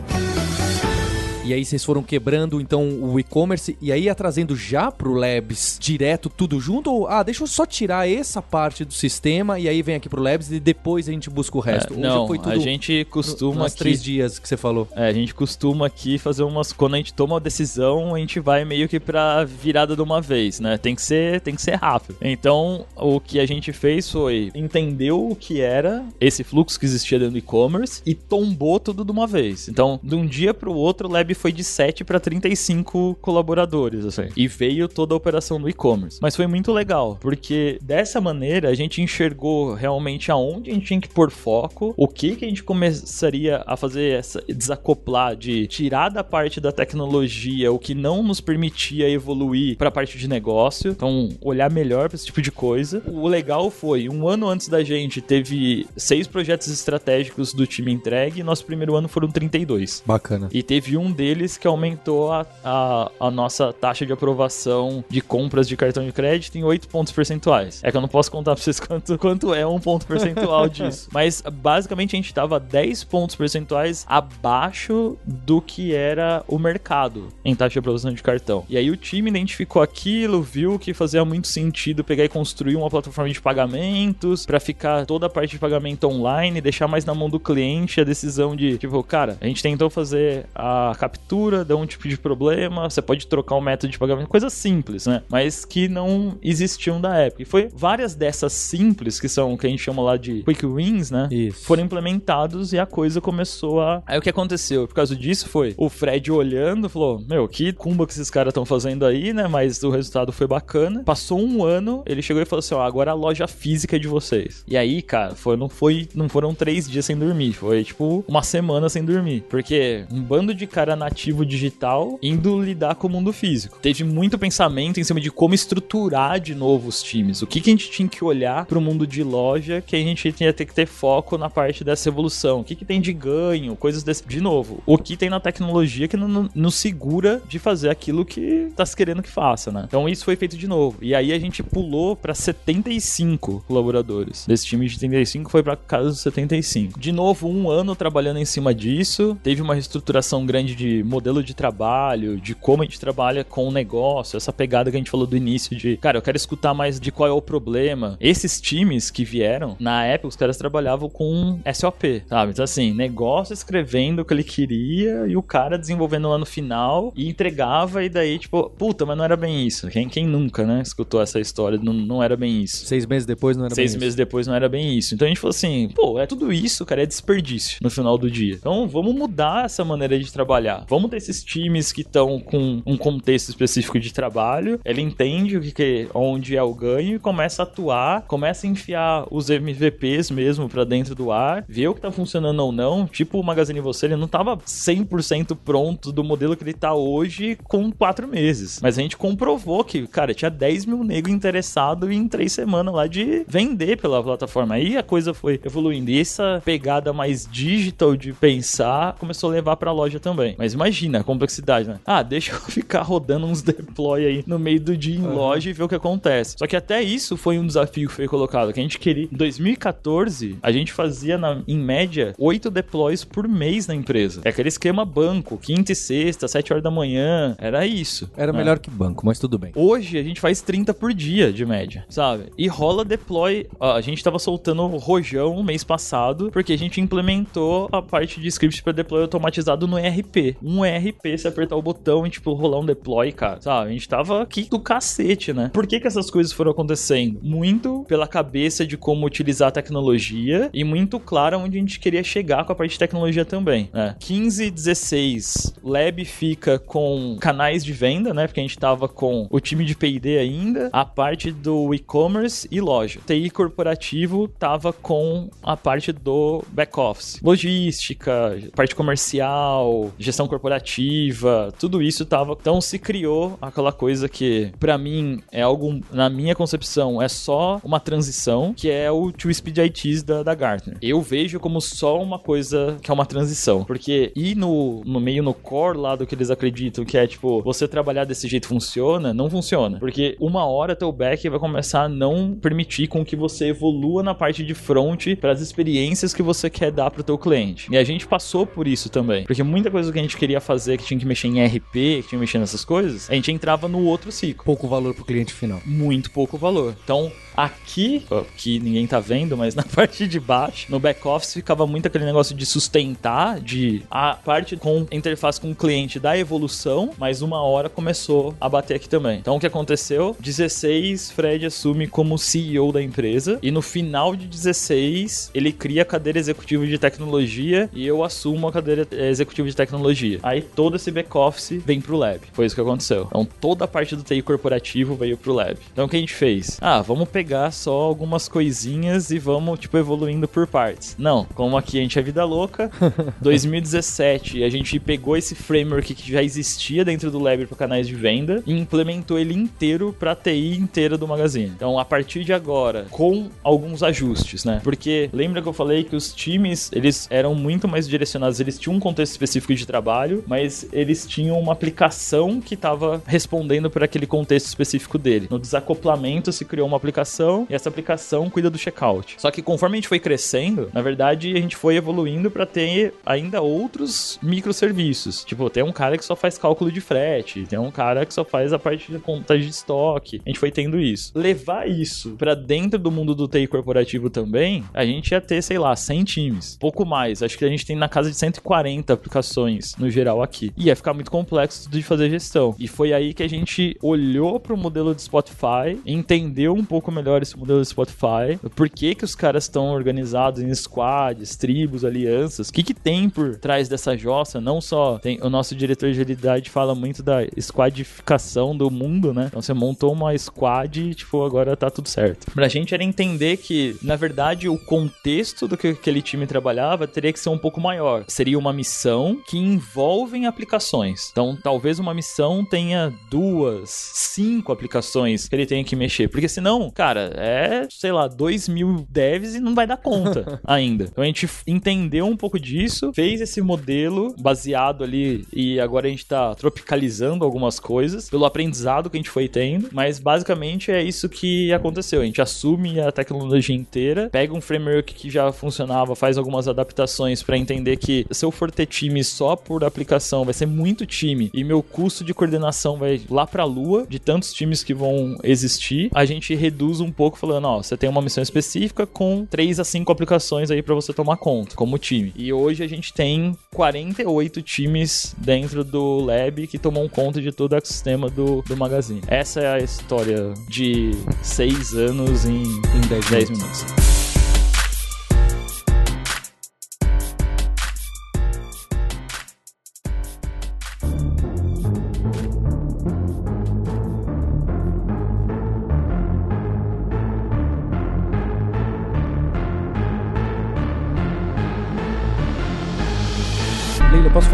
E 1.49 1.53
aí 1.53 1.65
vocês 1.65 1.83
foram 1.83 2.03
quebrando 2.03 2.61
então 2.61 2.87
o 3.01 3.19
e-commerce 3.19 3.75
e 3.81 3.91
aí 3.91 4.03
ia 4.03 4.13
trazendo 4.13 4.55
já 4.55 4.91
pro 4.91 5.15
Labs 5.15 5.79
direto 5.81 6.29
tudo 6.29 6.59
junto? 6.59 6.93
Ou, 6.93 7.07
ah, 7.07 7.23
deixa 7.23 7.41
eu 7.41 7.47
só 7.47 7.65
tirar 7.65 8.07
essa 8.07 8.39
parte 8.39 8.85
do 8.85 8.93
sistema 8.93 9.57
e 9.57 9.67
aí 9.67 9.81
vem 9.81 9.95
aqui 9.95 10.07
pro 10.07 10.21
Labs 10.21 10.51
e 10.51 10.59
depois 10.59 11.09
a 11.09 11.11
gente 11.11 11.27
busca 11.27 11.57
o 11.57 11.59
resto? 11.59 11.95
É, 11.95 11.97
não, 11.97 12.31
a 12.45 12.57
gente 12.59 13.03
costuma... 13.05 13.63
Nos 13.63 13.73
três 13.73 14.03
dias 14.03 14.37
que 14.37 14.47
você 14.47 14.55
falou. 14.55 14.87
É, 14.95 15.07
a 15.07 15.11
gente 15.11 15.33
costuma 15.33 15.87
aqui 15.87 16.19
fazer 16.19 16.43
umas... 16.43 16.71
Quando 16.71 16.93
a 16.93 16.97
gente 16.97 17.15
toma 17.15 17.33
uma 17.33 17.39
decisão, 17.39 18.13
a 18.13 18.19
gente 18.19 18.39
vai 18.39 18.63
meio 18.63 18.87
que 18.87 18.99
pra 18.99 19.43
virada 19.43 19.95
de 19.95 20.03
uma 20.03 20.21
vez, 20.21 20.59
né? 20.59 20.77
Tem 20.77 20.93
que 20.93 21.01
ser, 21.01 21.41
tem 21.41 21.55
que 21.55 21.63
ser 21.63 21.77
rápido. 21.77 22.15
Então, 22.21 22.85
o 22.95 23.19
que 23.19 23.39
a 23.39 23.45
gente 23.47 23.73
fez 23.73 24.07
foi 24.07 24.51
entender 24.53 25.13
o 25.13 25.35
que 25.35 25.61
era 25.61 26.05
esse 26.21 26.43
fluxo 26.43 26.79
que 26.79 26.85
existia 26.85 27.17
dentro 27.17 27.31
do 27.31 27.39
e-commerce 27.39 28.03
e 28.05 28.13
tombou 28.13 28.79
tudo 28.79 29.03
de 29.03 29.11
uma 29.11 29.25
vez. 29.25 29.67
Então, 29.67 29.99
de 30.03 30.13
um 30.13 30.27
dia 30.27 30.53
pro 30.53 30.71
outro, 30.71 31.07
o 31.07 31.11
Lab 31.11 31.38
foi 31.39 31.51
de 31.51 31.63
7 31.63 32.03
para 32.03 32.19
35 32.19 33.17
colaboradores, 33.21 34.05
assim. 34.05 34.27
E 34.35 34.47
veio 34.47 34.87
toda 34.87 35.13
a 35.13 35.17
operação 35.17 35.59
do 35.59 35.69
e-commerce. 35.69 36.19
Mas 36.21 36.35
foi 36.35 36.47
muito 36.47 36.71
legal, 36.71 37.17
porque 37.19 37.79
dessa 37.81 38.19
maneira 38.19 38.69
a 38.69 38.73
gente 38.73 39.01
enxergou 39.01 39.73
realmente 39.73 40.31
aonde 40.31 40.69
a 40.69 40.73
gente 40.73 40.87
tinha 40.87 41.01
que 41.01 41.09
pôr 41.09 41.31
foco, 41.31 41.93
o 41.97 42.07
que 42.07 42.35
que 42.35 42.45
a 42.45 42.47
gente 42.47 42.63
começaria 42.63 43.63
a 43.65 43.77
fazer 43.77 44.19
essa 44.19 44.43
desacoplar 44.47 45.35
de 45.35 45.67
tirar 45.67 46.09
da 46.09 46.23
parte 46.23 46.59
da 46.59 46.71
tecnologia 46.71 47.71
o 47.71 47.79
que 47.79 47.95
não 47.95 48.21
nos 48.21 48.41
permitia 48.41 49.09
evoluir 49.09 49.77
para 49.77 49.89
a 49.89 49.91
parte 49.91 50.17
de 50.17 50.27
negócio. 50.27 50.91
Então, 50.91 51.29
olhar 51.41 51.71
melhor 51.71 52.09
para 52.09 52.15
esse 52.15 52.25
tipo 52.25 52.41
de 52.41 52.51
coisa. 52.51 53.01
O 53.07 53.27
legal 53.27 53.69
foi, 53.69 54.09
um 54.09 54.27
ano 54.27 54.47
antes 54.47 54.67
da 54.67 54.83
gente 54.83 55.21
teve 55.21 55.87
seis 55.95 56.27
projetos 56.27 56.67
estratégicos 56.67 57.53
do 57.53 57.65
time 57.65 57.91
entregue, 57.91 58.43
nosso 58.43 58.65
primeiro 58.65 58.95
ano 58.95 59.07
foram 59.07 59.29
32. 59.29 60.03
Bacana. 60.05 60.49
E 60.51 60.61
teve 60.61 60.97
um 60.97 61.11
deles 61.19 61.57
que 61.57 61.67
aumentou 61.67 62.31
a, 62.31 62.45
a, 62.63 63.11
a 63.19 63.29
nossa 63.29 63.73
taxa 63.73 64.05
de 64.05 64.13
aprovação 64.13 65.03
de 65.09 65.19
compras 65.19 65.67
de 65.67 65.75
cartão 65.75 66.05
de 66.05 66.13
crédito 66.13 66.57
em 66.57 66.63
8 66.63 66.87
pontos 66.87 67.11
percentuais. 67.11 67.81
É 67.83 67.91
que 67.91 67.97
eu 67.97 67.99
não 67.99 68.07
posso 68.07 68.31
contar 68.31 68.55
pra 68.55 68.63
vocês 68.63 68.79
quanto, 68.79 69.17
quanto 69.17 69.53
é 69.53 69.67
um 69.67 69.81
ponto 69.81 70.07
percentual 70.07 70.67
disso. 70.69 71.09
Mas 71.11 71.41
basicamente 71.41 72.15
a 72.15 72.17
gente 72.17 72.33
tava 72.33 72.57
10 72.57 73.03
pontos 73.03 73.35
percentuais 73.35 74.05
abaixo 74.07 75.17
do 75.25 75.61
que 75.61 75.93
era 75.93 76.41
o 76.47 76.57
mercado 76.57 77.27
em 77.43 77.53
taxa 77.53 77.73
de 77.73 77.79
aprovação 77.79 78.13
de 78.13 78.23
cartão. 78.23 78.63
E 78.69 78.77
aí 78.77 78.89
o 78.89 78.95
time 78.95 79.29
identificou 79.29 79.81
aquilo, 79.81 80.41
viu 80.41 80.79
que 80.79 80.93
fazia 80.93 81.25
muito 81.25 81.49
sentido 81.49 82.01
pegar 82.01 82.23
e 82.23 82.29
construir 82.29 82.77
uma 82.77 82.89
plataforma 82.89 83.29
de 83.29 83.41
pagamentos 83.41 84.45
para 84.45 84.59
ficar 84.61 85.05
toda 85.05 85.25
a 85.25 85.29
parte 85.29 85.51
de 85.51 85.59
pagamento 85.59 86.07
online, 86.07 86.61
deixar 86.61 86.87
mais 86.87 87.03
na 87.03 87.13
mão 87.13 87.29
do 87.29 87.41
cliente 87.41 87.99
a 87.99 88.05
decisão 88.05 88.55
de, 88.55 88.77
tipo, 88.77 89.03
cara, 89.03 89.37
a 89.41 89.45
gente 89.45 89.61
tentou 89.61 89.89
fazer 89.89 90.45
a 90.55 90.95
captura, 91.09 91.65
deu 91.65 91.77
um 91.77 91.85
tipo 91.85 92.07
de 92.07 92.17
problema, 92.17 92.89
você 92.89 93.01
pode 93.01 93.25
trocar 93.25 93.55
o 93.55 93.61
método 93.61 93.91
de 93.91 93.97
pagamento, 93.97 94.27
coisas 94.27 94.53
simples, 94.53 95.07
né? 95.07 95.23
Mas 95.27 95.65
que 95.65 95.87
não 95.87 96.37
existiam 96.41 97.01
da 97.01 97.15
época. 97.17 97.41
E 97.41 97.45
foi 97.45 97.69
várias 97.73 98.13
dessas 98.13 98.53
simples, 98.53 99.19
que 99.19 99.27
são 99.27 99.53
o 99.53 99.57
que 99.57 99.65
a 99.65 99.69
gente 99.69 99.81
chama 99.81 100.01
lá 100.01 100.17
de 100.17 100.43
quick 100.43 100.65
wins, 100.65 101.09
né? 101.09 101.27
Isso. 101.31 101.65
Foram 101.65 101.83
implementados 101.83 102.73
e 102.73 102.79
a 102.79 102.85
coisa 102.85 103.19
começou 103.19 103.81
a. 103.81 104.03
Aí 104.05 104.17
o 104.17 104.21
que 104.21 104.29
aconteceu? 104.29 104.87
Por 104.87 104.93
causa 104.93 105.15
disso 105.15 105.49
foi 105.49 105.73
o 105.77 105.89
Fred 105.89 106.31
olhando, 106.31 106.89
falou: 106.89 107.21
Meu, 107.27 107.47
que 107.47 107.73
cumba 107.73 108.05
que 108.05 108.13
esses 108.13 108.29
caras 108.29 108.51
estão 108.51 108.65
fazendo 108.65 109.05
aí, 109.05 109.33
né? 109.33 109.47
Mas 109.47 109.81
o 109.83 109.89
resultado 109.89 110.31
foi 110.31 110.47
bacana. 110.47 111.03
Passou 111.03 111.39
um 111.39 111.63
ano, 111.63 112.03
ele 112.05 112.21
chegou 112.21 112.41
e 112.41 112.45
falou 112.45 112.59
assim: 112.59 112.75
Ó, 112.75 112.81
agora 112.81 113.11
a 113.11 113.15
loja 113.15 113.47
física 113.47 113.95
é 113.95 113.99
de 113.99 114.07
vocês. 114.07 114.63
E 114.67 114.77
aí, 114.77 115.01
cara, 115.01 115.33
foi, 115.35 115.57
não, 115.57 115.69
foi, 115.69 116.07
não 116.13 116.29
foram 116.29 116.53
três 116.53 116.89
dias 116.89 117.05
sem 117.05 117.17
dormir, 117.17 117.53
foi 117.53 117.83
tipo 117.83 118.23
uma 118.27 118.43
semana 118.43 118.89
sem 118.89 119.03
dormir. 119.03 119.43
Porque 119.49 120.05
um 120.11 120.21
bando 120.21 120.53
de 120.53 120.67
cara 120.67 120.95
nativo 120.99 121.45
digital 121.45 122.19
indo 122.21 122.61
lidar 122.61 122.95
com 122.95 123.07
o 123.07 123.09
mundo 123.09 123.33
físico. 123.33 123.79
Teve 123.81 124.03
muito 124.03 124.37
pensamento 124.37 124.99
em 124.99 125.03
cima 125.03 125.19
de 125.19 125.31
como 125.31 125.55
estruturar 125.55 126.39
de 126.39 126.53
novo 126.53 126.89
os 126.89 127.01
times. 127.01 127.41
O 127.41 127.47
que, 127.47 127.61
que 127.61 127.69
a 127.69 127.73
gente 127.73 127.89
tinha 127.89 128.07
que 128.07 128.23
olhar 128.23 128.65
pro 128.65 128.81
mundo 128.81 129.07
de 129.07 129.23
loja 129.23 129.81
que 129.81 129.95
a 129.95 129.99
gente 129.99 130.33
ia 130.39 130.53
ter 130.53 130.65
que 130.65 130.73
ter 130.73 130.85
foco 130.85 131.37
na 131.37 131.49
parte 131.49 131.83
dessa 131.83 132.09
evolução. 132.09 132.59
O 132.59 132.63
que, 132.63 132.75
que 132.75 132.85
tem 132.85 133.01
de 133.01 133.13
ganho, 133.13 133.75
coisas 133.75 134.03
desse. 134.03 134.25
De 134.27 134.41
novo, 134.41 134.83
o 134.85 134.97
que 134.97 135.15
tem 135.15 135.29
na 135.29 135.39
tecnologia 135.39 136.07
que 136.07 136.17
não 136.17 136.49
nos 136.53 136.75
segura 136.75 137.41
de 137.47 137.57
fazer 137.57 137.89
aquilo 137.89 138.25
que 138.25 138.69
tá 138.75 138.85
se 138.85 138.95
querendo 138.95 139.23
que 139.23 139.29
faça, 139.29 139.71
né? 139.71 139.85
Então 139.87 140.07
isso 140.07 140.25
foi 140.25 140.35
feito 140.35 140.57
de 140.57 140.67
novo. 140.67 140.97
E 141.01 141.15
aí 141.15 141.31
a 141.31 141.39
gente 141.39 141.63
pulou 141.63 142.15
pra 142.15 142.33
75 142.33 143.63
colaboradores. 143.67 144.45
Desse 144.45 144.65
time 144.65 144.87
de 144.87 144.99
35 144.99 145.49
foi 145.49 145.63
pra 145.63 145.75
casa 145.75 146.09
dos 146.09 146.19
75. 146.19 146.99
De 146.99 147.11
novo, 147.11 147.47
um 147.47 147.69
ano 147.69 147.95
trabalhando 147.95 148.39
em 148.39 148.45
cima 148.45 148.73
disso. 148.73 149.37
Teve 149.41 149.61
uma 149.61 149.73
reestruturação 149.73 150.45
grande 150.45 150.75
de 150.75 150.88
modelo 151.03 151.43
de 151.43 151.53
trabalho, 151.53 152.39
de 152.39 152.55
como 152.55 152.83
a 152.83 152.85
gente 152.85 152.99
trabalha 152.99 153.43
com 153.43 153.67
o 153.67 153.71
negócio, 153.71 154.37
essa 154.37 154.53
pegada 154.53 154.89
que 154.89 154.97
a 154.97 154.99
gente 154.99 155.11
falou 155.11 155.25
do 155.25 155.37
início 155.37 155.75
de, 155.75 155.97
cara, 155.97 156.17
eu 156.17 156.21
quero 156.21 156.37
escutar 156.37 156.73
mais 156.73 156.99
de 156.99 157.11
qual 157.11 157.29
é 157.29 157.31
o 157.31 157.41
problema. 157.41 158.17
Esses 158.19 158.59
times 158.59 159.09
que 159.09 159.23
vieram, 159.23 159.75
na 159.79 160.05
época, 160.05 160.29
os 160.29 160.35
caras 160.35 160.57
trabalhavam 160.57 161.09
com 161.09 161.59
SOP, 161.73 162.23
sabe? 162.27 162.51
Então, 162.51 162.63
assim, 162.63 162.93
negócio 162.93 163.53
escrevendo 163.53 164.19
o 164.19 164.25
que 164.25 164.33
ele 164.33 164.43
queria 164.43 165.25
e 165.27 165.35
o 165.35 165.43
cara 165.43 165.77
desenvolvendo 165.77 166.29
lá 166.29 166.37
no 166.37 166.45
final 166.45 167.13
e 167.15 167.29
entregava, 167.29 168.03
e 168.03 168.09
daí, 168.09 168.39
tipo, 168.39 168.69
puta, 168.71 169.05
mas 169.05 169.17
não 169.17 169.23
era 169.23 169.37
bem 169.37 169.65
isso. 169.65 169.87
Quem, 169.89 170.07
quem 170.07 170.25
nunca, 170.25 170.65
né, 170.65 170.81
escutou 170.81 171.21
essa 171.21 171.39
história? 171.39 171.79
Não, 171.81 171.93
não 171.93 172.23
era 172.23 172.35
bem 172.35 172.61
isso. 172.61 172.85
Seis 172.85 173.05
meses 173.05 173.25
depois 173.25 173.57
não 173.57 173.65
era 173.65 173.75
Seis 173.75 173.93
bem 173.93 174.01
meses 174.01 174.15
depois 174.15 174.47
não 174.47 174.55
era 174.55 174.69
bem 174.69 174.97
isso. 174.97 175.15
Então 175.15 175.25
a 175.25 175.29
gente 175.29 175.39
falou 175.39 175.51
assim, 175.51 175.89
pô, 175.93 176.19
é 176.19 176.25
tudo 176.25 176.51
isso, 176.51 176.85
cara, 176.85 177.03
é 177.03 177.05
desperdício 177.05 177.77
no 177.81 177.89
final 177.89 178.17
do 178.17 178.29
dia. 178.29 178.55
Então 178.55 178.87
vamos 178.87 179.13
mudar 179.13 179.65
essa 179.65 179.83
maneira 179.83 180.17
de 180.17 180.31
trabalhar. 180.31 180.78
Vamos 180.87 181.09
ter 181.09 181.17
esses 181.17 181.43
times 181.43 181.91
que 181.91 182.01
estão 182.01 182.39
com 182.39 182.81
um 182.85 182.97
contexto 182.97 183.49
específico 183.49 183.99
de 183.99 184.13
trabalho, 184.13 184.79
ele 184.85 185.01
entende 185.01 185.57
o 185.57 185.61
que, 185.61 185.71
que 185.71 186.07
onde 186.13 186.55
é 186.55 186.63
o 186.63 186.73
ganho 186.73 187.15
e 187.15 187.19
começa 187.19 187.61
a 187.61 187.65
atuar, 187.65 188.21
começa 188.23 188.65
a 188.65 188.69
enfiar 188.69 189.25
os 189.31 189.49
MVPs 189.49 190.31
mesmo 190.31 190.69
para 190.69 190.83
dentro 190.83 191.15
do 191.15 191.31
ar, 191.31 191.65
ver 191.67 191.87
o 191.87 191.95
que 191.95 192.01
tá 192.01 192.11
funcionando 192.11 192.59
ou 192.59 192.71
não. 192.71 193.07
Tipo 193.07 193.39
o 193.39 193.43
Magazine 193.43 193.79
Você, 193.79 194.05
ele 194.05 194.15
não 194.15 194.27
tava 194.27 194.57
100% 194.57 195.57
pronto 195.63 196.11
do 196.11 196.23
modelo 196.23 196.55
que 196.55 196.63
ele 196.63 196.73
tá 196.73 196.93
hoje 196.93 197.57
com 197.63 197.91
quatro 197.91 198.27
meses. 198.27 198.79
Mas 198.81 198.97
a 198.97 199.01
gente 199.01 199.17
comprovou 199.17 199.83
que, 199.83 200.07
cara, 200.07 200.33
tinha 200.33 200.49
10 200.49 200.85
mil 200.85 201.03
negros 201.03 201.33
interessados 201.33 202.09
em 202.09 202.27
três 202.27 202.51
semanas 202.51 202.93
lá 202.93 203.07
de 203.07 203.45
vender 203.47 203.97
pela 203.97 204.23
plataforma. 204.23 204.75
Aí 204.75 204.97
a 204.97 205.03
coisa 205.03 205.33
foi 205.33 205.59
evoluindo. 205.63 206.11
E 206.11 206.19
essa 206.19 206.61
pegada 206.63 207.13
mais 207.13 207.47
digital 207.51 208.15
de 208.15 208.33
pensar 208.33 209.15
começou 209.17 209.49
a 209.49 209.53
levar 209.53 209.75
pra 209.75 209.91
loja 209.91 210.19
também. 210.19 210.55
Mas 210.57 210.68
imagina 210.73 211.19
a 211.19 211.23
complexidade, 211.23 211.87
né? 211.87 211.99
Ah, 212.05 212.21
deixa 212.23 212.51
eu 212.53 212.59
ficar 212.69 213.01
rodando 213.01 213.45
uns 213.45 213.61
deploy 213.61 214.25
aí 214.25 214.43
no 214.47 214.57
meio 214.59 214.79
do 214.79 214.95
dia 214.97 215.15
em 215.15 215.19
Uhum. 215.25 215.35
loja 215.35 215.69
e 215.69 215.73
ver 215.73 215.83
o 215.83 215.87
que 215.89 215.95
acontece. 215.95 216.55
Só 216.57 216.65
que 216.67 216.75
até 216.75 217.01
isso 217.01 217.35
foi 217.37 217.57
um 217.59 217.65
desafio 217.67 218.07
que 218.09 218.15
foi 218.15 218.27
colocado. 218.27 218.71
Que 218.73 218.79
a 218.79 218.83
gente 218.83 218.97
queria. 218.99 219.25
Em 219.31 219.35
2014, 219.35 220.57
a 220.61 220.71
gente 220.71 220.91
fazia, 220.93 221.37
na- 221.37 221.61
em 221.67 221.77
média, 221.77 222.33
oito 222.37 222.69
deploys 222.69 223.23
por 223.23 223.47
mês 223.47 223.87
na 223.87 223.95
empresa. 223.95 224.41
É 224.45 224.49
aquele 224.49 224.69
esquema 224.69 225.03
banco, 225.05 225.57
quinta 225.57 225.91
e 225.91 225.95
sexta, 225.95 226.47
sete 226.47 226.71
horas 226.71 226.83
da 226.83 226.91
manhã. 226.91 227.55
Era 227.57 227.85
isso. 227.85 228.29
Era 228.37 228.51
né? 228.51 228.59
melhor 228.59 228.79
que 228.79 228.89
banco, 228.89 229.25
mas 229.25 229.39
tudo 229.39 229.57
bem. 229.57 229.71
Hoje 229.75 230.17
a 230.17 230.23
gente 230.23 230.39
faz 230.39 230.61
30 230.61 230.93
por 230.93 231.13
dia 231.13 231.51
de 231.51 231.65
média, 231.65 232.05
sabe? 232.09 232.45
E 232.57 232.67
rola 232.67 233.03
deploy. 233.03 233.67
ó, 233.79 233.93
a 233.95 234.01
gente 234.01 234.23
tava 234.23 234.39
soltando 234.39 234.83
o 234.83 234.97
rojão 234.97 235.61
mês 235.63 235.83
passado, 235.83 236.49
porque 236.51 236.73
a 236.73 236.77
gente 236.77 237.01
implementou 237.01 237.89
a 237.91 238.01
parte 238.01 238.39
de 238.39 238.47
script 238.47 238.83
para 238.83 238.93
deploy 238.93 239.21
automatizado 239.21 239.87
no 239.87 239.97
ERP. 239.97 240.55
Um 240.63 240.85
ERP, 240.85 241.37
se 241.37 241.47
apertar 241.47 241.75
o 241.75 241.81
botão 241.81 242.25
e, 242.25 242.29
tipo, 242.29 242.53
rolar 242.53 242.79
um 242.79 242.85
deploy, 242.85 243.31
cara, 243.31 243.61
sabe? 243.61 243.89
A 243.89 243.93
gente 243.93 244.07
tava 244.07 244.41
aqui 244.41 244.67
do 244.69 244.79
cacete, 244.79 245.53
né? 245.53 245.69
Por 245.73 245.85
que 245.87 245.99
que 245.99 246.07
essas 246.07 246.29
coisas 246.29 246.51
foram 246.51 246.71
acontecendo? 246.71 247.39
Muito 247.41 248.05
pela 248.07 248.27
cabeça 248.27 248.85
de 248.85 248.97
como 248.97 249.25
utilizar 249.25 249.69
a 249.69 249.71
tecnologia 249.71 250.69
e 250.73 250.83
muito 250.83 251.19
claro 251.19 251.59
onde 251.59 251.77
a 251.77 251.79
gente 251.79 251.99
queria 251.99 252.23
chegar 252.23 252.65
com 252.65 252.71
a 252.71 252.75
parte 252.75 252.91
de 252.91 252.99
tecnologia 252.99 253.45
também, 253.45 253.89
né? 253.93 254.15
15 254.19 254.65
e 254.65 254.71
16, 254.71 255.75
Lab 255.83 256.23
fica 256.25 256.79
com 256.79 257.37
canais 257.39 257.83
de 257.83 257.93
venda, 257.93 258.33
né? 258.33 258.47
Porque 258.47 258.59
a 258.59 258.63
gente 258.63 258.77
tava 258.77 259.07
com 259.07 259.47
o 259.49 259.59
time 259.59 259.85
de 259.85 259.95
P&D 259.95 260.37
ainda, 260.37 260.89
a 260.91 261.05
parte 261.05 261.51
do 261.51 261.93
e-commerce 261.93 262.67
e 262.71 262.81
loja. 262.81 263.19
TI 263.25 263.49
corporativo 263.49 264.47
tava 264.47 264.91
com 264.91 265.49
a 265.63 265.75
parte 265.77 266.11
do 266.11 266.63
back-office. 266.69 267.39
Logística, 267.41 268.57
parte 268.75 268.95
comercial, 268.95 270.11
gestão 270.17 270.47
corporativa, 270.49 271.73
tudo 271.79 272.01
isso 272.01 272.25
tava... 272.25 272.57
Então 272.59 272.81
se 272.81 272.99
criou 272.99 273.57
aquela 273.61 273.91
coisa 273.91 274.27
que, 274.27 274.71
pra 274.79 274.97
mim, 274.97 275.41
é 275.51 275.61
algo, 275.61 275.99
na 276.11 276.29
minha 276.29 276.55
concepção, 276.55 277.21
é 277.21 277.27
só 277.27 277.79
uma 277.83 277.99
transição, 277.99 278.73
que 278.75 278.89
é 278.89 279.11
o 279.11 279.31
Two 279.31 279.53
Speed 279.53 279.77
ITs 279.77 280.23
da, 280.23 280.43
da 280.43 280.55
Gartner. 280.55 280.97
Eu 281.01 281.21
vejo 281.21 281.59
como 281.59 281.79
só 281.79 282.21
uma 282.21 282.39
coisa 282.39 282.97
que 283.01 283.09
é 283.09 283.13
uma 283.13 283.25
transição. 283.25 283.83
Porque 283.83 284.31
ir 284.35 284.55
no, 284.55 285.01
no 285.05 285.19
meio, 285.19 285.43
no 285.43 285.53
core 285.53 285.97
lá 285.97 286.15
do 286.15 286.25
que 286.25 286.35
eles 286.35 286.49
acreditam, 286.49 287.05
que 287.05 287.17
é 287.17 287.27
tipo, 287.27 287.61
você 287.61 287.87
trabalhar 287.87 288.25
desse 288.25 288.47
jeito 288.47 288.67
funciona, 288.67 289.33
não 289.33 289.49
funciona. 289.49 289.99
Porque 289.99 290.35
uma 290.39 290.65
hora 290.65 290.95
teu 290.95 291.11
back 291.11 291.47
vai 291.47 291.59
começar 291.59 292.03
a 292.03 292.09
não 292.09 292.53
permitir 292.53 293.07
com 293.07 293.23
que 293.23 293.35
você 293.35 293.67
evolua 293.67 294.23
na 294.23 294.33
parte 294.33 294.63
de 294.63 294.73
front 294.73 295.35
para 295.39 295.51
as 295.51 295.61
experiências 295.61 296.33
que 296.33 296.43
você 296.43 296.69
quer 296.69 296.91
dar 296.91 297.11
pro 297.11 297.23
teu 297.23 297.37
cliente. 297.37 297.87
E 297.91 297.97
a 297.97 298.03
gente 298.03 298.27
passou 298.27 298.65
por 298.65 298.87
isso 298.87 299.09
também. 299.09 299.43
Porque 299.45 299.63
muita 299.63 299.91
coisa 299.91 300.11
que 300.11 300.19
a 300.19 300.21
gente 300.21 300.37
queria 300.39 300.61
fazer, 300.61 300.97
que 300.97 301.03
tinha 301.03 301.19
que 301.19 301.25
mexer 301.25 301.47
em 301.47 301.63
RP, 301.65 301.91
que 301.91 302.21
tinha 302.21 302.23
que 302.23 302.37
mexer 302.37 302.59
nessas 302.59 302.85
coisas, 302.85 303.29
a 303.29 303.35
gente 303.35 303.51
entrava 303.51 303.87
no 303.87 304.03
outro 304.05 304.31
ciclo 304.31 304.65
Pouco 304.65 304.87
valor 304.87 305.13
pro 305.13 305.25
cliente 305.25 305.53
final. 305.53 305.81
muito 305.85 306.31
pouco 306.31 306.57
valor. 306.57 306.95
Então, 307.03 307.31
aqui, 307.65 308.25
que 308.55 308.79
ninguém 308.79 309.05
tá 309.05 309.19
vendo, 309.19 309.57
mas 309.57 309.75
na 309.75 309.83
parte 309.95 310.27
de 310.27 310.39
baixo, 310.39 310.87
no 310.89 310.99
back 310.99 311.27
office 311.27 311.53
ficava 311.53 311.85
muito 311.85 312.07
aquele 312.07 312.25
negócio 312.25 312.55
de 312.55 312.65
sustentar, 312.65 313.59
de 313.59 314.01
a 314.09 314.33
parte 314.33 314.77
com 314.77 315.05
interface 315.11 315.59
com 315.59 315.71
o 315.71 315.75
cliente 315.75 316.19
da 316.19 316.37
evolução, 316.37 317.11
mas 317.17 317.41
uma 317.41 317.61
hora 317.61 317.89
começou 317.89 318.55
a 318.61 318.69
bater 318.69 318.95
aqui 318.95 319.09
também. 319.09 319.39
Então, 319.39 319.57
o 319.57 319.59
que 319.59 319.67
aconteceu? 319.67 320.35
16, 320.39 321.31
Fred 321.31 321.65
assume 321.65 322.07
como 322.07 322.37
CEO 322.37 322.91
da 322.91 323.01
empresa 323.01 323.59
e 323.61 323.71
no 323.71 323.81
final 323.81 324.35
de 324.35 324.47
16, 324.47 325.51
ele 325.53 325.73
cria 325.73 326.03
a 326.03 326.05
cadeira 326.05 326.39
executiva 326.39 326.87
de 326.87 326.97
tecnologia 326.97 327.89
e 327.93 328.07
eu 328.07 328.23
assumo 328.23 328.67
a 328.67 328.71
cadeira 328.71 329.07
eh, 329.11 329.29
executiva 329.29 329.67
de 329.67 329.75
tecnologia. 329.75 330.39
Aí 330.41 330.61
todo 330.61 330.95
esse 330.95 331.11
back 331.11 331.35
office 331.37 331.81
vem 331.85 331.99
pro 331.99 332.15
lab. 332.15 332.39
Foi 332.53 332.65
isso 332.65 332.75
que 332.75 332.81
aconteceu. 332.81 333.27
Então, 333.27 333.45
toda 333.59 333.85
a 333.85 333.87
parte 333.87 334.15
do 334.15 334.23
TI 334.23 334.41
corporativo 334.41 335.15
veio 335.15 335.37
pro 335.37 335.53
lab. 335.53 335.77
Então, 335.91 336.05
o 336.05 336.09
que 336.09 336.15
a 336.15 336.19
gente 336.19 336.33
fez? 336.33 336.77
Ah, 336.81 337.01
vamos 337.01 337.27
pegar 337.27 337.48
pegar 337.49 337.71
só 337.71 337.91
algumas 338.01 338.47
coisinhas 338.47 339.31
e 339.31 339.39
vamos, 339.39 339.79
tipo, 339.79 339.97
evoluindo 339.97 340.47
por 340.47 340.67
partes. 340.67 341.15
Não, 341.17 341.47
como 341.55 341.75
aqui 341.75 341.97
a 341.97 342.01
gente 342.03 342.19
é 342.19 342.21
vida 342.21 342.45
louca, 342.45 342.91
2017 343.41 344.63
a 344.63 344.69
gente 344.69 344.99
pegou 344.99 345.35
esse 345.35 345.55
framework 345.55 346.13
que 346.13 346.31
já 346.31 346.43
existia 346.43 347.03
dentro 347.03 347.31
do 347.31 347.39
Lab 347.39 347.65
para 347.65 347.75
canais 347.75 348.07
de 348.07 348.13
venda 348.13 348.61
e 348.67 348.79
implementou 348.79 349.39
ele 349.39 349.55
inteiro 349.55 350.15
para 350.17 350.33
a 350.33 350.35
TI 350.35 350.77
inteira 350.77 351.17
do 351.17 351.27
Magazine. 351.27 351.71
Então, 351.75 351.97
a 351.97 352.05
partir 352.05 352.43
de 352.43 352.53
agora, 352.53 353.07
com 353.09 353.49
alguns 353.63 354.03
ajustes, 354.03 354.63
né? 354.63 354.79
Porque 354.83 355.27
lembra 355.33 355.59
que 355.59 355.67
eu 355.67 355.73
falei 355.73 356.03
que 356.03 356.15
os 356.15 356.31
times, 356.31 356.91
eles 356.93 357.27
eram 357.31 357.55
muito 357.55 357.87
mais 357.87 358.07
direcionados, 358.07 358.59
eles 358.59 358.77
tinham 358.77 358.95
um 358.95 358.99
contexto 358.99 359.31
específico 359.31 359.73
de 359.73 359.87
trabalho, 359.87 360.43
mas 360.45 360.87
eles 360.93 361.25
tinham 361.25 361.59
uma 361.59 361.73
aplicação 361.73 362.61
que 362.61 362.75
estava 362.75 363.23
respondendo 363.25 363.89
por 363.89 364.03
aquele 364.03 364.27
contexto 364.27 364.67
específico 364.67 365.17
dele. 365.17 365.47
No 365.49 365.57
desacoplamento 365.57 366.51
se 366.51 366.63
criou 366.63 366.87
uma 366.87 366.97
aplicação 366.97 367.38
e 367.69 367.73
essa 367.73 367.89
aplicação 367.89 368.49
cuida 368.49 368.69
do 368.69 368.77
checkout. 368.77 369.35
Só 369.37 369.51
que 369.51 369.61
conforme 369.61 369.95
a 369.95 369.97
gente 369.97 370.07
foi 370.07 370.19
crescendo, 370.19 370.89
na 370.93 371.01
verdade, 371.01 371.53
a 371.55 371.61
gente 371.61 371.75
foi 371.75 371.95
evoluindo 371.95 372.51
para 372.51 372.65
ter 372.65 373.13
ainda 373.25 373.61
outros 373.61 374.39
microserviços. 374.41 375.43
Tipo, 375.43 375.69
tem 375.69 375.83
um 375.83 375.91
cara 375.91 376.17
que 376.17 376.25
só 376.25 376.35
faz 376.35 376.57
cálculo 376.57 376.91
de 376.91 377.01
frete, 377.01 377.65
tem 377.65 377.79
um 377.79 377.91
cara 377.91 378.25
que 378.25 378.33
só 378.33 378.43
faz 378.43 378.73
a 378.73 378.79
parte 378.79 379.11
de 379.11 379.19
conta 379.19 379.57
de 379.57 379.67
estoque. 379.67 380.41
A 380.45 380.49
gente 380.49 380.59
foi 380.59 380.71
tendo 380.71 380.99
isso. 380.99 381.31
Levar 381.35 381.89
isso 381.89 382.31
para 382.37 382.55
dentro 382.55 382.99
do 382.99 383.11
mundo 383.11 383.35
do 383.35 383.47
TI 383.47 383.67
corporativo 383.67 384.29
também, 384.29 384.83
a 384.93 385.05
gente 385.05 385.31
ia 385.31 385.41
ter, 385.41 385.61
sei 385.61 385.77
lá, 385.77 385.95
100 385.95 386.23
times. 386.23 386.77
Pouco 386.79 387.05
mais. 387.05 387.41
Acho 387.41 387.57
que 387.57 387.65
a 387.65 387.69
gente 387.69 387.85
tem 387.85 387.95
na 387.95 388.09
casa 388.09 388.29
de 388.29 388.37
140 388.37 389.13
aplicações 389.13 389.95
no 389.97 390.09
geral 390.09 390.41
aqui. 390.41 390.71
E 390.77 390.85
ia 390.85 390.95
ficar 390.95 391.13
muito 391.13 391.31
complexo 391.31 391.89
de 391.89 392.01
fazer 392.03 392.29
gestão. 392.29 392.75
E 392.79 392.87
foi 392.87 393.13
aí 393.13 393.33
que 393.33 393.43
a 393.43 393.49
gente 393.49 393.97
olhou 394.01 394.59
para 394.59 394.73
o 394.73 394.77
modelo 394.77 395.13
de 395.13 395.21
Spotify, 395.21 395.99
entendeu 396.05 396.73
um 396.73 396.85
pouco 396.85 397.11
melhor 397.19 397.41
esse 397.41 397.57
modelo 397.57 397.81
de 397.81 397.87
Spotify, 397.87 398.57
por 398.75 398.89
que 398.89 399.13
que 399.13 399.25
os 399.25 399.35
caras 399.35 399.65
estão 399.65 399.91
organizados 399.91 400.61
em 400.61 400.73
squads, 400.73 401.55
tribos, 401.55 402.05
alianças, 402.05 402.69
o 402.69 402.73
que 402.73 402.83
que 402.83 402.93
tem 402.93 403.29
por 403.29 403.57
trás 403.57 403.89
dessa 403.89 404.17
jossa, 404.17 404.61
não 404.61 404.79
só 404.79 405.19
tem 405.19 405.39
o 405.41 405.49
nosso 405.49 405.75
diretor 405.75 406.07
de 406.07 406.13
agilidade 406.13 406.69
fala 406.69 406.95
muito 406.95 407.21
da 407.21 407.39
squadificação 407.59 408.75
do 408.75 408.89
mundo, 408.89 409.33
né? 409.33 409.47
Então 409.47 409.61
você 409.61 409.73
montou 409.73 410.13
uma 410.13 410.37
squad 410.37 411.01
e 411.01 411.13
tipo 411.13 411.43
agora 411.43 411.75
tá 411.75 411.89
tudo 411.89 412.07
certo. 412.07 412.51
Pra 412.51 412.67
gente 412.67 412.93
era 412.93 413.03
entender 413.03 413.57
que 413.57 413.97
na 414.01 414.15
verdade 414.15 414.69
o 414.69 414.77
contexto 414.77 415.67
do 415.67 415.77
que 415.77 415.89
aquele 415.89 416.21
time 416.21 416.47
trabalhava 416.47 417.07
teria 417.07 417.33
que 417.33 417.39
ser 417.39 417.49
um 417.49 417.57
pouco 417.57 417.81
maior. 417.81 418.23
Seria 418.27 418.57
uma 418.57 418.73
missão 418.73 419.41
que 419.47 419.57
envolve 419.57 420.45
aplicações. 420.45 421.29
Então 421.31 421.57
talvez 421.61 421.99
uma 421.99 422.13
missão 422.13 422.63
tenha 422.63 423.13
duas, 423.29 423.89
cinco 423.89 424.71
aplicações 424.71 425.47
que 425.47 425.55
ele 425.55 425.65
tenha 425.65 425.83
que 425.83 425.95
mexer, 425.95 426.27
porque 426.27 426.47
senão, 426.47 426.89
cara, 426.89 427.08
é 427.17 427.87
sei 427.89 428.11
lá, 428.11 428.27
dois 428.27 428.67
mil 428.67 429.05
devs 429.09 429.55
e 429.55 429.59
não 429.59 429.75
vai 429.75 429.87
dar 429.87 429.97
conta 429.97 430.59
ainda. 430.65 431.05
Então 431.05 431.23
a 431.23 431.27
gente 431.27 431.47
entendeu 431.67 432.25
um 432.25 432.37
pouco 432.37 432.59
disso, 432.59 433.11
fez 433.13 433.41
esse 433.41 433.61
modelo 433.61 434.35
baseado 434.39 435.03
ali 435.03 435.45
e 435.53 435.79
agora 435.79 436.07
a 436.07 436.09
gente 436.09 436.25
tá 436.25 436.55
tropicalizando 436.55 437.43
algumas 437.43 437.79
coisas 437.79 438.29
pelo 438.29 438.45
aprendizado 438.45 439.09
que 439.09 439.17
a 439.17 439.19
gente 439.19 439.29
foi 439.29 439.47
tendo, 439.47 439.89
mas 439.91 440.19
basicamente 440.19 440.91
é 440.91 441.01
isso 441.01 441.29
que 441.29 441.71
aconteceu. 441.73 442.21
A 442.21 442.25
gente 442.25 442.41
assume 442.41 442.99
a 442.99 443.11
tecnologia 443.11 443.75
inteira, 443.75 444.29
pega 444.31 444.53
um 444.53 444.61
framework 444.61 445.13
que 445.13 445.29
já 445.29 445.51
funcionava, 445.51 446.15
faz 446.15 446.37
algumas 446.37 446.67
adaptações 446.67 447.43
para 447.43 447.57
entender 447.57 447.97
que 447.97 448.25
se 448.31 448.45
eu 448.45 448.51
for 448.51 448.71
ter 448.71 448.85
time 448.85 449.23
só 449.23 449.55
por 449.55 449.83
aplicação, 449.83 450.45
vai 450.45 450.53
ser 450.53 450.65
muito 450.65 451.05
time 451.05 451.49
e 451.53 451.63
meu 451.63 451.81
custo 451.81 452.23
de 452.23 452.33
coordenação 452.33 452.97
vai 452.97 453.21
lá 453.29 453.45
pra 453.45 453.63
lua 453.63 454.05
de 454.07 454.19
tantos 454.19 454.53
times 454.53 454.83
que 454.83 454.93
vão 454.93 455.37
existir. 455.43 456.09
A 456.13 456.25
gente 456.25 456.53
reduz 456.55 456.98
um 456.99 457.11
pouco 457.11 457.37
falando, 457.37 457.65
ó, 457.65 457.77
você 457.81 457.97
tem 457.97 458.09
uma 458.09 458.21
missão 458.21 458.41
específica 458.41 459.05
com 459.05 459.45
3 459.45 459.79
a 459.79 459.83
5 459.83 460.11
aplicações 460.11 460.71
aí 460.71 460.81
para 460.81 460.95
você 460.95 461.13
tomar 461.13 461.37
conta 461.37 461.75
como 461.75 461.97
time. 461.97 462.33
E 462.35 462.51
hoje 462.51 462.83
a 462.83 462.87
gente 462.87 463.13
tem 463.13 463.55
48 463.73 464.61
times 464.61 465.35
dentro 465.37 465.83
do 465.83 466.19
lab 466.19 466.67
que 466.67 466.77
tomam 466.77 467.07
conta 467.07 467.41
de 467.41 467.51
todo 467.51 467.73
o 467.73 467.75
ecossistema 467.75 468.29
do, 468.29 468.61
do 468.61 468.77
Magazine. 468.77 469.21
Essa 469.27 469.61
é 469.61 469.73
a 469.73 469.79
história 469.79 470.53
de 470.67 471.11
6 471.41 471.93
anos 471.93 472.45
em, 472.45 472.63
em 472.63 473.01
10, 473.07 473.29
10 473.29 473.49
minutos. 473.49 474.28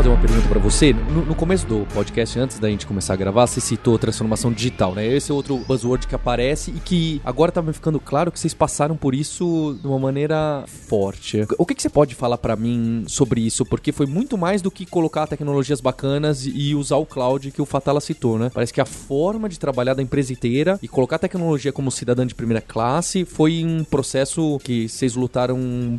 Fazer 0.05 0.09
uma 0.09 0.17
pergunta 0.17 0.47
pra 0.47 0.59
você? 0.59 0.93
No, 0.93 1.25
no 1.25 1.35
começo 1.35 1.65
do 1.65 1.85
podcast, 1.93 2.37
antes 2.37 2.59
da 2.59 2.69
gente 2.69 2.85
começar 2.85 3.13
a 3.13 3.15
gravar, 3.15 3.47
você 3.47 3.59
citou 3.59 3.97
transformação 3.97 4.51
digital, 4.51 4.93
né? 4.93 5.05
Esse 5.07 5.31
é 5.31 5.33
outro 5.33 5.57
buzzword 5.57 6.05
que 6.05 6.13
aparece 6.13 6.71
e 6.71 6.79
que 6.79 7.21
agora 7.25 7.51
tá 7.51 7.61
me 7.61 7.73
ficando 7.73 7.99
claro 7.99 8.31
que 8.31 8.39
vocês 8.39 8.53
passaram 8.53 8.95
por 8.95 9.15
isso 9.15 9.77
de 9.81 9.87
uma 9.87 9.97
maneira 9.97 10.63
forte. 10.67 11.45
O 11.57 11.65
que, 11.65 11.73
que 11.73 11.81
você 11.81 11.89
pode 11.89 12.13
falar 12.13 12.37
pra 12.37 12.55
mim 12.55 13.03
sobre 13.07 13.41
isso? 13.41 13.65
Porque 13.65 13.91
foi 13.91 14.05
muito 14.05 14.37
mais 14.37 14.61
do 14.61 14.69
que 14.69 14.85
colocar 14.85 15.25
tecnologias 15.25 15.81
bacanas 15.81 16.45
e 16.45 16.75
usar 16.75 16.97
o 16.97 17.05
cloud 17.05 17.49
que 17.49 17.61
o 17.61 17.65
Fatala 17.65 17.99
citou, 17.99 18.37
né? 18.37 18.51
Parece 18.53 18.73
que 18.73 18.81
a 18.81 18.85
forma 18.85 19.49
de 19.49 19.57
trabalhar 19.57 19.95
da 19.95 20.03
empresa 20.03 20.31
inteira 20.31 20.77
e 20.83 20.87
colocar 20.87 21.17
tecnologia 21.17 21.71
como 21.71 21.89
cidadã 21.89 22.27
de 22.27 22.35
primeira 22.35 22.61
classe 22.61 23.25
foi 23.25 23.65
um 23.65 23.83
processo 23.83 24.59
que 24.63 24.87
vocês 24.87 25.15
lutaram 25.15 25.57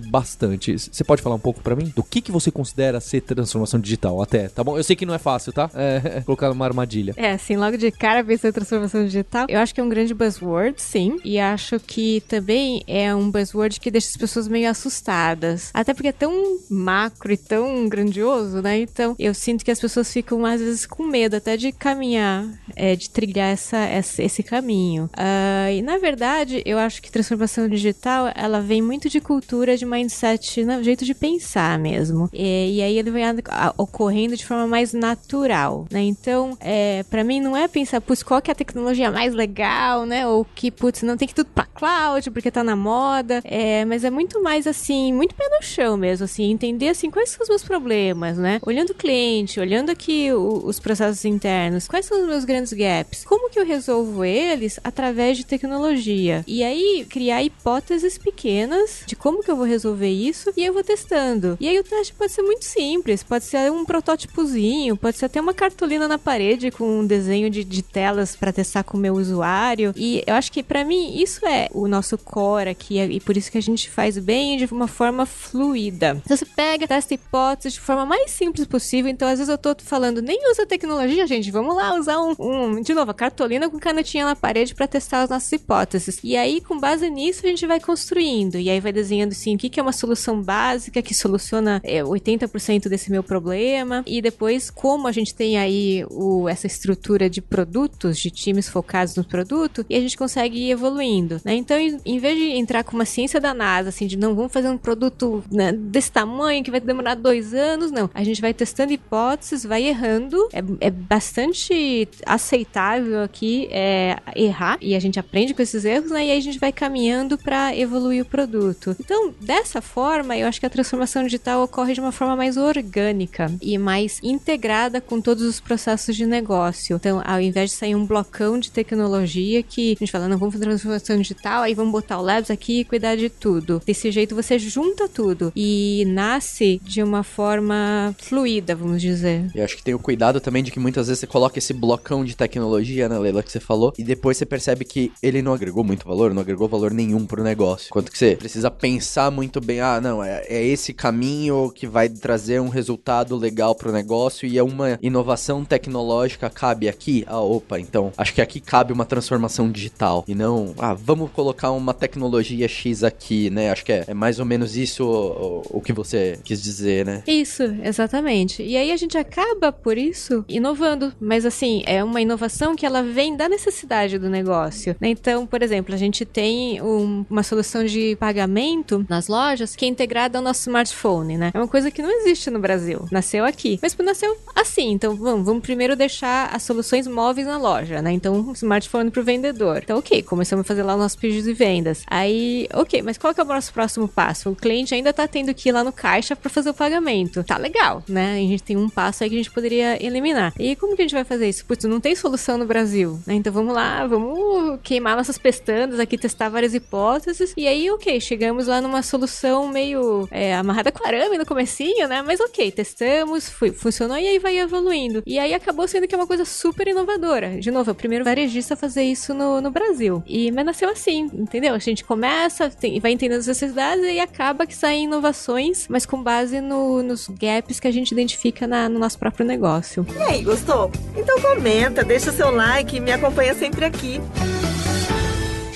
bastante. 0.09 0.79
Você 0.79 1.03
pode 1.03 1.23
falar 1.23 1.35
um 1.35 1.41
pouco 1.41 1.61
pra 1.61 1.75
mim? 1.75 1.93
Do 1.97 2.05
que, 2.05 2.21
que 2.21 2.31
você 2.31 2.53
considera 2.53 3.01
ser 3.01 3.23
transformação 3.23 3.81
digital 3.81 3.96
até, 4.23 4.49
tá 4.49 4.63
bom? 4.63 4.77
Eu 4.77 4.85
sei 4.85 4.95
que 4.97 5.07
não 5.07 5.15
é 5.15 5.19
fácil, 5.19 5.53
tá? 5.53 5.71
É, 5.75 6.21
colocar 6.23 6.51
uma 6.51 6.65
armadilha. 6.65 7.15
É, 7.17 7.33
assim, 7.33 7.57
logo 7.57 7.77
de 7.77 7.91
cara 7.91 8.23
pensar 8.25 8.49
em 8.49 8.53
transformação 8.53 9.05
digital, 9.05 9.47
eu 9.49 9.59
acho 9.61 9.75
que 9.75 9.81
é 9.81 9.85
um 9.85 9.89
grande 9.89 10.15
buzzword, 10.15 10.81
sim. 10.81 11.19
E 11.25 11.39
acho 11.39 11.79
que 11.81 12.23
também 12.29 12.83
é 12.87 13.15
um 13.15 13.31
buzzword 13.31 13.81
que 13.81 13.91
deixa 13.91 14.09
as 14.09 14.17
pessoas 14.17 14.49
meio 14.49 14.69
assustadas. 14.69 15.71
Até 15.75 15.93
porque 15.95 16.09
é 16.09 16.13
tão 16.13 16.59
macro 16.71 17.33
e 17.33 17.37
tão 17.37 17.89
grandioso, 17.89 18.61
né? 18.63 18.79
Então, 18.81 19.15
eu 19.19 19.35
sinto 19.35 19.65
que 19.65 19.71
as 19.71 19.81
pessoas 19.81 20.13
ficam, 20.13 20.45
às 20.45 20.61
vezes, 20.61 20.87
com 20.87 21.05
medo 21.05 21.37
até 21.37 21.57
de 21.57 21.73
caminhar, 21.73 22.47
é, 22.75 22.95
de 22.97 23.11
trilhar 23.11 23.51
essa, 23.53 23.79
essa 23.79 24.23
esse 24.23 24.43
caminho. 24.43 25.05
Uh, 25.15 25.71
e, 25.73 25.83
na 25.83 25.99
verdade, 25.99 26.63
eu 26.65 26.79
acho 26.79 27.03
que 27.03 27.11
transformação 27.11 27.69
digital, 27.69 28.31
ela 28.35 28.61
vem 28.61 28.83
muito 28.83 29.09
de 29.09 29.21
cultura, 29.21 29.77
de 29.77 29.85
mindset, 29.87 30.65
no 30.65 30.83
jeito 30.83 31.05
de 31.05 31.15
pensar 31.15 31.79
mesmo. 31.79 32.29
E, 32.33 32.77
e 32.77 32.83
aí 32.83 32.99
ele 32.99 33.11
vem 33.11 33.25
a- 33.25 33.75
ocorrendo 33.87 34.37
de 34.37 34.45
forma 34.45 34.67
mais 34.67 34.93
natural, 34.93 35.87
né? 35.91 36.01
Então, 36.03 36.57
é, 36.61 37.03
para 37.05 37.25
mim 37.25 37.41
não 37.41 37.57
é 37.57 37.67
pensar, 37.69 38.01
putz, 38.01 38.23
qual 38.23 38.41
que 38.43 38.51
é 38.51 38.53
a 38.53 38.55
tecnologia 38.55 39.11
mais 39.11 39.35
legal, 39.35 40.05
né? 40.07 40.27
Ou 40.27 40.45
que, 40.45 40.71
putz, 40.71 41.03
não 41.03 41.17
tem 41.17 41.27
que 41.27 41.35
tudo 41.35 41.49
pra 41.55 41.65
cloud 41.65 42.31
porque 42.31 42.51
tá 42.51 42.63
na 42.63 42.77
moda. 42.77 43.41
É, 43.45 43.85
mas 43.85 44.05
é 44.05 44.11
muito 44.11 44.43
mais 44.43 44.67
assim, 44.67 45.13
muito 45.13 45.35
pé 45.35 45.45
no 45.49 45.63
chão 45.63 45.97
mesmo, 45.97 46.25
assim, 46.25 46.51
entender 46.51 46.89
assim 46.91 47.11
quais 47.11 47.31
são 47.31 47.43
os 47.43 47.49
meus 47.49 47.63
problemas, 47.65 48.37
né? 48.39 48.61
Olhando 48.67 48.91
o 48.91 48.95
cliente, 48.95 49.59
olhando 49.61 49.91
aqui 49.91 50.33
o- 50.33 50.63
os 50.67 50.79
processos 50.79 51.25
internos, 51.25 51.89
quais 51.89 52.07
são 52.07 52.21
os 52.23 52.27
meus 52.27 52.45
grandes 52.45 52.73
gaps? 52.73 53.25
Como 53.25 53.51
que 53.51 53.59
eu 53.59 53.65
resolvo 53.67 54.25
eles 54.25 54.79
através 54.85 55.37
de 55.37 55.45
tecnologia? 55.45 56.45
E 56.47 56.63
aí 56.63 57.07
criar 57.09 57.43
hipóteses 57.43 58.19
pequenas 58.19 59.03
de 59.07 59.15
como 59.17 59.43
que 59.43 59.51
eu 59.51 59.57
vou 59.57 59.65
resolver 59.67 60.09
isso 60.11 60.53
e 60.57 60.65
eu 60.65 60.73
vou 60.73 60.83
testando. 60.85 61.57
E 61.61 61.69
aí 61.69 61.79
o 61.79 61.85
teste 61.85 62.13
pode 62.15 62.33
ser 62.33 62.43
muito 62.43 62.65
simples, 62.65 63.23
pode 63.23 63.45
ser 63.45 63.71
um 63.71 63.76
protótipozinho, 63.85 64.97
pode 64.97 65.17
ser 65.19 65.27
até 65.27 65.41
uma 65.41 65.53
cartolina 65.53 66.07
na 66.07 66.19
parede 66.19 66.71
com 66.71 67.01
um 67.01 67.07
desenho 67.07 67.51
de, 67.51 67.65
de 67.65 67.83
telas 67.83 68.37
para 68.37 68.53
testar 68.53 68.85
com 68.85 68.97
o 68.97 69.01
meu 69.01 69.15
usuário. 69.15 69.93
E 69.97 70.23
eu 70.27 70.35
acho 70.35 70.53
que 70.53 70.63
para 70.63 70.85
mim 70.85 71.21
isso 71.21 71.45
é 71.45 71.69
o 71.73 71.89
nosso 71.89 72.17
core 72.17 72.71
aqui 72.71 73.01
e 73.01 73.21
por 73.21 73.37
isso 73.37 73.51
que 73.51 73.59
a 73.59 73.63
gente 73.63 73.91
faz 73.91 74.17
bem 74.19 74.57
de 74.57 74.65
uma 74.67 74.87
forma 74.87 75.27
fluida. 75.27 76.21
Então 76.25 76.37
você 76.37 76.47
pega, 76.47 76.87
testa 76.87 77.15
hipóteses 77.15 77.75
de 77.75 77.81
forma 77.81 78.07
mais 78.07 78.31
simples 78.31 78.67
possível. 78.67 79.11
Então 79.11 79.27
às 79.27 79.39
vezes 79.39 79.51
eu 79.51 79.59
tô 79.59 79.75
falando, 79.83 80.23
nem 80.23 80.51
usa 80.51 80.65
tecnologia, 80.65 81.27
gente, 81.27 81.51
vamos 81.51 81.75
lá 81.75 81.99
usar 81.99 82.21
um, 82.21 82.35
um 82.39 82.81
de 82.81 82.95
novo, 82.95 83.11
a 83.11 83.15
cartolina 83.15 83.69
com 83.69 83.79
canetinha 83.79 84.25
na 84.25 84.37
parede 84.37 84.75
para 84.75 84.87
testar 84.87 85.23
as 85.23 85.31
nossas 85.31 85.51
hipóteses. 85.51 86.21
E 86.23 86.37
aí 86.37 86.61
com 86.61 86.79
base 86.79 87.11
nisso 87.11 87.41
a 87.45 87.49
gente 87.49 87.67
vai 87.67 87.81
construindo 87.81 88.57
e 88.57 88.71
aí 88.71 88.79
vai 88.79 88.93
desenhando 88.93 89.33
assim, 89.33 89.57
o 89.57 89.59
que 89.59 89.69
que 89.69 89.81
é 89.81 89.83
uma 89.83 89.93
solução 89.93 90.41
básica 90.41 91.03
que 91.03 91.15
soluciona 91.15 91.81
é, 91.83 92.03
80% 92.03 92.89
desse 92.89 93.11
meu 93.11 93.17
meu 93.17 93.23
problema. 93.67 94.03
E 94.07 94.23
depois, 94.23 94.71
como 94.71 95.07
a 95.07 95.13
gente 95.13 95.35
tem 95.35 95.59
aí 95.59 96.05
o, 96.11 96.49
essa 96.49 96.67
estrutura 96.67 97.29
de 97.29 97.41
produtos, 97.43 98.19
de 98.19 98.31
times 98.31 98.69
focados 98.69 99.17
no 99.17 99.25
produto, 99.25 99.85
e 99.89 99.97
a 99.97 100.01
gente 100.01 100.17
consegue 100.17 100.59
ir 100.59 100.71
evoluindo, 100.71 101.41
né? 101.45 101.55
Então, 101.55 101.79
em, 101.79 101.99
em 102.05 102.19
vez 102.19 102.39
de 102.39 102.45
entrar 102.53 102.85
com 102.85 102.95
uma 102.95 103.05
ciência 103.05 103.41
da 103.41 103.53
NASA, 103.53 103.89
assim, 103.89 104.07
de 104.07 104.17
não 104.17 104.35
vamos 104.35 104.53
fazer 104.53 104.69
um 104.69 104.79
produto 104.79 105.43
né, 105.51 105.73
desse 105.73 106.11
tamanho 106.11 106.63
que 106.63 106.71
vai 106.71 106.81
demorar 106.81 107.15
dois 107.15 107.53
anos, 107.55 107.91
não. 107.91 108.09
A 108.15 108.25
gente 108.25 108.41
vai 108.41 108.55
testando 108.55 108.93
hipóteses, 108.93 109.65
vai 109.65 109.85
errando. 109.85 110.37
É, 110.53 110.87
é 110.87 110.91
bastante 110.91 112.09
aceitável 112.25 113.23
aqui 113.23 113.69
é, 113.71 114.17
errar 114.35 114.79
e 114.81 114.95
a 114.95 115.01
gente 115.01 115.19
aprende 115.19 115.55
com 115.55 115.63
esses 115.63 115.85
erros, 115.85 116.11
né? 116.11 116.27
E 116.27 116.31
aí 116.31 116.39
a 116.39 116.43
gente 116.43 116.59
vai 116.59 116.73
caminhando 116.73 117.39
para 117.39 117.77
evoluir 117.77 118.23
o 118.23 118.27
produto. 118.27 118.97
Então, 119.01 119.35
dessa 119.41 119.81
forma, 119.81 120.37
eu 120.37 120.47
acho 120.47 120.61
que 120.61 120.67
a 120.67 120.71
transformação 120.71 121.23
digital 121.23 121.63
ocorre 121.63 121.95
de 121.95 122.01
uma 122.01 122.13
forma 122.13 122.37
mais 122.37 122.57
orgânica 122.57 123.27
e 123.61 123.77
mais 123.79 124.21
integrada 124.23 125.01
com 125.01 125.21
todos 125.21 125.43
os 125.43 125.61
processos 125.61 126.17
de 126.17 126.27
negócio. 126.27 126.97
Então, 126.97 127.23
ao 127.25 127.41
invés 127.41 127.71
de 127.71 127.77
sair 127.77 127.95
um 127.95 128.07
blocão 128.07 128.59
de 128.59 128.71
tecnologia 128.71 129.63
que 129.63 129.93
a 129.93 129.99
gente 129.99 130.13
fala, 130.13 130.29
não, 130.29 130.39
vamos 130.39 130.55
fazer 130.55 130.67
transformação 130.67 131.17
digital, 131.17 131.63
aí 131.63 131.75
vamos 131.75 131.93
botar 131.93 132.19
o 132.19 132.23
Labs 132.23 132.51
aqui 132.51 132.81
e 132.81 132.85
cuidar 132.85 133.17
de 133.17 133.29
tudo. 133.29 133.81
Desse 133.85 134.11
jeito 134.11 134.35
você 134.35 134.59
junta 134.59 135.09
tudo 135.09 135.53
e 135.55 136.05
nasce 136.07 136.81
de 136.85 137.03
uma 137.03 137.23
forma 137.23 138.15
fluida, 138.19 138.75
vamos 138.75 139.01
dizer. 139.01 139.51
E 139.55 139.61
acho 139.61 139.77
que 139.77 139.83
tem 139.83 139.95
o 139.95 139.99
cuidado 139.99 140.41
também 140.41 140.63
de 140.63 140.71
que 140.71 140.81
muitas 140.81 141.09
vezes 141.09 141.21
você 141.21 141.27
coloca 141.27 141.59
esse 141.59 141.73
blocão 141.73 142.25
de 142.25 142.37
tecnologia, 142.37 143.09
né, 143.09 143.19
Leila, 143.19 143.43
que 143.43 143.51
você 143.51 143.61
falou, 143.61 143.93
e 143.99 144.05
depois 144.05 144.37
você 144.37 144.47
percebe 144.47 144.85
que 144.85 145.13
ele 145.23 145.43
não 145.43 145.53
agregou 145.53 145.85
muito 145.85 146.07
valor, 146.07 146.33
não 146.33 146.43
agregou 146.43 146.69
valor 146.69 146.93
nenhum 146.93 147.27
pro 147.27 147.43
negócio. 147.43 147.91
Quanto 147.91 148.11
que 148.11 148.19
você 148.19 148.37
precisa 148.37 148.71
pensar 148.71 149.31
muito 149.31 149.61
bem, 149.61 149.81
ah, 149.81 150.01
não, 150.01 150.23
é, 150.23 150.45
é 150.49 150.65
esse 150.65 150.93
caminho 150.93 151.71
que 151.75 151.87
vai 151.87 152.09
trazer 152.09 152.61
um 152.61 152.69
resultado 152.69 153.39
legal 153.47 153.75
pro 153.75 153.93
negócio 153.93 154.49
e 154.49 154.59
é 154.59 154.63
uma 154.63 154.99
inovação 155.01 155.65
tecnológica 155.65 156.51
cabe 156.51 156.89
aqui? 156.89 157.25
Ah, 157.29 157.41
opa, 157.41 157.79
então 157.79 158.13
acho 158.17 158.35
que 158.35 158.41
aqui 158.41 158.61
cabe 158.61 158.93
uma 158.93 159.05
transformação 159.05 159.71
digital 159.71 160.25
e 160.27 160.35
não, 160.35 160.75
ah, 160.79 160.95
vamos 160.95 161.31
colocar 161.31 161.71
uma 161.71 161.95
tecnologia 161.95 162.67
X 162.67 163.05
aqui, 163.05 163.51
né? 163.51 163.71
Acho 163.71 163.85
que 163.85 163.93
é, 163.93 164.05
é 164.09 164.15
mais 164.15 164.41
ou 164.41 164.45
menos 164.45 164.77
isso 164.77 165.05
o, 165.05 165.79
o, 165.79 165.81
que 165.81 165.93
você 165.93 166.39
quis 166.43 166.63
dizer, 166.63 167.07
né? 167.07 167.23
Isso, 167.27 167.63
exatamente. 167.83 168.63
E 168.63 168.77
aí 168.77 168.91
a 168.91 168.97
gente 168.97 169.17
acaba, 169.17 169.71
por 169.71 169.97
isso, 169.97 170.45
inovando. 170.49 171.13
Mas 171.21 171.47
assim, 171.47 171.83
é 171.87 172.03
uma 172.03 172.21
inovação 172.21 172.75
que 172.75 172.85
ela 172.85 173.03
vem 173.03 173.37
da 173.37 173.49
necessidade 173.49 174.19
do 174.19 174.29
negócio. 174.29 174.97
Né? 175.01 175.11
Então, 175.11 175.47
por 175.47 175.63
exemplo, 175.63 175.95
a 175.95 175.99
gente 175.99 176.25
tem 176.25 176.83
um, 176.83 177.25
uma 177.31 177.43
solução 177.43 177.85
de 177.85 178.17
pagamento 178.17 179.05
nas 179.09 179.29
lojas 179.29 179.77
que 179.77 179.85
é 179.85 179.89
integrada 179.89 180.39
ao 180.39 180.45
nosso 180.45 180.63
smartphone, 180.63 181.39
né? 181.39 181.51
É 181.55 181.59
uma 181.59 181.69
coisa 181.69 181.91
que 181.91 182.03
não 182.03 182.11
existe 182.21 182.51
no 182.51 182.59
Brasil. 182.59 183.07
Nasceu 183.27 183.45
aqui. 183.45 183.77
Mas 183.83 183.97
nasceu 183.97 184.37
assim. 184.55 184.93
Então, 184.93 185.17
vamos, 185.17 185.45
vamos 185.45 185.61
primeiro 185.61 185.97
deixar 185.97 186.55
as 186.55 186.63
soluções 186.63 187.09
móveis 187.09 187.45
na 187.45 187.59
loja, 187.59 188.01
né? 188.01 188.13
Então, 188.13 188.53
smartphone 188.53 189.11
pro 189.11 189.25
vendedor. 189.25 189.81
Então, 189.83 189.99
ok, 189.99 190.23
começamos 190.23 190.65
a 190.65 190.65
fazer 190.65 190.85
lá 190.85 190.97
nossos 190.97 191.17
pedidos 191.17 191.49
e 191.49 191.53
vendas. 191.53 192.05
Aí, 192.07 192.69
ok, 192.73 193.03
mas 193.03 193.19
qual 193.19 193.35
que 193.35 193.41
é 193.41 193.43
o 193.43 193.47
nosso 193.47 193.73
próximo 193.73 194.07
passo? 194.07 194.51
O 194.51 194.55
cliente 194.55 194.95
ainda 194.95 195.13
tá 195.13 195.27
tendo 195.27 195.53
que 195.53 195.71
ir 195.71 195.73
lá 195.73 195.83
no 195.83 195.91
caixa 195.91 196.37
para 196.37 196.49
fazer 196.49 196.71
o 196.71 196.75
pagamento. 196.75 197.43
Tá 197.43 197.57
legal, 197.57 198.05
né? 198.09 198.35
A 198.35 198.37
gente 198.37 198.63
tem 198.63 198.77
um 198.77 198.89
passo 198.89 199.25
aí 199.25 199.31
que 199.31 199.35
a 199.35 199.39
gente 199.39 199.51
poderia 199.51 200.01
eliminar. 200.01 200.53
E 200.57 200.77
como 200.77 200.95
que 200.95 201.03
a 201.03 201.05
gente 201.05 201.15
vai 201.15 201.25
fazer 201.25 201.49
isso? 201.49 201.65
Putz, 201.67 201.85
não 201.85 201.99
tem 202.01 202.15
solução 202.15 202.57
no 202.57 202.65
Brasil, 202.65 203.19
né? 203.27 203.35
Então 203.35 203.53
vamos 203.53 203.75
lá, 203.75 204.07
vamos 204.07 204.79
queimar 204.85 205.17
nossas 205.17 205.37
pestanas 205.37 205.99
aqui, 205.99 206.17
testar 206.17 206.49
várias 206.49 206.75
hipóteses. 206.75 207.53
E 207.57 207.67
aí, 207.67 207.91
ok, 207.91 208.21
chegamos 208.21 208.69
lá 208.69 208.81
numa 208.81 209.03
solução 209.03 209.67
meio 209.67 210.29
é, 210.31 210.55
amarrada 210.55 210.93
com 210.93 211.05
arame 211.05 211.37
no 211.37 211.45
comecinho, 211.45 212.07
né? 212.07 212.23
Mas 212.23 212.39
ok, 212.39 212.71
testamos, 212.71 213.16
foi, 213.49 213.73
funcionou 213.73 214.17
e 214.19 214.27
aí 214.27 214.39
vai 214.39 214.59
evoluindo. 214.59 215.23
E 215.27 215.39
aí 215.39 215.55
acabou 215.55 215.87
sendo 215.87 216.07
que 216.07 216.15
é 216.15 216.19
uma 216.19 216.27
coisa 216.27 216.45
super 216.45 216.89
inovadora. 216.89 217.61
De 217.61 217.71
novo, 217.71 217.91
é 217.91 217.93
o 217.93 217.95
primeiro 217.95 218.25
varejista 218.25 218.75
a 218.75 218.77
fazer 218.77 219.03
isso 219.03 219.33
no, 219.33 219.61
no 219.61 219.71
Brasil. 219.71 220.23
E 220.27 220.51
mas 220.51 220.65
nasceu 220.65 220.91
assim, 220.91 221.31
entendeu? 221.33 221.75
A 221.75 221.79
gente 221.79 222.05
começa, 222.05 222.71
vai 223.01 223.13
entendendo 223.13 223.41
as 223.41 223.47
necessidades 223.47 224.05
e 224.05 224.19
acaba 224.19 224.67
que 224.67 224.75
saem 224.75 225.05
inovações, 225.05 225.87
mas 225.89 226.05
com 226.05 226.23
base 226.23 226.61
no, 226.61 227.03
nos 227.03 227.29
gaps 227.29 227.79
que 227.79 227.89
a 227.89 227.93
gente 227.93 228.13
identifica 228.13 228.67
na, 228.67 228.89
no 228.89 228.99
nosso 228.99 229.19
próprio 229.19 229.47
negócio. 229.47 230.07
E 230.17 230.23
aí, 230.23 230.43
gostou? 230.43 230.91
Então 231.17 231.41
comenta, 231.41 232.05
deixa 232.05 232.33
seu 232.33 232.51
like 232.51 232.97
e 232.97 233.01
me 233.01 233.13
acompanha 233.13 233.55
sempre 233.55 233.85
aqui 233.85 234.21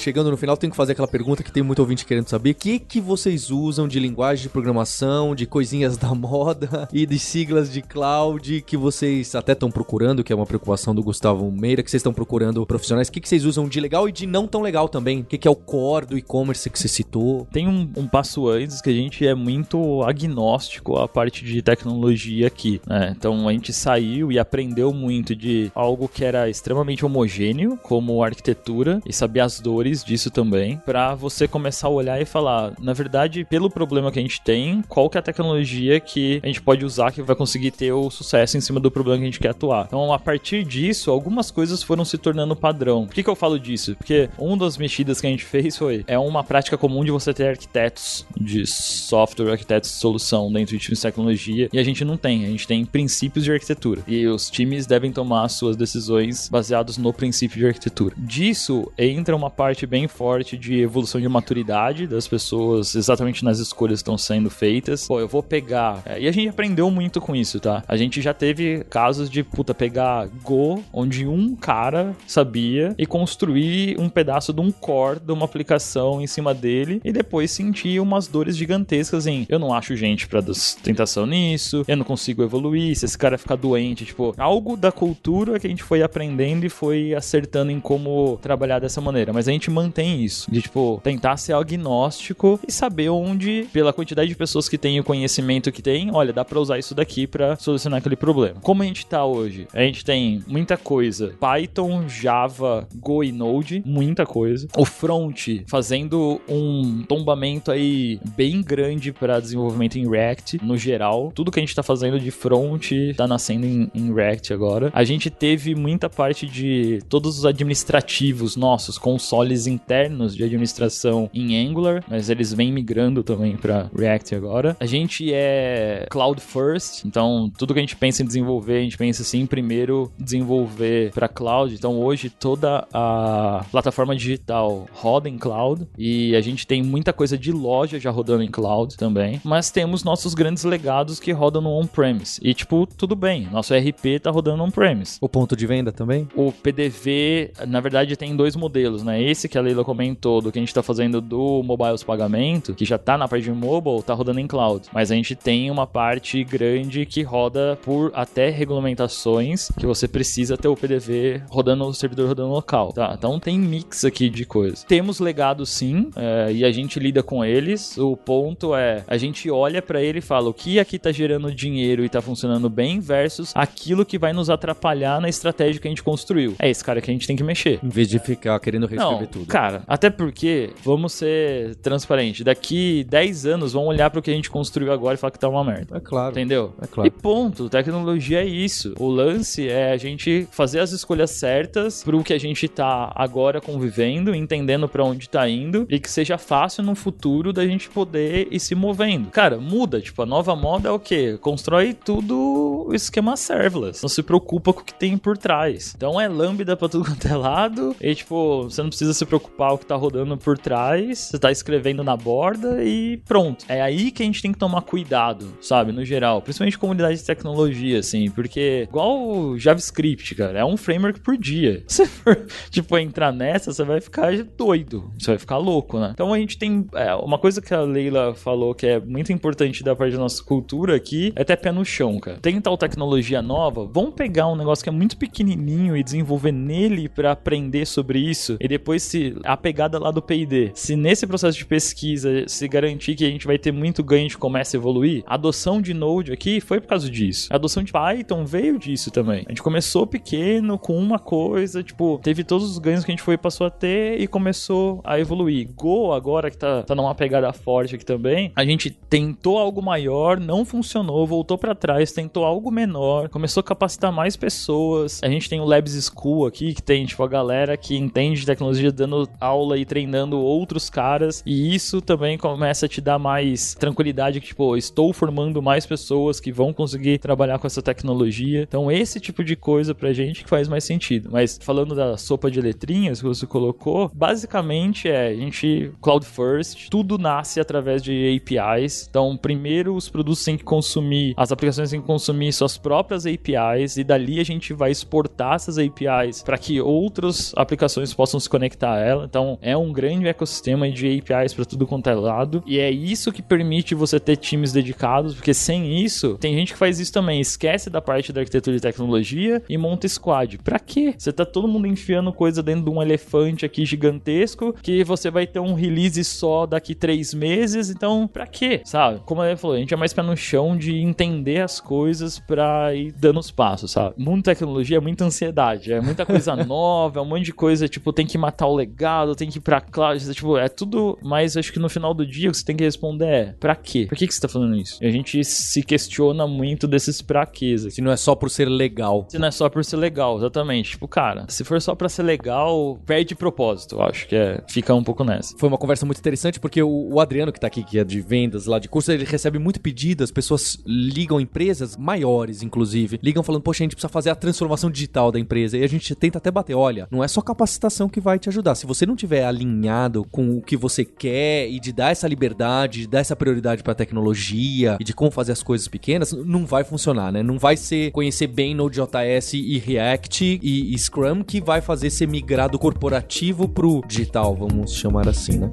chegando 0.01 0.31
no 0.31 0.37
final, 0.37 0.57
tenho 0.57 0.71
que 0.71 0.77
fazer 0.77 0.93
aquela 0.93 1.07
pergunta 1.07 1.43
que 1.43 1.53
tem 1.53 1.63
muito 1.63 1.79
ouvinte 1.79 2.07
querendo 2.07 2.29
saber. 2.29 2.51
O 2.51 2.55
que, 2.55 2.79
que 2.79 3.01
vocês 3.01 3.51
usam 3.51 3.87
de 3.87 4.01
linguagem 4.01 4.43
de 4.43 4.49
programação, 4.49 5.35
de 5.35 5.47
coisinhas 5.47 5.97
da 5.99 6.15
moda 6.15 6.89
e 6.93 7.07
de 7.07 7.19
siglas 7.19 7.71
de 7.71 7.83
cloud 7.83 8.63
que 8.63 8.77
vocês 8.77 9.35
até 9.35 9.53
estão 9.53 9.71
procurando, 9.71 10.25
que 10.25 10.33
é 10.33 10.37
uma 10.37 10.47
preocupação 10.47 10.95
do 10.95 11.03
Gustavo 11.03 11.51
Meira, 11.51 11.83
que 11.83 11.91
vocês 11.91 12.01
estão 12.01 12.13
procurando 12.13 12.65
profissionais. 12.67 13.09
O 13.09 13.13
que, 13.13 13.21
que 13.21 13.29
vocês 13.29 13.45
usam 13.45 13.69
de 13.69 13.81
legal 13.81 14.09
e 14.09 14.13
de 14.13 14.27
não 14.27 14.47
tão 14.47 14.63
legal 14.63 14.89
também? 14.89 15.21
O 15.21 15.25
que, 15.25 15.39
que 15.39 15.47
é 15.47 15.51
o 15.51 15.57
core 15.57 16.07
do 16.07 16.19
e-commerce 16.19 16.71
que 16.71 16.79
você 16.79 16.89
citou? 16.89 17.47
Tem 17.53 17.69
um, 17.69 17.89
um, 17.97 18.09
passo 18.09 18.49
antes 18.49 18.81
que 18.81 18.91
a 18.91 18.95
gente 18.95 19.27
é 19.27 19.35
muito 19.35 20.03
agnóstico 20.03 20.97
à 20.97 21.07
parte 21.07 21.45
de 21.45 21.61
tecnologia 21.63 22.47
aqui, 22.47 22.81
né? 22.87 23.15
Então 23.17 23.49
a 23.49 23.53
gente 23.53 23.73
saiu 23.73 24.33
e 24.33 24.39
aprendeu 24.39 24.93
muito 24.93 25.35
de 25.37 25.71
algo 25.75 26.09
que 26.09 26.25
era 26.25 26.49
extremamente 26.49 27.05
homogêneo, 27.05 27.79
como 27.83 28.23
arquitetura, 28.23 29.01
e 29.05 29.13
sabia 29.13 29.45
as 29.45 29.61
dores 29.61 29.90
disso 29.99 30.31
também, 30.31 30.77
para 30.85 31.15
você 31.15 31.47
começar 31.49 31.89
a 31.89 31.91
olhar 31.91 32.21
e 32.21 32.25
falar, 32.25 32.73
na 32.79 32.93
verdade, 32.93 33.45
pelo 33.45 33.69
problema 33.69 34.11
que 34.11 34.19
a 34.19 34.23
gente 34.23 34.41
tem, 34.41 34.83
qual 34.89 35.11
que 35.11 35.19
é 35.19 35.21
a 35.21 35.23
tecnologia 35.23 35.99
que 36.01 36.41
a 36.43 36.47
gente 36.47 36.63
pode 36.63 36.85
usar 36.85 37.13
que 37.13 37.23
vai 37.23 37.37
conseguir 37.37 37.71
ter 37.71 37.93
o 37.93 38.11
sucesso 38.11 38.57
em 38.57 38.61
cima 38.61 38.81
do 38.81 38.91
problema 38.91 39.19
que 39.19 39.25
a 39.25 39.27
gente 39.27 39.41
quer 39.41 39.51
atuar. 39.51 39.87
Então, 39.87 40.13
a 40.13 40.19
partir 40.19 40.65
disso, 40.65 41.11
algumas 41.11 41.51
coisas 41.51 41.83
foram 41.83 42.05
se 42.05 42.17
tornando 42.17 42.55
padrão. 42.55 43.07
Por 43.07 43.15
que, 43.15 43.23
que 43.23 43.31
eu 43.31 43.37
falo 43.37 43.59
disso? 43.59 43.95
Porque 43.97 44.29
uma 44.39 44.57
das 44.57 44.77
mexidas 44.79 45.21
que 45.21 45.27
a 45.27 45.31
gente 45.31 45.45
fez 45.47 45.77
foi, 45.77 46.05
é 46.07 46.19
uma 46.19 46.45
prática 46.45 46.79
comum 46.79 47.05
de 47.05 47.11
você 47.11 47.33
ter 47.33 47.49
arquitetos 47.49 48.27
de 48.39 48.67
software, 48.67 49.53
arquitetos 49.53 49.91
de 49.91 49.97
solução 49.97 50.53
dentro 50.53 50.77
de 50.77 50.83
times 50.83 50.99
de 50.99 51.03
tecnologia, 51.03 51.69
e 51.73 51.79
a 51.79 51.85
gente 51.85 52.05
não 52.05 52.17
tem, 52.17 52.45
a 52.45 52.49
gente 52.49 52.67
tem 52.67 52.85
princípios 52.85 53.45
de 53.45 53.53
arquitetura. 53.53 54.03
E 54.07 54.27
os 54.27 54.51
times 54.51 54.87
devem 54.87 55.13
tomar 55.13 55.49
suas 55.49 55.77
decisões 55.77 56.49
baseados 56.49 56.99
no 56.99 57.13
princípio 57.13 57.59
de 57.59 57.67
arquitetura. 57.67 58.15
Disso 58.19 58.91
entra 58.99 59.35
uma 59.35 59.51
parte 59.51 59.80
bem 59.87 60.09
forte 60.09 60.57
de 60.57 60.81
evolução 60.81 61.21
de 61.21 61.29
maturidade 61.29 62.07
das 62.07 62.27
pessoas, 62.27 62.95
exatamente 62.95 63.45
nas 63.45 63.59
escolhas 63.59 64.01
que 64.01 64.03
estão 64.03 64.19
sendo 64.19 64.51
feitas. 64.51 65.07
Pô, 65.07 65.21
eu 65.21 65.29
vou 65.29 65.43
pegar. 65.43 66.03
É, 66.05 66.21
e 66.21 66.29
a 66.29 66.33
gente 66.33 66.49
aprendeu 66.49 66.91
muito 66.91 67.21
com 67.21 67.35
isso, 67.35 67.61
tá? 67.61 67.83
A 67.87 67.97
gente 67.97 68.21
já 68.23 68.33
teve 68.33 68.85
casos 68.89 69.29
de, 69.29 69.43
puta, 69.43 69.75
pegar 69.75 70.29
Go, 70.43 70.83
onde 70.93 71.27
um 71.27 71.55
cara 71.55 72.15
sabia 72.27 72.95
e 72.97 73.07
construir 73.07 73.99
um 73.99 74.09
pedaço 74.09 74.53
de 74.53 74.61
um 74.61 74.71
core 74.71 75.21
de 75.21 75.33
uma 75.33 75.45
aplicação 75.45 76.21
em 76.21 76.27
cima 76.27 76.55
dele 76.55 77.01
e 77.05 77.13
depois 77.13 77.51
sentir 77.51 78.01
umas 78.01 78.27
dores 78.27 78.57
gigantescas 78.57 79.27
em 79.27 79.47
eu 79.49 79.59
não 79.59 79.73
acho 79.73 79.97
gente 79.97 80.29
pra 80.29 80.43
tentação 80.83 81.27
nisso, 81.27 81.85
eu 81.87 81.97
não 81.97 82.05
consigo 82.05 82.43
evoluir, 82.43 82.97
se 82.97 83.05
esse 83.05 83.19
cara 83.19 83.39
ficar 83.39 83.57
doente, 83.57 84.05
tipo, 84.05 84.35
algo 84.39 84.77
da 84.77 84.93
cultura 84.93 85.59
que 85.59 85.67
a 85.67 85.71
gente 85.71 85.83
foi 85.83 86.03
aprendendo 86.03 86.65
e 86.65 86.69
foi 86.69 87.15
acertando 87.15 87.71
em 87.71 87.81
como 87.81 88.39
trabalhar 88.41 88.79
dessa 88.79 89.01
maneira. 89.01 89.33
Mas 89.33 89.49
a 89.49 89.53
gente 89.53 89.70
mantém 89.71 90.23
isso. 90.23 90.51
De, 90.51 90.63
tipo, 90.63 91.01
tentar 91.03 91.37
ser 91.37 91.55
agnóstico 91.55 92.59
e 92.67 92.73
saber 92.73 93.09
onde, 93.09 93.69
pela 93.73 93.93
quantidade 93.93 94.29
de 94.29 94.35
pessoas 94.35 94.69
que 94.69 94.79
têm 94.79 95.01
o 95.01 95.05
conhecimento 95.05 95.73
que 95.73 95.83
tem, 95.83 96.11
olha, 96.13 96.33
dá 96.33 96.45
pra 96.45 96.61
usar 96.61 96.79
isso 96.79 96.95
daqui 96.95 97.27
para 97.27 97.57
solucionar 97.57 97.99
aquele 97.99 98.17
problema. 98.17 98.61
Como 98.63 98.83
a 98.83 98.87
gente 98.87 99.07
tá 99.07 99.25
hoje? 99.25 99.67
A 99.73 99.81
gente 99.81 100.05
tem 100.05 100.43
muita 100.47 100.77
coisa. 100.77 101.35
Python, 101.41 102.09
Java, 102.09 102.89
Go 102.95 103.23
e 103.23 103.33
Node, 103.33 103.83
muita 103.85 104.27
coisa. 104.27 104.69
O 104.77 104.85
front 104.85 105.63
fazendo 105.67 106.41
um 106.49 107.03
tombamento 107.03 107.71
aí 107.71 108.21
bem 108.37 108.63
grande 108.63 109.13
para 109.13 109.41
desenvolvimento 109.41 109.97
em 109.97 110.09
React, 110.09 110.61
no 110.63 110.77
geral. 110.77 111.33
Tudo 111.35 111.51
que 111.51 111.59
a 111.59 111.63
gente 111.63 111.75
tá 111.75 111.83
fazendo 111.83 112.19
de 112.19 112.31
front 112.31 112.91
tá 113.17 113.27
nascendo 113.27 113.67
em, 113.67 113.91
em 113.95 114.13
React 114.13 114.53
agora. 114.53 114.91
A 114.93 115.05
gente 115.05 115.31
teve 115.31 115.75
muita 115.75 116.09
parte 116.09 116.47
de 116.47 117.01
todos 117.09 117.39
os 117.39 117.47
administrativos 117.47 118.57
nossos, 118.57 118.99
consoles 118.99 119.60
internos 119.67 120.35
de 120.35 120.45
administração 120.45 121.31
em 121.33 121.67
Angular, 121.67 122.05
mas 122.09 122.31
eles 122.31 122.53
vêm 122.53 122.73
migrando 122.73 123.23
também 123.23 123.57
para 123.57 123.91
React 123.97 124.35
agora. 124.35 124.77
A 124.79 124.87
gente 124.87 125.33
é 125.33 126.07
cloud 126.11 126.41
first, 126.41 127.05
então 127.05 127.51
tudo 127.57 127.75
que 127.75 127.81
a 127.81 127.83
gente 127.83 127.97
pensa 127.97 128.23
em 128.23 128.27
desenvolver, 128.27 128.79
a 128.79 128.83
gente 128.83 128.99
pensa 128.99 129.23
assim, 129.23 129.47
primeiro 129.47 130.11
desenvolver 130.19 131.13
para 131.13 131.29
cloud. 131.29 131.75
Então 131.75 131.99
hoje 132.01 132.31
toda 132.31 132.87
a 132.93 133.65
plataforma 133.71 134.15
digital 134.15 134.87
roda 134.93 135.29
em 135.29 135.39
cloud 135.39 135.87
e 135.97 136.35
a 136.35 136.41
gente 136.41 136.67
tem 136.67 136.83
muita 136.83 137.13
coisa 137.13 137.37
de 137.37 137.53
loja 137.53 137.99
já 137.99 138.11
rodando 138.11 138.43
em 138.43 138.51
cloud 138.51 138.97
também, 138.97 139.41
mas 139.45 139.71
temos 139.71 140.05
nossos 140.05 140.35
grandes 140.35 140.65
legados 140.65 141.21
que 141.21 141.33
rodam 141.33 141.63
no 141.63 141.71
on-premise. 141.71 142.41
E 142.43 142.55
tipo, 142.55 142.87
tudo 142.87 143.15
bem, 143.15 143.49
nosso 143.51 143.75
RP 143.75 144.21
tá 144.23 144.31
rodando 144.31 144.63
on-premise. 144.63 145.19
O 145.21 145.29
ponto 145.29 145.57
de 145.57 145.67
venda 145.67 145.93
também? 145.93 146.29
O 146.35 146.53
PDV, 146.53 147.53
na 147.67 147.81
verdade, 147.81 148.17
tem 148.17 148.37
dois 148.37 148.57
modelos, 148.57 149.03
né? 149.03 149.23
Esse 149.23 149.49
que 149.51 149.59
a 149.59 149.61
Leila 149.61 149.85
comentou 149.85 150.41
do 150.41 150.51
que 150.51 150.59
a 150.59 150.63
gente 150.63 150.73
tá 150.73 150.83
fazendo 150.83 151.21
do 151.21 151.63
mobile 151.63 151.99
pagamento, 152.07 152.75
que 152.75 152.85
já 152.85 152.97
tá 152.97 153.19
na 153.19 153.29
parte 153.29 153.45
de 153.45 153.53
mobile, 153.53 154.03
tá 154.03 154.15
rodando 154.15 154.41
em 154.41 154.47
cloud. 154.47 154.89
Mas 154.93 155.11
a 155.11 155.15
gente 155.15 155.35
tem 155.35 155.71
uma 155.71 155.87
parte 155.87 156.43
grande 156.45 157.05
que 157.05 157.23
roda 157.23 157.79
por 157.83 158.11
até 158.15 158.49
regulamentações 158.49 159.71
que 159.79 159.87
você 159.87 160.07
precisa 160.07 160.57
ter 160.57 160.69
o 160.69 160.77
PDV 160.77 161.43
rodando 161.49 161.85
o 161.85 161.95
servidor 161.95 162.29
rodando 162.29 162.51
local, 162.51 162.93
tá? 162.93 163.15
Então 163.17 163.39
tem 163.39 163.59
mix 163.59 164.05
aqui 164.05 164.29
de 164.29 164.45
coisas. 164.45 164.85
Temos 164.85 165.21
legado 165.21 165.67
sim, 165.67 166.11
é, 166.17 166.53
e 166.53 166.65
a 166.65 166.71
gente 166.71 166.99
lida 166.99 167.23
com 167.23 167.45
eles. 167.45 167.97
O 167.99 168.17
ponto 168.17 168.75
é, 168.75 169.05
a 169.07 169.17
gente 169.17 169.51
olha 169.51 169.83
para 169.83 170.03
ele 170.03 170.19
e 170.19 170.23
fala 170.23 170.49
o 170.49 170.55
que 170.55 170.79
aqui 170.79 170.99
tá 170.99 171.11
gerando 171.11 171.53
dinheiro 171.53 172.05
e 172.05 172.09
tá 172.09 172.21
funcionando 172.21 172.69
bem 172.69 173.01
versus 173.01 173.53
aquilo 173.55 174.05
que 174.05 174.19
vai 174.19 174.33
nos 174.33 174.51
atrapalhar 174.51 175.21
na 175.21 175.29
estratégia 175.29 175.81
que 175.81 175.89
a 175.89 175.91
gente 175.91 176.03
construiu. 176.03 176.55
É 176.59 176.69
esse 176.69 176.85
cara 176.85 177.01
que 177.01 177.11
a 177.11 177.15
gente 177.15 177.27
tem 177.27 177.37
que 177.37 177.43
mexer. 177.43 177.81
Em 177.83 177.89
vez 177.89 178.09
de 178.09 178.19
ficar 178.19 178.59
querendo 178.61 178.87
reescrever 178.87 179.21
Não, 179.21 179.27
tudo. 179.27 179.40
Cara, 179.47 179.83
até 179.87 180.11
porque, 180.11 180.71
vamos 180.85 181.13
ser 181.13 181.75
transparentes, 181.77 182.45
daqui 182.45 183.05
10 183.05 183.47
anos 183.47 183.73
vão 183.73 183.87
olhar 183.87 184.11
pro 184.11 184.23
que 184.23 184.31
a 184.31 184.35
gente 184.35 184.51
construiu 184.51 184.93
agora 184.93 185.15
e 185.15 185.17
falar 185.17 185.31
que 185.31 185.39
tá 185.39 185.49
uma 185.49 185.65
merda. 185.65 185.97
É 185.97 186.01
claro. 186.01 186.33
Entendeu? 186.33 186.75
É 186.81 186.87
claro. 186.87 187.07
E 187.07 187.11
ponto. 187.11 187.69
Tecnologia 187.69 188.43
é 188.43 188.47
isso. 188.47 188.95
O 188.99 189.09
lance 189.09 189.69
é 189.69 189.93
a 189.93 189.97
gente 189.97 190.47
fazer 190.51 190.81
as 190.81 190.93
escolhas 190.93 191.31
certas 191.31 192.03
pro 192.03 192.23
que 192.23 192.33
a 192.33 192.39
gente 192.39 192.69
tá 192.69 193.13
agora 193.15 193.61
convivendo, 193.61 194.35
entendendo 194.35 194.89
pra 194.89 195.05
onde 195.05 195.29
tá 195.29 195.49
indo 195.49 195.87
e 195.89 195.99
que 195.99 196.11
seja 196.11 196.39
fácil 196.39 196.83
no 196.83 196.95
futuro 196.95 197.53
da 197.53 197.67
gente 197.67 197.89
poder 197.89 198.49
ir 198.51 198.61
se 198.61 198.75
movendo. 198.75 199.31
Cara, 199.31 199.59
muda. 199.59 200.01
Tipo, 200.01 200.23
a 200.23 200.27
nova 200.27 200.55
moda 200.55 200.89
é 200.89 200.93
o 200.93 200.99
quê? 200.99 201.39
Constrói 201.41 201.95
tudo 201.95 202.87
o 202.89 202.95
esquema 202.95 203.37
serverless. 203.37 204.03
Não 204.03 204.09
se 204.09 204.23
preocupa 204.23 204.73
com 204.73 204.81
o 204.81 204.85
que 204.85 204.95
tem 204.95 205.17
por 205.17 205.37
trás. 205.37 205.95
Então 205.97 206.21
é 206.21 206.29
lambda 206.29 206.77
pra 206.77 206.89
tudo 206.89 207.05
quanto 207.05 207.27
é 207.27 207.37
lado 207.37 207.95
e, 208.01 208.15
tipo, 208.15 208.65
você 208.65 208.83
não 208.83 208.89
precisa 208.89 209.15
se 209.15 209.25
preocupar 209.31 209.73
o 209.73 209.79
que 209.79 209.87
tá 209.87 209.95
rodando 209.95 210.37
por 210.37 210.59
trás. 210.59 211.19
Você 211.19 211.39
tá 211.39 211.53
escrevendo 211.53 212.03
na 212.03 212.17
borda 212.17 212.83
e 212.83 213.19
pronto. 213.19 213.65
É 213.69 213.81
aí 213.81 214.11
que 214.11 214.23
a 214.25 214.27
gente 214.27 214.43
tem 214.43 214.51
que 214.53 214.59
tomar 214.59 214.83
cuidado, 214.83 215.55
sabe? 215.61 215.93
No 215.93 216.05
geral. 216.05 216.43
Principalmente 216.43 216.77
comunidade 216.77 217.19
de 217.19 217.25
tecnologia, 217.25 218.01
assim. 218.01 218.29
Porque, 218.31 218.87
igual 218.89 219.57
JavaScript, 219.57 220.35
cara, 220.35 220.59
é 220.59 220.65
um 220.65 220.77
framework 220.77 221.21
por 221.21 221.37
dia. 221.37 221.85
Se 221.87 222.07
for, 222.07 222.45
tipo, 222.71 222.99
entrar 222.99 223.33
nessa, 223.33 223.73
você 223.73 223.85
vai 223.85 224.01
ficar 224.01 224.33
doido. 224.59 225.13
Você 225.17 225.31
vai 225.31 225.39
ficar 225.39 225.59
louco, 225.59 225.99
né? 225.99 226.11
Então 226.13 226.33
a 226.33 226.39
gente 226.39 226.59
tem. 226.59 226.87
é, 226.95 227.15
uma 227.15 227.39
coisa 227.39 227.63
que 227.63 227.73
a 227.73 227.83
Leila 227.83 228.35
falou 228.35 228.75
que 228.75 228.87
é 228.87 228.99
muito 228.99 229.33
importante 229.33 229.85
da 229.85 229.95
parte 229.95 230.15
da 230.15 230.19
nossa 230.19 230.43
cultura 230.43 230.97
aqui 230.97 231.33
é 231.37 231.43
até 231.43 231.55
pé 231.55 231.71
no 231.71 231.85
chão, 231.85 232.19
cara. 232.19 232.39
Tem 232.39 232.61
tal 232.61 232.77
tecnologia 232.77 233.41
nova, 233.41 233.87
vamos 233.87 234.15
pegar 234.15 234.49
um 234.49 234.57
negócio 234.57 234.83
que 234.83 234.89
é 234.89 234.93
muito 234.93 235.17
pequenininho 235.17 235.97
e 235.97 236.03
desenvolver 236.03 236.53
nele 236.53 237.09
pra 237.09 237.33
aprender 237.33 237.87
sobre 237.87 238.19
isso 238.19 238.57
e 238.61 238.67
depois 238.67 239.03
se 239.03 239.20
a 239.45 239.57
pegada 239.57 239.99
lá 239.99 240.11
do 240.11 240.23
P&D. 240.23 240.73
Se 240.75 240.97
nesse 240.97 241.27
processo 241.27 241.57
de 241.57 241.65
pesquisa 241.65 242.45
se 242.47 242.69
garantir 242.69 243.15
que 243.15 243.25
a 243.25 243.31
gente 243.31 243.47
vai 243.47 243.59
ter 243.59 243.73
muito 243.73 244.03
ganho 244.03 244.29
de 244.29 244.37
começa 244.37 244.77
a 244.77 244.79
evoluir, 244.79 245.23
a 245.27 245.35
adoção 245.35 245.81
de 245.81 245.95
Node 245.95 246.33
aqui 246.33 246.61
foi 246.61 246.81
por 246.81 246.89
causa 246.89 247.11
disso. 247.11 247.49
A 247.51 247.57
adoção 247.57 247.83
de 247.83 247.93
Python 247.93 248.45
veio 248.45 248.79
disso 248.79 249.11
também. 249.11 249.45
A 249.47 249.51
gente 249.51 249.63
começou 249.63 250.07
pequeno 250.07 250.79
com 250.79 250.97
uma 250.97 251.19
coisa, 251.19 251.83
tipo, 251.83 252.21
teve 252.23 252.45
todos 252.45 252.71
os 252.71 252.79
ganhos 252.79 253.05
que 253.05 253.11
a 253.11 253.15
gente 253.15 253.23
foi 253.23 253.37
passou 253.37 253.67
a 253.67 253.71
ter 253.71 254.21
e 254.21 254.27
começou 254.27 255.01
a 255.05 255.19
evoluir. 255.19 255.69
Go 255.75 256.13
agora 256.13 256.51
que 256.51 256.59
tá, 256.59 256.83
tá 256.83 256.95
numa 256.95 257.15
pegada 257.15 257.53
forte 257.53 257.95
aqui 257.95 258.05
também, 258.05 258.53
a 258.55 258.65
gente 258.65 258.91
tentou 258.91 259.59
algo 259.59 259.83
maior, 259.83 260.39
não 260.39 260.65
funcionou, 260.65 261.27
voltou 261.27 261.59
pra 261.59 261.75
trás, 261.75 262.13
tentou 262.13 262.45
algo 262.45 262.71
menor, 262.71 263.29
começou 263.29 263.61
a 263.61 263.65
capacitar 263.65 264.13
mais 264.13 264.37
pessoas. 264.37 265.21
A 265.23 265.29
gente 265.29 265.49
tem 265.49 265.61
o 265.61 265.65
Labs 265.65 266.11
School 266.11 266.47
aqui, 266.47 266.75
que 266.75 266.83
tem, 266.83 267.05
tipo, 267.05 267.23
a 267.23 267.29
galera 267.29 267.77
que 267.77 267.97
entende 267.97 268.41
de 268.41 268.47
tecnologia 268.47 268.93
dando 269.01 269.29
aula 269.41 269.79
e 269.79 269.85
treinando 269.85 270.39
outros 270.39 270.91
caras, 270.91 271.43
e 271.45 271.75
isso 271.75 272.01
também 272.01 272.39
começa 272.39 272.87
a 272.87 272.89
te 272.89 273.01
dar 273.01 273.19
mais 273.19 273.75
tranquilidade 273.75 274.41
que, 274.41 274.49
tipo, 274.49 274.77
estou 274.77 275.13
formando 275.13 275.63
mais 275.63 275.87
pessoas 275.87 276.39
que 276.39 276.53
vão 276.53 276.73
conseguir 276.73 277.19
trabalhar 277.19 277.59
com 277.59 277.67
essa 277.67 277.83
tecnologia. 277.83 278.63
Então, 278.63 278.91
esse 278.91 279.19
tipo 279.19 279.43
de 279.43 279.57
coisa 279.57 279.95
pra 279.95 280.13
gente 280.13 280.45
que 280.45 280.51
faz 280.51 280.69
mais 280.69 280.85
sentido. 280.85 281.31
Mas 281.33 281.59
falando 281.61 281.95
da 281.95 282.17
sopa 282.17 282.51
de 282.51 282.61
letrinhas 282.61 283.21
que 283.21 283.27
você 283.27 283.47
colocou, 283.47 284.11
basicamente 284.15 285.09
é 285.09 285.29
a 285.29 285.35
gente 285.35 285.93
cloud 286.01 286.27
first, 286.27 286.89
tudo 286.91 287.19
nasce 287.19 287.61
através 287.61 288.03
de 288.03 288.37
APIs. 288.37 289.07
Então, 289.09 289.37
primeiro 289.37 289.95
os 289.95 290.09
produtos 290.09 290.45
têm 290.45 290.57
que 290.57 290.65
consumir, 290.65 291.35
as 291.37 291.53
aplicações 291.53 291.91
têm 291.91 292.01
que 292.01 292.07
consumir 292.07 292.53
suas 292.53 292.77
próprias 292.77 293.25
APIs 293.27 293.97
e 293.97 294.05
dali 294.05 294.41
a 294.41 294.45
gente 294.45 294.73
vai 294.73 294.91
exportar 294.91 295.55
essas 295.55 295.79
APIs 295.79 296.43
para 296.43 296.59
que 296.59 296.81
outras 296.81 297.53
aplicações 297.57 298.13
possam 298.13 298.39
se 298.39 298.49
conectar 298.49 298.90
ela. 298.99 299.25
Então, 299.25 299.59
é 299.61 299.77
um 299.77 299.93
grande 299.93 300.27
ecossistema 300.27 300.91
de 300.91 301.19
APIs 301.19 301.55
para 301.55 301.65
tudo 301.65 301.87
quanto 301.87 302.09
é 302.09 302.15
lado 302.15 302.63
e 302.67 302.79
é 302.79 302.91
isso 302.91 303.33
que 303.33 303.43
permite 303.43 303.95
você 303.95 304.21
ter 304.21 304.37
times 304.37 304.73
dedicados, 304.73 305.35
porque 305.35 305.53
sem 305.53 306.03
isso, 306.03 306.37
tem 306.39 306.55
gente 306.55 306.73
que 306.73 306.79
faz 306.79 307.01
isso 307.01 307.13
também, 307.13 307.41
esquece 307.41 307.91
da 307.91 308.01
parte 308.01 308.33
da 308.33 308.41
arquitetura 308.41 308.77
e 308.77 308.81
tecnologia 308.81 309.63
e 309.69 309.77
monta 309.77 310.09
squad. 310.09 310.59
Pra 310.59 310.79
quê? 310.79 311.15
Você 311.17 311.33
tá 311.33 311.45
todo 311.45 311.69
mundo 311.69 311.87
enfiando 311.87 312.33
coisa 312.33 312.63
dentro 312.63 312.85
de 312.85 312.91
um 312.91 313.03
elefante 313.03 313.65
aqui 313.67 313.85
gigantesco 313.85 314.75
que 314.83 315.05
você 315.05 315.31
vai 315.31 315.47
ter 315.47 315.61
um 315.61 315.75
release 315.75 316.23
só 316.25 316.67
daqui 316.67 316.95
três 316.95 317.35
meses, 317.35 317.91
então 317.91 318.29
pra 318.29 318.47
quê? 318.47 318.81
Sabe? 318.85 319.21
Como 319.25 319.43
ele 319.43 319.57
falou, 319.57 319.77
a 319.77 319.81
gente 319.81 319.93
é 319.93 319.97
mais 319.97 320.13
pé 320.13 320.23
no 320.23 320.37
chão 320.37 320.77
de 320.77 320.97
entender 320.97 321.61
as 321.61 321.81
coisas 321.81 322.39
pra 322.39 322.95
ir 322.95 323.13
dando 323.13 323.41
os 323.41 323.51
passos, 323.51 323.91
sabe? 323.91 324.15
Muita 324.17 324.55
tecnologia 324.55 325.01
muita 325.01 325.25
ansiedade, 325.25 325.93
é 325.93 326.01
muita 326.01 326.25
coisa 326.25 326.55
nova, 326.65 327.19
é 327.19 327.23
um 327.23 327.27
monte 327.27 327.45
de 327.45 327.53
coisa, 327.53 327.89
tipo, 327.89 328.13
tem 328.13 328.27
que 328.27 328.39
matar 328.39 328.67
o 328.67 328.75
legado, 328.81 329.35
tem 329.35 329.49
que 329.49 329.59
ir 329.59 329.61
pra 329.61 329.81
cloud, 329.81 330.35
tipo, 330.35 330.57
é 330.57 330.69
tudo, 330.69 331.19
mas 331.23 331.57
acho 331.57 331.73
que 331.73 331.79
no 331.79 331.89
final 331.89 332.15
do 332.15 332.27
dia 332.27 332.49
o 332.49 332.53
que 332.53 332.59
você 332.59 332.65
tem 332.65 332.77
que 332.77 332.85
responder 332.85 333.27
é, 333.27 333.55
pra 333.59 333.77
quê? 333.77 334.07
Por 334.09 334.17
que, 334.17 334.27
que 334.27 334.35
você 334.35 334.41
tá 334.41 334.49
falando 334.49 334.77
isso? 334.77 334.99
E 335.03 335.07
a 335.07 335.11
gente 335.11 335.43
se 335.45 335.83
questiona 335.83 336.47
muito 336.47 336.87
desses 336.87 337.23
pra 337.23 337.47
quês. 337.47 337.93
Se 337.93 338.01
não 338.01 338.11
é 338.11 338.17
só 338.17 338.35
por 338.35 338.51
ser 338.51 338.69
legal. 338.69 339.27
Se 339.29 339.39
não 339.39 339.49
é 339.49 339.51
só 339.51 339.69
por 339.69 339.85
ser 339.85 339.97
legal, 339.97 340.39
exatamente. 340.39 340.91
Tipo, 340.91 341.07
cara, 341.07 341.45
se 341.49 341.65
for 341.65 341.81
só 341.81 341.95
pra 341.95 342.09
ser 342.09 342.23
legal, 342.23 342.99
perde 343.07 343.35
propósito, 343.35 343.97
eu 343.97 344.03
acho 344.03 344.27
que 344.27 344.37
é. 344.37 344.63
Fica 344.69 344.95
um 344.95 345.05
pouco 345.05 345.25
nessa. 345.25 345.57
Foi 345.59 345.69
uma 345.69 345.79
conversa 345.79 346.07
muito 346.07 346.19
interessante 346.19 346.59
porque 346.59 346.83
o, 346.83 347.15
o 347.15 347.21
Adriano, 347.21 347.53
que 347.53 347.61
tá 347.61 347.67
aqui, 347.67 347.83
que 347.83 347.99
é 347.99 348.05
de 348.05 348.21
vendas 348.21 348.67
lá 348.67 348.79
de 348.79 348.89
curso, 348.89 349.13
ele 349.13 349.25
recebe 349.25 349.59
muito 349.59 349.81
pedido, 349.81 350.25
as 350.25 350.31
pessoas 350.31 350.79
ligam 350.87 351.41
empresas 351.41 351.97
maiores, 351.97 352.63
inclusive, 352.63 353.19
ligam 353.23 353.43
falando, 353.43 353.63
poxa, 353.63 353.83
a 353.83 353.85
gente 353.85 353.97
precisa 353.97 354.09
fazer 354.09 354.31
a 354.31 354.35
transformação 354.35 354.91
digital 354.91 355.31
da 355.31 355.39
empresa. 355.39 355.77
E 355.77 355.85
a 355.85 355.89
gente 355.89 356.15
tenta 356.15 356.39
até 356.39 356.51
bater, 356.51 356.75
olha, 356.75 357.07
não 357.11 357.23
é 357.23 357.29
só 357.29 357.41
capacitação 357.41 358.09
que 358.09 358.21
vai 358.21 358.39
te 358.39 358.49
ajudar. 358.49 358.70
Se 358.75 358.87
você 358.87 359.07
não 359.07 359.17
tiver 359.17 359.45
alinhado 359.45 360.25
com 360.31 360.59
o 360.59 360.63
que 360.63 360.77
você 360.77 361.05
quer 361.05 361.69
e 361.69 361.79
de 361.81 361.93
dar 361.93 362.11
essa 362.11 362.27
liberdade, 362.29 363.01
de 363.01 363.07
dar 363.07 363.21
essa 363.21 363.37
prioridade 363.37 363.83
pra 363.83 363.95
tecnologia 363.95 364.97
e 365.01 365.05
de 365.05 365.13
como 365.13 365.31
fazer 365.31 365.53
as 365.53 365.63
coisas 365.63 365.89
pequenas, 365.89 366.33
não 366.33 366.67
vai 366.67 366.85
funcionar, 366.85 367.33
né? 367.33 367.43
Não 367.43 367.59
vai 367.59 367.77
ser 367.77 368.11
conhecer 368.13 368.47
bem 368.47 368.75
Node.js 368.75 369.55
e 369.55 369.79
React 369.79 370.61
e, 370.63 370.95
e 370.95 370.99
Scrum 370.99 371.43
que 371.43 371.61
vai 371.61 371.81
fazer 371.81 372.11
ser 372.11 372.27
migrar 372.27 372.71
do 372.71 372.79
corporativo 372.79 373.69
pro 373.69 374.03
digital, 374.07 374.55
vamos 374.55 374.93
chamar 374.95 375.29
assim, 375.29 375.59
né? 375.59 375.71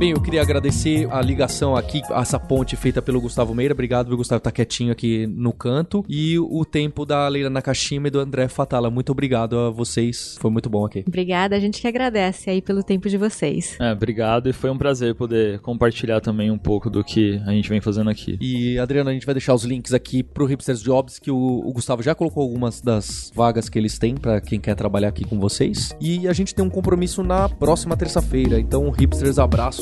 Bem, 0.00 0.12
eu 0.12 0.20
queria 0.22 0.40
agradecer 0.40 1.06
a 1.10 1.20
ligação 1.20 1.76
aqui, 1.76 2.00
essa 2.12 2.40
ponte 2.40 2.74
feita 2.74 3.02
pelo 3.02 3.20
Gustavo 3.20 3.54
Meira. 3.54 3.74
Obrigado, 3.74 4.06
viu, 4.06 4.16
Gustavo, 4.16 4.40
tá 4.40 4.50
quietinho 4.50 4.90
aqui 4.90 5.26
no 5.26 5.52
canto. 5.52 6.02
E 6.08 6.38
o 6.38 6.64
tempo 6.64 7.04
da 7.04 7.28
Leila 7.28 7.50
Nakashima 7.50 8.08
e 8.08 8.10
do 8.10 8.18
André 8.18 8.48
Fatala. 8.48 8.90
Muito 8.90 9.12
obrigado 9.12 9.58
a 9.58 9.68
vocês. 9.68 10.38
Foi 10.40 10.50
muito 10.50 10.70
bom 10.70 10.86
aqui. 10.86 11.04
Obrigada, 11.06 11.54
a 11.54 11.60
gente 11.60 11.82
que 11.82 11.86
agradece 11.86 12.48
aí 12.48 12.62
pelo 12.62 12.82
tempo 12.82 13.10
de 13.10 13.18
vocês. 13.18 13.76
É, 13.78 13.92
obrigado 13.92 14.48
e 14.48 14.54
foi 14.54 14.70
um 14.70 14.78
prazer 14.78 15.14
poder 15.14 15.58
compartilhar 15.58 16.22
também 16.22 16.50
um 16.50 16.56
pouco 16.56 16.88
do 16.88 17.04
que 17.04 17.38
a 17.46 17.50
gente 17.50 17.68
vem 17.68 17.82
fazendo 17.82 18.08
aqui. 18.08 18.38
E, 18.40 18.78
Adriano, 18.78 19.10
a 19.10 19.12
gente 19.12 19.26
vai 19.26 19.34
deixar 19.34 19.52
os 19.52 19.64
links 19.64 19.92
aqui 19.92 20.22
pro 20.22 20.46
Hipsters 20.46 20.80
Jobs, 20.80 21.18
que 21.18 21.30
o, 21.30 21.36
o 21.36 21.74
Gustavo 21.74 22.02
já 22.02 22.14
colocou 22.14 22.42
algumas 22.42 22.80
das 22.80 23.30
vagas 23.34 23.68
que 23.68 23.78
eles 23.78 23.98
têm 23.98 24.14
para 24.14 24.40
quem 24.40 24.58
quer 24.58 24.74
trabalhar 24.74 25.08
aqui 25.08 25.26
com 25.26 25.38
vocês. 25.38 25.94
E 26.00 26.26
a 26.26 26.32
gente 26.32 26.54
tem 26.54 26.64
um 26.64 26.70
compromisso 26.70 27.22
na 27.22 27.50
próxima 27.50 27.98
terça-feira. 27.98 28.58
Então, 28.58 28.88
Hipsters, 28.88 29.38